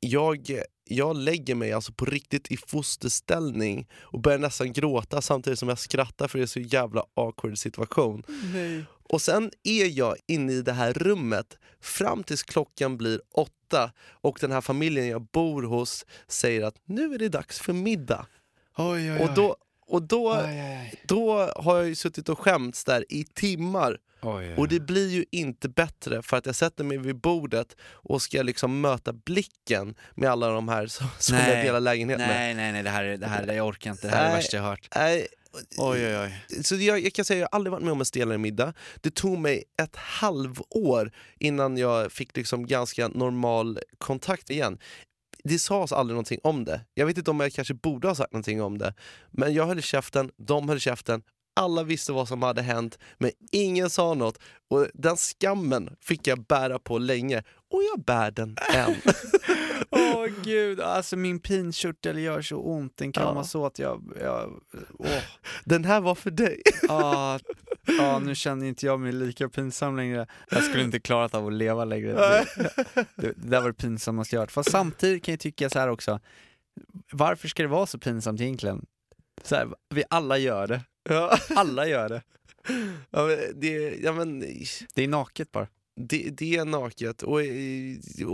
Jag, 0.00 0.60
jag 0.84 1.16
lägger 1.16 1.54
mig 1.54 1.72
alltså 1.72 1.92
på 1.92 2.04
riktigt 2.04 2.50
i 2.52 2.56
fosterställning 2.56 3.88
och 4.00 4.20
börjar 4.20 4.38
nästan 4.38 4.72
gråta 4.72 5.20
samtidigt 5.22 5.58
som 5.58 5.68
jag 5.68 5.78
skrattar 5.78 6.28
för 6.28 6.38
det 6.38 6.44
är 6.44 6.46
så 6.46 6.60
jävla 6.60 7.04
awkward 7.14 7.58
situation. 7.58 8.22
Och 9.12 9.22
sen 9.22 9.50
är 9.64 9.86
jag 9.98 10.16
inne 10.26 10.52
i 10.52 10.62
det 10.62 10.72
här 10.72 10.92
rummet 10.92 11.58
fram 11.80 12.22
tills 12.24 12.42
klockan 12.42 12.96
blir 12.96 13.20
åtta 13.34 13.92
och 14.10 14.38
den 14.40 14.52
här 14.52 14.60
familjen 14.60 15.06
jag 15.08 15.22
bor 15.22 15.62
hos 15.62 16.06
säger 16.28 16.62
att 16.64 16.74
nu 16.84 17.14
är 17.14 17.18
det 17.18 17.28
dags 17.28 17.60
för 17.60 17.72
middag. 17.72 18.26
Oj, 18.76 19.12
oj, 19.12 19.18
Och 19.20 19.34
då, 19.34 19.56
och 19.88 20.02
då, 20.02 20.30
oj, 20.32 20.44
oj. 20.44 20.94
då 21.06 21.50
har 21.56 21.76
jag 21.76 21.88
ju 21.88 21.94
suttit 21.94 22.28
och 22.28 22.38
skämts 22.38 22.84
där 22.84 23.04
i 23.08 23.24
timmar. 23.24 23.98
Oj, 24.22 24.54
Och 24.56 24.68
det 24.68 24.80
blir 24.80 25.08
ju 25.08 25.24
inte 25.30 25.68
bättre 25.68 26.22
för 26.22 26.36
att 26.36 26.46
jag 26.46 26.54
sätter 26.54 26.84
mig 26.84 26.98
vid 26.98 27.16
bordet 27.16 27.76
och 27.82 28.22
ska 28.22 28.42
liksom 28.42 28.80
möta 28.80 29.12
blicken 29.12 29.94
med 30.14 30.30
alla 30.30 30.48
de 30.48 30.68
här 30.68 30.86
som, 30.86 31.06
som 31.18 31.36
Nej. 31.36 31.50
jag 31.56 31.64
delar 31.66 31.80
lägenhet 31.80 32.18
med. 32.18 32.28
Nej, 32.28 32.54
nej, 32.54 32.72
nej, 32.72 32.82
det 32.82 32.90
här, 32.90 33.04
är- 33.04 33.16
det 33.16 33.26
här, 33.26 33.46
jag 33.52 33.66
orkar 33.66 33.90
inte. 33.90 34.06
Det 34.08 34.14
här 34.14 34.18
är 34.20 34.22
det 34.24 34.28
Nej. 34.28 34.36
värsta 34.36 34.56
jag 34.56 34.64
hört. 34.64 34.88
Nej, 34.96 35.26
Oj, 35.78 36.06
oj, 36.06 36.18
oj. 36.18 36.62
Så 36.64 36.74
jag, 36.76 37.00
jag 37.00 37.12
kan 37.12 37.24
säga 37.24 37.36
att 37.36 37.40
jag 37.40 37.48
har 37.52 37.56
aldrig 37.58 37.70
varit 37.72 37.82
med 37.84 37.92
om 37.92 38.00
en 38.00 38.04
stelare 38.04 38.38
middag. 38.38 38.72
Det 39.00 39.14
tog 39.14 39.38
mig 39.38 39.64
ett 39.82 39.96
halvår 39.96 41.12
innan 41.38 41.76
jag 41.76 42.12
fick 42.12 42.36
liksom 42.36 42.66
ganska 42.66 43.08
normal 43.08 43.78
kontakt 43.98 44.50
igen. 44.50 44.78
Det 45.48 45.58
sades 45.58 45.92
aldrig 45.92 46.14
någonting 46.14 46.40
om 46.42 46.64
det. 46.64 46.80
Jag 46.94 47.06
vet 47.06 47.18
inte 47.18 47.30
om 47.30 47.40
jag 47.40 47.52
kanske 47.52 47.74
borde 47.74 48.08
ha 48.08 48.14
sagt 48.14 48.32
någonting 48.32 48.62
om 48.62 48.78
det. 48.78 48.94
Men 49.30 49.54
jag 49.54 49.66
höll 49.66 49.82
käften, 49.82 50.30
de 50.36 50.68
höll 50.68 50.80
käften. 50.80 51.22
Alla 51.56 51.82
visste 51.82 52.12
vad 52.12 52.28
som 52.28 52.42
hade 52.42 52.62
hänt, 52.62 52.98
men 53.18 53.30
ingen 53.52 53.90
sa 53.90 54.14
något. 54.14 54.38
Och 54.70 54.86
den 54.94 55.16
skammen 55.16 55.96
fick 56.00 56.26
jag 56.26 56.46
bära 56.46 56.78
på 56.78 56.98
länge. 56.98 57.42
Och 57.70 57.82
jag 57.82 58.04
bär 58.04 58.30
den 58.30 58.56
än. 58.74 58.94
Åh 59.90 60.26
gud, 60.44 60.80
alltså 60.80 61.16
min 61.16 61.40
pinkörtel 61.40 62.18
gör 62.18 62.42
så 62.42 62.56
ont. 62.56 62.96
Den 62.96 63.12
kan 63.12 63.46
Ja. 63.52 63.66
att 63.66 63.78
jag... 63.78 64.12
jag 64.20 64.60
åh. 64.98 65.06
Den 65.64 65.84
här 65.84 66.00
var 66.00 66.14
för 66.14 66.30
dig. 66.30 66.62
Ah, 66.88 67.38
ah, 68.00 68.18
nu 68.18 68.34
känner 68.34 68.66
inte 68.66 68.86
jag 68.86 69.00
mig 69.00 69.12
lika 69.12 69.48
pinsam 69.48 69.96
längre. 69.96 70.26
Jag 70.50 70.64
skulle 70.64 70.82
inte 70.82 71.00
klarat 71.00 71.34
av 71.34 71.46
att 71.46 71.52
leva 71.52 71.84
längre. 71.84 72.12
Det, 72.12 72.46
det, 72.96 73.32
det 73.36 73.48
där 73.50 73.60
var 73.60 73.68
det 73.68 73.74
pinsammaste 73.74 74.36
jag 74.36 74.40
hört. 74.40 74.52
Fast 74.52 74.70
samtidigt 74.70 75.24
kan 75.24 75.32
jag 75.32 75.40
tycka 75.40 75.70
så 75.70 75.78
här 75.78 75.88
också. 75.88 76.20
Varför 77.12 77.48
ska 77.48 77.62
det 77.62 77.68
vara 77.68 77.86
så 77.86 77.98
pinsamt 77.98 78.40
egentligen? 78.40 78.86
Så 79.42 79.54
här, 79.54 79.68
vi 79.94 80.04
alla 80.10 80.38
gör 80.38 80.66
det. 80.66 80.80
Ja. 81.08 81.38
Alla 81.50 81.86
gör 81.86 82.08
det. 82.08 82.22
Ja, 83.10 83.26
men 83.26 83.38
det, 83.60 83.98
ja, 84.02 84.12
men, 84.12 84.40
Det 84.94 85.04
är 85.04 85.08
naket 85.08 85.52
bara. 85.52 85.66
det, 85.96 86.30
det 86.32 86.56
är 86.56 86.64
naket 86.64 87.22
och, 87.22 87.40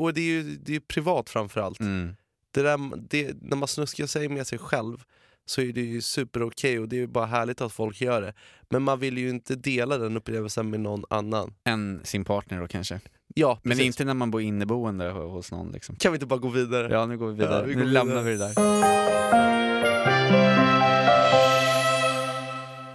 och 0.02 0.14
det 0.14 0.20
är 0.20 0.24
ju 0.24 0.42
det 0.42 0.76
är 0.76 0.80
privat 0.80 1.30
framförallt. 1.30 1.80
Mm. 1.80 2.16
Det 2.50 2.62
där, 2.62 2.96
det, 3.08 3.36
när 3.42 3.56
man 3.56 3.68
snuskar 3.68 4.06
sig 4.06 4.28
med 4.28 4.46
sig 4.46 4.58
själv 4.58 5.04
så 5.46 5.60
är 5.60 5.72
det 5.72 5.80
ju 5.80 6.00
super 6.00 6.42
okej 6.42 6.78
och 6.78 6.88
det 6.88 7.00
är 7.02 7.06
bara 7.06 7.26
härligt 7.26 7.60
att 7.60 7.72
folk 7.72 8.00
gör 8.00 8.22
det. 8.22 8.32
Men 8.70 8.82
man 8.82 8.98
vill 8.98 9.18
ju 9.18 9.28
inte 9.30 9.54
dela 9.54 9.98
den 9.98 10.16
upplevelsen 10.16 10.70
med 10.70 10.80
någon 10.80 11.04
annan. 11.10 11.54
Än 11.64 12.00
sin 12.04 12.24
partner 12.24 12.60
då 12.60 12.66
kanske. 12.68 13.00
Ja, 13.34 13.58
Men 13.62 13.70
precis. 13.70 13.86
inte 13.86 14.04
när 14.04 14.14
man 14.14 14.30
bor 14.30 14.42
inneboende 14.42 15.10
ho- 15.10 15.30
hos 15.30 15.50
någon 15.52 15.72
liksom. 15.72 15.96
Kan 15.96 16.12
vi 16.12 16.16
inte 16.16 16.26
bara 16.26 16.38
gå 16.40 16.48
vidare? 16.48 16.88
Ja, 16.92 17.06
nu 17.06 17.18
går 17.18 17.26
vi 17.28 17.34
vidare. 17.34 17.60
Ja, 17.60 17.66
vi 17.66 17.74
nu 17.74 17.82
går 17.82 17.88
lämnar 17.90 18.22
vidare. 18.22 18.48
vi 18.48 18.54
det 18.54 18.60
där. 18.60 19.74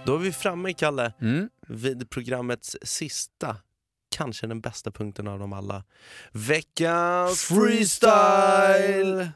Då 0.06 0.14
är 0.14 0.18
vi 0.18 0.32
framme, 0.32 0.72
Kalle, 0.72 1.12
Mm. 1.20 1.48
vid 1.68 2.10
programmets 2.10 2.76
sista, 2.82 3.56
kanske 4.16 4.46
den 4.46 4.60
bästa 4.60 4.90
punkten 4.90 5.28
av 5.28 5.38
dem 5.38 5.52
alla. 5.52 5.84
Veckans 6.32 7.42
freestyle! 7.42 9.28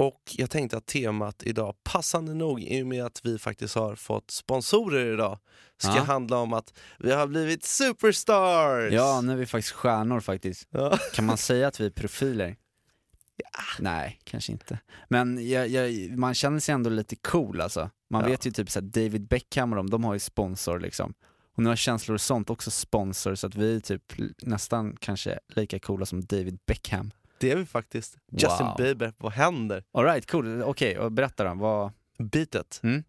Och 0.00 0.20
jag 0.36 0.50
tänkte 0.50 0.76
att 0.76 0.86
temat 0.86 1.42
idag, 1.42 1.74
passande 1.82 2.34
nog 2.34 2.62
i 2.62 2.82
och 2.82 2.86
med 2.86 3.04
att 3.04 3.20
vi 3.24 3.38
faktiskt 3.38 3.74
har 3.74 3.94
fått 3.94 4.30
sponsorer 4.30 5.12
idag, 5.14 5.38
ska 5.78 5.96
Ja. 5.96 6.02
handla 6.02 6.36
om 6.38 6.52
att 6.52 6.74
vi 6.98 7.12
har 7.12 7.26
blivit 7.26 7.64
superstars! 7.64 8.92
Ja, 8.92 9.20
nu 9.20 9.32
är 9.32 9.36
vi 9.36 9.46
faktiskt 9.46 9.72
stjärnor 9.74 10.20
faktiskt. 10.20 10.68
Ja. 10.70 10.98
Kan 11.14 11.26
man 11.26 11.36
säga 11.36 11.68
att 11.68 11.80
vi 11.80 11.86
är 11.86 11.90
profiler? 11.90 12.56
Nej, 13.78 14.20
kanske 14.24 14.52
inte. 14.52 14.78
Men 15.08 15.48
jag, 15.48 15.68
jag, 15.68 16.18
man 16.18 16.34
känner 16.34 16.60
sig 16.60 16.72
ändå 16.74 16.90
lite 16.90 17.16
cool 17.16 17.60
alltså. 17.60 17.90
Man 18.10 18.22
Ja. 18.22 18.28
vet 18.28 18.46
ju 18.46 18.50
typ 18.50 18.70
så 18.70 18.80
här, 18.80 18.86
David 18.86 19.28
Beckham 19.28 19.72
och 19.72 19.76
de, 19.76 19.90
de 19.90 20.04
har 20.04 20.12
ju 20.14 20.20
sponsor 20.20 20.80
liksom. 20.80 21.14
Och 21.56 21.62
nu 21.62 21.68
har 21.68 21.76
känslor 21.76 22.14
och 22.14 22.20
sånt 22.20 22.50
också 22.50 22.70
sponsor 22.70 23.34
så 23.34 23.46
att 23.46 23.54
vi 23.54 23.76
är 23.76 23.80
typ 23.80 24.02
nästan 24.42 24.96
kanske 25.00 25.38
lika 25.48 25.78
coola 25.78 26.06
som 26.06 26.24
David 26.24 26.58
Beckham. 26.66 27.10
Det 27.40 27.50
är 27.50 27.56
vi 27.56 27.66
faktiskt. 27.66 28.16
Justin 28.32 28.66
Wow. 28.66 28.76
Bieber, 28.76 29.12
vad 29.18 29.32
händer? 29.32 29.84
Alright, 29.92 30.30
cool. 30.30 30.62
Okej, 30.62 30.98
och 30.98 31.12
berätta 31.12 31.44
då. 31.44 31.54
Vad... 31.54 31.92
Beatet. 32.18 32.80
Mm. 32.82 33.04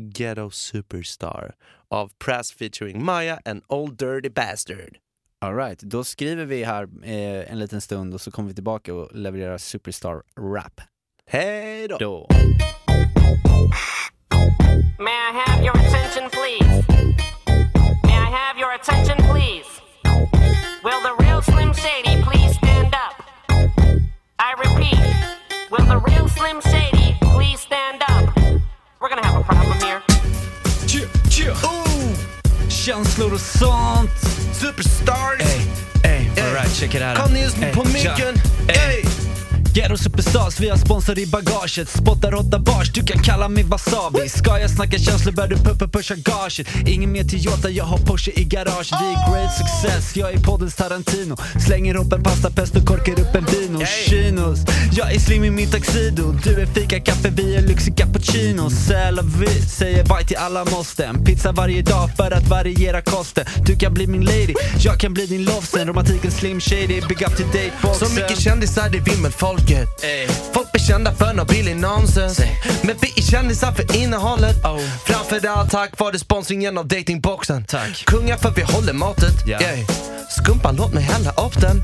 Ghetto 0.00 0.50
Superstar 0.50 1.54
av 1.88 2.10
Press 2.24 2.52
featuring 2.52 3.04
Maya 3.04 3.40
and 3.44 3.62
Old 3.68 3.96
Dirty 3.98 4.28
Bastard. 4.30 4.96
Alright, 5.40 5.80
då 5.80 6.04
skriver 6.04 6.44
vi 6.44 6.64
här 6.64 6.82
eh, 7.02 7.52
en 7.52 7.58
liten 7.58 7.80
stund 7.80 8.14
och 8.14 8.20
så 8.20 8.30
kommer 8.30 8.48
vi 8.48 8.54
tillbaka 8.54 8.94
och 8.94 9.16
levererar 9.16 9.58
Superstar 9.58 10.22
Rap. 10.38 10.80
Hej 11.26 11.88
då! 11.88 11.96
Då. 11.98 12.28
May 14.98 15.10
I 15.12 15.32
have 15.46 15.64
your 15.64 15.76
attention, 15.76 16.30
please? 16.30 16.84
May 18.04 18.12
I 18.12 18.30
have 18.30 18.60
your 18.60 18.74
attention, 18.74 19.16
please? 19.16 19.68
Will 20.84 21.00
the 21.02 21.24
real 21.24 21.42
Slim 21.42 21.74
Shady 21.74 22.22
please? 22.22 22.41
I 24.44 24.54
repeat, 24.58 24.98
will 25.70 25.86
the 25.86 25.98
real 25.98 26.26
Slim 26.26 26.60
Shady 26.62 27.16
please 27.20 27.60
stand 27.60 28.02
up? 28.08 28.36
We're 29.00 29.08
gonna 29.08 29.24
have 29.24 29.40
a 29.40 29.44
problem 29.44 29.78
here. 29.78 30.02
Känslor 32.68 33.34
och 33.34 33.40
sånt! 33.40 34.10
Superstars! 34.52 35.42
Ey, 36.04 36.30
alright, 36.42 36.74
check 36.74 36.94
it 36.94 37.02
out. 37.02 37.16
Kom 37.16 37.32
ner 37.32 37.72
på 37.72 37.84
micken! 37.84 38.34
Ey. 38.68 39.11
Ghetto 39.74 39.96
Superstars, 39.96 40.60
vi 40.60 40.68
har 40.68 40.76
sponsor 40.76 41.18
i 41.18 41.26
bagaget. 41.26 41.88
Spottar 41.88 42.34
åtta 42.34 42.58
bars, 42.58 42.92
du 42.92 43.02
kan 43.04 43.22
kalla 43.22 43.48
mig 43.48 43.64
wasabi. 43.64 44.28
Ska 44.28 44.58
jag 44.58 44.70
snacka 44.70 44.98
känslor 44.98 45.32
bör 45.32 45.48
du 45.48 45.56
puppa 45.56 45.88
pusha 45.88 46.14
gaget 46.14 46.66
Ingen 46.86 47.12
mer 47.12 47.24
Toyota, 47.24 47.70
jag 47.70 47.84
har 47.84 47.98
Porsche 47.98 48.30
i 48.34 48.44
garaget. 48.44 48.92
Vi 49.00 49.06
är 49.06 49.32
great 49.32 49.54
success, 49.56 50.16
jag 50.16 50.32
är 50.32 50.38
poddens 50.38 50.74
Tarantino. 50.74 51.36
Slänger 51.66 51.94
upp 51.94 52.12
en 52.12 52.22
pastapest 52.22 52.76
och 52.76 52.84
korkar 52.84 53.20
upp 53.20 53.34
en 53.34 53.44
vino. 53.44 53.80
Chinos, 54.08 54.58
jag 54.92 55.14
är 55.14 55.18
slim 55.18 55.44
i 55.44 55.50
min 55.50 55.70
tuxedo. 55.70 56.32
Du 56.44 56.60
är 56.60 56.66
fika 56.66 57.00
kaffe, 57.00 57.30
vi 57.30 57.56
är 57.56 57.62
lyxig 57.62 57.96
cappuccino. 57.96 58.68
Vi 59.40 59.62
säger 59.62 60.04
bye 60.04 60.24
till 60.26 60.36
alla 60.36 60.64
måsten. 60.64 61.24
Pizza 61.24 61.52
varje 61.52 61.82
dag 61.82 62.10
för 62.16 62.30
att 62.30 62.48
variera 62.48 63.02
kosten. 63.02 63.44
Du 63.66 63.76
kan 63.76 63.94
bli 63.94 64.06
min 64.06 64.24
lady, 64.24 64.54
jag 64.78 65.00
kan 65.00 65.14
bli 65.14 65.26
din 65.26 65.44
lovesen 65.44 65.88
Romantiken 65.88 66.30
slim 66.30 66.60
shady, 66.60 67.00
big 67.08 67.22
up 67.22 67.36
to 67.36 67.42
date 67.42 67.72
boxen. 67.82 68.08
Så 68.08 68.14
mycket 68.14 68.40
kändisar 68.40 68.88
det 68.90 69.00
vimmelfolket 69.68 70.52
Folk 70.52 70.72
blir 70.72 70.82
kända 70.82 71.12
för 71.14 71.34
nåt 71.34 71.48
billig 71.48 71.76
nonsens. 71.76 72.40
Men 72.82 72.96
vi 73.00 73.12
är 73.16 73.22
kändisar 73.22 73.72
för 73.72 73.96
innehållet. 73.96 74.56
Framförallt 75.04 75.70
tack 75.70 75.98
vare 75.98 76.18
sponsringen 76.18 76.78
av 76.78 76.86
datingboxen. 76.86 77.64
Tack. 77.64 78.04
Kungar 78.06 78.36
för 78.36 78.50
vi 78.50 78.62
håller 78.62 78.92
måttet. 78.92 79.48
Yeah. 79.48 79.62
Skumpan 80.30 80.76
låt 80.76 80.94
mig 80.94 81.02
hälla 81.02 81.30
upp 81.30 81.60
den 81.60 81.82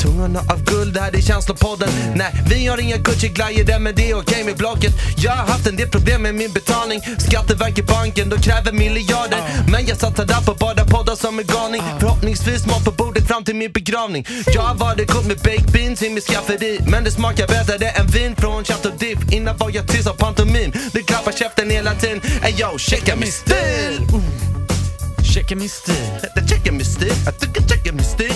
Tungorna 0.00 0.40
av 0.40 0.64
guld, 0.64 0.94
det 0.94 1.00
här 1.00 1.16
är 1.16 1.20
känslopodden. 1.20 1.88
Nej, 2.14 2.32
vi 2.50 2.66
har 2.66 2.78
inga 2.78 2.96
Gucci-glajjor 2.96 3.78
men 3.78 3.94
det 3.94 4.10
är 4.10 4.18
okej 4.18 4.44
med 4.44 4.56
blocket. 4.56 4.92
Jag 5.16 5.32
har 5.32 5.46
haft 5.46 5.66
en 5.66 5.76
del 5.76 5.88
problem 5.88 6.22
med 6.22 6.34
min 6.34 6.52
betalning. 6.52 7.00
Skatteverket, 7.18 7.86
banken, 7.86 8.28
de 8.28 8.38
kräver 8.38 8.72
miljarder. 8.72 9.40
Men 9.72 9.86
jag 9.86 9.96
satsar 9.96 10.24
där 10.24 10.40
på 10.46 10.54
bara 10.54 10.84
poddar 10.84 11.16
som 11.16 11.38
en 11.38 11.46
galning. 11.46 11.82
Förhoppningsvis 12.00 12.66
mat 12.66 12.84
på 12.84 12.90
bordet 12.90 13.26
fram 13.28 13.44
till 13.44 13.56
min 13.56 13.72
begravning. 13.72 14.26
Jag 14.54 14.62
har 14.62 14.74
varit 14.74 15.12
god 15.12 15.26
med 15.26 15.36
baked 15.36 15.70
beans 15.72 16.02
i 16.02 16.10
mitt 16.10 16.24
skafferi 16.24 16.80
Men 16.86 17.04
det 17.04 17.10
smakar 17.10 17.46
bättre 17.46 17.88
än 17.88 18.06
vin 18.06 18.36
från 18.36 18.64
Chateau 18.64 18.92
Diff 18.98 19.18
Innan 19.32 19.56
var 19.56 19.70
jag 19.74 19.88
tyst 19.88 20.08
av 20.08 20.14
pantomim. 20.14 20.72
Du 20.92 21.02
klappar 21.02 21.32
käften 21.32 21.70
hela 21.70 21.94
tiden. 21.94 22.20
Ey 22.42 22.54
yo, 22.60 22.78
checka 22.78 23.16
min 23.16 23.32
stil! 23.32 24.06
Checka 25.34 25.56
min 25.56 25.68
stil. 25.68 25.94
Checka 26.48 26.72
min 26.72 26.84
stil, 26.84 27.12
jag 27.24 27.40
tycker 27.40 27.68
checka 27.68 27.92
min 27.92 28.04
stil 28.04 28.32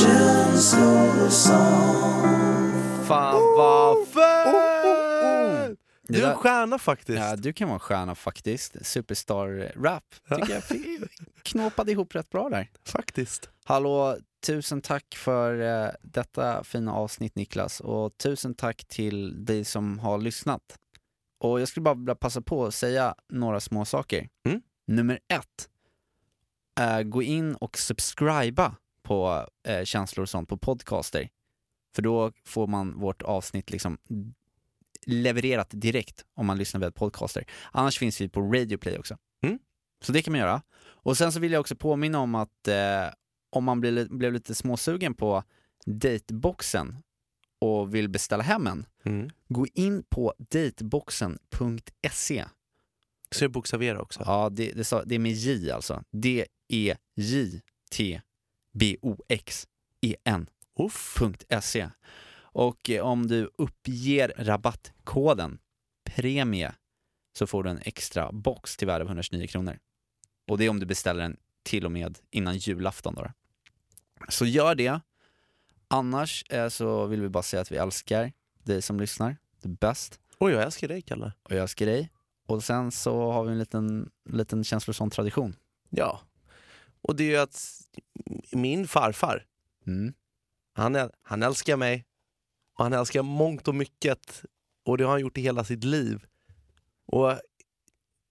stil 0.00 1.30
Fan 3.06 3.42
vad 3.56 4.08
fett! 4.08 4.70
Du 6.02 6.24
är 6.24 6.30
en 6.30 6.36
stjärna 6.36 6.78
faktiskt. 6.78 7.18
Ja, 7.18 7.36
du 7.36 7.52
kan 7.52 7.68
vara 7.68 7.74
en 7.76 7.80
stjärna 7.80 8.14
faktiskt. 8.14 8.86
Superstar-rap 8.86 10.04
tycker 10.28 10.52
jag 10.52 10.62
knåpade 11.42 11.92
ihop 11.92 12.14
rätt 12.14 12.30
bra 12.30 12.48
där. 12.48 12.70
Faktiskt. 12.84 13.50
Hallå, 13.64 14.16
tusen 14.46 14.80
tack 14.80 15.14
för 15.16 15.60
eh, 15.60 15.90
detta 16.02 16.64
fina 16.64 16.94
avsnitt 16.94 17.36
Niklas 17.36 17.80
och 17.80 18.18
tusen 18.18 18.54
tack 18.54 18.84
till 18.84 19.44
dig 19.44 19.64
som 19.64 19.98
har 19.98 20.18
lyssnat. 20.18 20.62
Och 21.40 21.60
jag 21.60 21.68
skulle 21.68 21.84
bara 21.84 21.94
vilja 21.94 22.14
passa 22.14 22.40
på 22.40 22.66
att 22.66 22.74
säga 22.74 23.14
några 23.28 23.60
små 23.60 23.84
saker. 23.84 24.28
Mm. 24.46 24.60
Nummer 24.86 25.18
ett, 25.28 25.68
eh, 26.80 27.02
gå 27.02 27.22
in 27.22 27.54
och 27.54 27.78
subscriba 27.78 28.74
på 29.10 29.46
eh, 29.68 29.84
känslor 29.84 30.22
och 30.22 30.28
sånt 30.28 30.48
på 30.48 30.56
podcaster. 30.56 31.28
För 31.94 32.02
då 32.02 32.32
får 32.44 32.66
man 32.66 33.00
vårt 33.00 33.22
avsnitt 33.22 33.70
liksom 33.70 33.98
levererat 35.06 35.68
direkt 35.70 36.24
om 36.34 36.46
man 36.46 36.58
lyssnar 36.58 36.80
via 36.80 36.92
podcaster. 36.92 37.44
Annars 37.72 37.98
finns 37.98 38.20
vi 38.20 38.28
på 38.28 38.40
Radio 38.40 38.78
Play 38.78 38.98
också. 38.98 39.16
Mm. 39.42 39.58
Så 40.02 40.12
det 40.12 40.22
kan 40.22 40.32
man 40.32 40.40
göra. 40.40 40.62
Och 40.82 41.16
sen 41.16 41.32
så 41.32 41.40
vill 41.40 41.52
jag 41.52 41.60
också 41.60 41.76
påminna 41.76 42.18
om 42.18 42.34
att 42.34 42.68
eh, 42.68 43.06
om 43.50 43.64
man 43.64 43.80
blir, 43.80 44.08
blev 44.08 44.32
lite 44.32 44.54
småsugen 44.54 45.14
på 45.14 45.42
dateboxen 45.86 46.96
och 47.58 47.94
vill 47.94 48.08
beställa 48.08 48.42
hem 48.42 48.66
en, 48.66 48.86
Mm. 49.04 49.30
gå 49.48 49.66
in 49.74 50.04
på 50.08 50.34
dateboxen.se. 50.38 52.44
Så 53.30 53.44
jag 53.44 53.52
bokstavera 53.52 54.00
också. 54.00 54.22
Ja, 54.26 54.48
det, 54.50 54.72
det, 54.72 55.02
det 55.06 55.14
är 55.14 55.18
med 55.18 55.32
J 55.32 55.70
alltså. 55.70 56.04
E 56.68 56.96
D-E-J-T-B-O-X-E-N. 58.72 60.46
.se. 61.60 61.90
Och 62.42 62.90
eh, 62.90 63.04
om 63.04 63.26
du 63.26 63.50
uppger 63.58 64.32
rabattkoden 64.36 65.58
PREMIE 66.04 66.72
så 67.32 67.46
får 67.46 67.62
du 67.62 67.70
en 67.70 67.78
extra 67.82 68.32
box 68.32 68.76
till 68.76 68.86
värde 68.86 69.04
av 69.04 69.08
129 69.08 69.46
kronor. 69.46 69.78
Och 70.48 70.58
det 70.58 70.64
är 70.64 70.68
om 70.68 70.80
du 70.80 70.86
beställer 70.86 71.22
den 71.22 71.36
till 71.62 71.84
och 71.84 71.92
med 71.92 72.18
innan 72.30 72.56
julafton. 72.56 73.14
Då. 73.14 73.30
Så 74.28 74.46
gör 74.46 74.74
det. 74.74 75.00
Annars 75.88 76.44
eh, 76.50 76.68
så 76.68 77.06
vill 77.06 77.20
vi 77.20 77.28
bara 77.28 77.42
säga 77.42 77.62
att 77.62 77.72
vi 77.72 77.76
älskar 77.76 78.32
dig 78.64 78.82
som 78.82 79.00
lyssnar. 79.00 79.36
Du 79.62 79.68
är 79.68 79.74
bäst. 79.74 80.20
Oj, 80.38 80.52
jag 80.52 80.62
älskar 80.62 80.88
dig 80.88 81.02
Kalle. 81.02 81.32
Och 81.42 81.52
jag 81.52 81.60
älskar 81.60 81.86
dig. 81.86 82.10
Och 82.46 82.64
sen 82.64 82.90
så 82.90 83.32
har 83.32 83.44
vi 83.44 83.52
en 83.52 83.58
liten, 83.58 84.10
liten 84.30 84.64
känslosam 84.64 85.10
tradition. 85.10 85.56
Ja. 85.90 86.20
Och 87.02 87.16
det 87.16 87.24
är 87.24 87.28
ju 87.28 87.36
att 87.36 87.80
min 88.52 88.88
farfar, 88.88 89.46
Mm. 89.86 90.12
han, 90.74 91.10
han 91.22 91.42
älskar 91.42 91.76
mig 91.76 92.04
och 92.78 92.84
han 92.84 92.92
älskar 92.92 93.22
mångt 93.22 93.68
och 93.68 93.74
mycket 93.74 94.42
och 94.84 94.98
det 94.98 95.04
har 95.04 95.10
han 95.10 95.20
gjort 95.20 95.38
i 95.38 95.40
hela 95.40 95.64
sitt 95.64 95.84
liv. 95.84 96.24
Och 97.12 97.40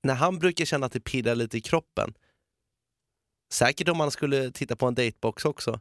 när 0.04 0.14
han 0.14 0.40
brukar 0.40 0.66
känna 0.66 0.86
att 0.86 0.92
det 0.92 1.00
pirrar 1.00 1.36
lite 1.36 1.58
i 1.58 1.62
kroppen, 1.62 2.14
säkert 3.54 3.90
om 3.90 4.00
han 4.00 4.12
skulle 4.12 4.52
titta 4.52 4.76
på 4.76 4.86
en 4.88 4.96
datebox 4.96 5.46
också, 5.46 5.80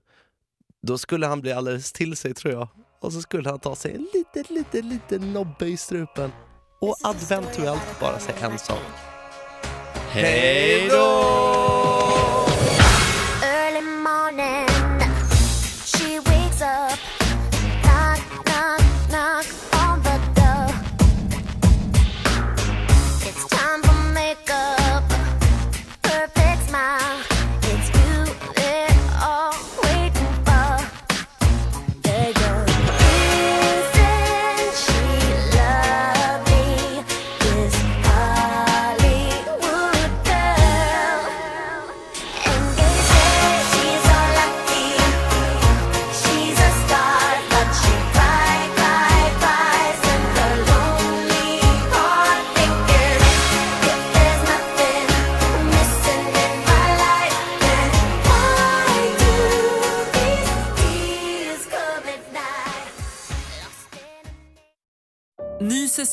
då 0.82 0.98
skulle 0.98 1.26
han 1.26 1.40
bli 1.40 1.52
alldeles 1.52 1.92
till 1.92 2.16
sig 2.16 2.34
tror 2.34 2.54
jag. 2.54 2.68
Och 3.00 3.12
så 3.12 3.22
skulle 3.22 3.50
han 3.50 3.58
ta 3.60 3.76
sig 3.76 3.94
en 3.94 4.06
liten, 4.14 4.54
liten, 4.56 4.88
liten 4.88 5.32
nobbe 5.32 5.66
i 5.66 5.76
strupen 5.76 6.32
och 6.80 6.96
adventuellt 7.04 8.00
bara 8.00 8.18
säga 8.18 8.46
en 8.50 8.58
sak. 8.58 8.82
Hej 10.10 10.88
Early 10.88 11.67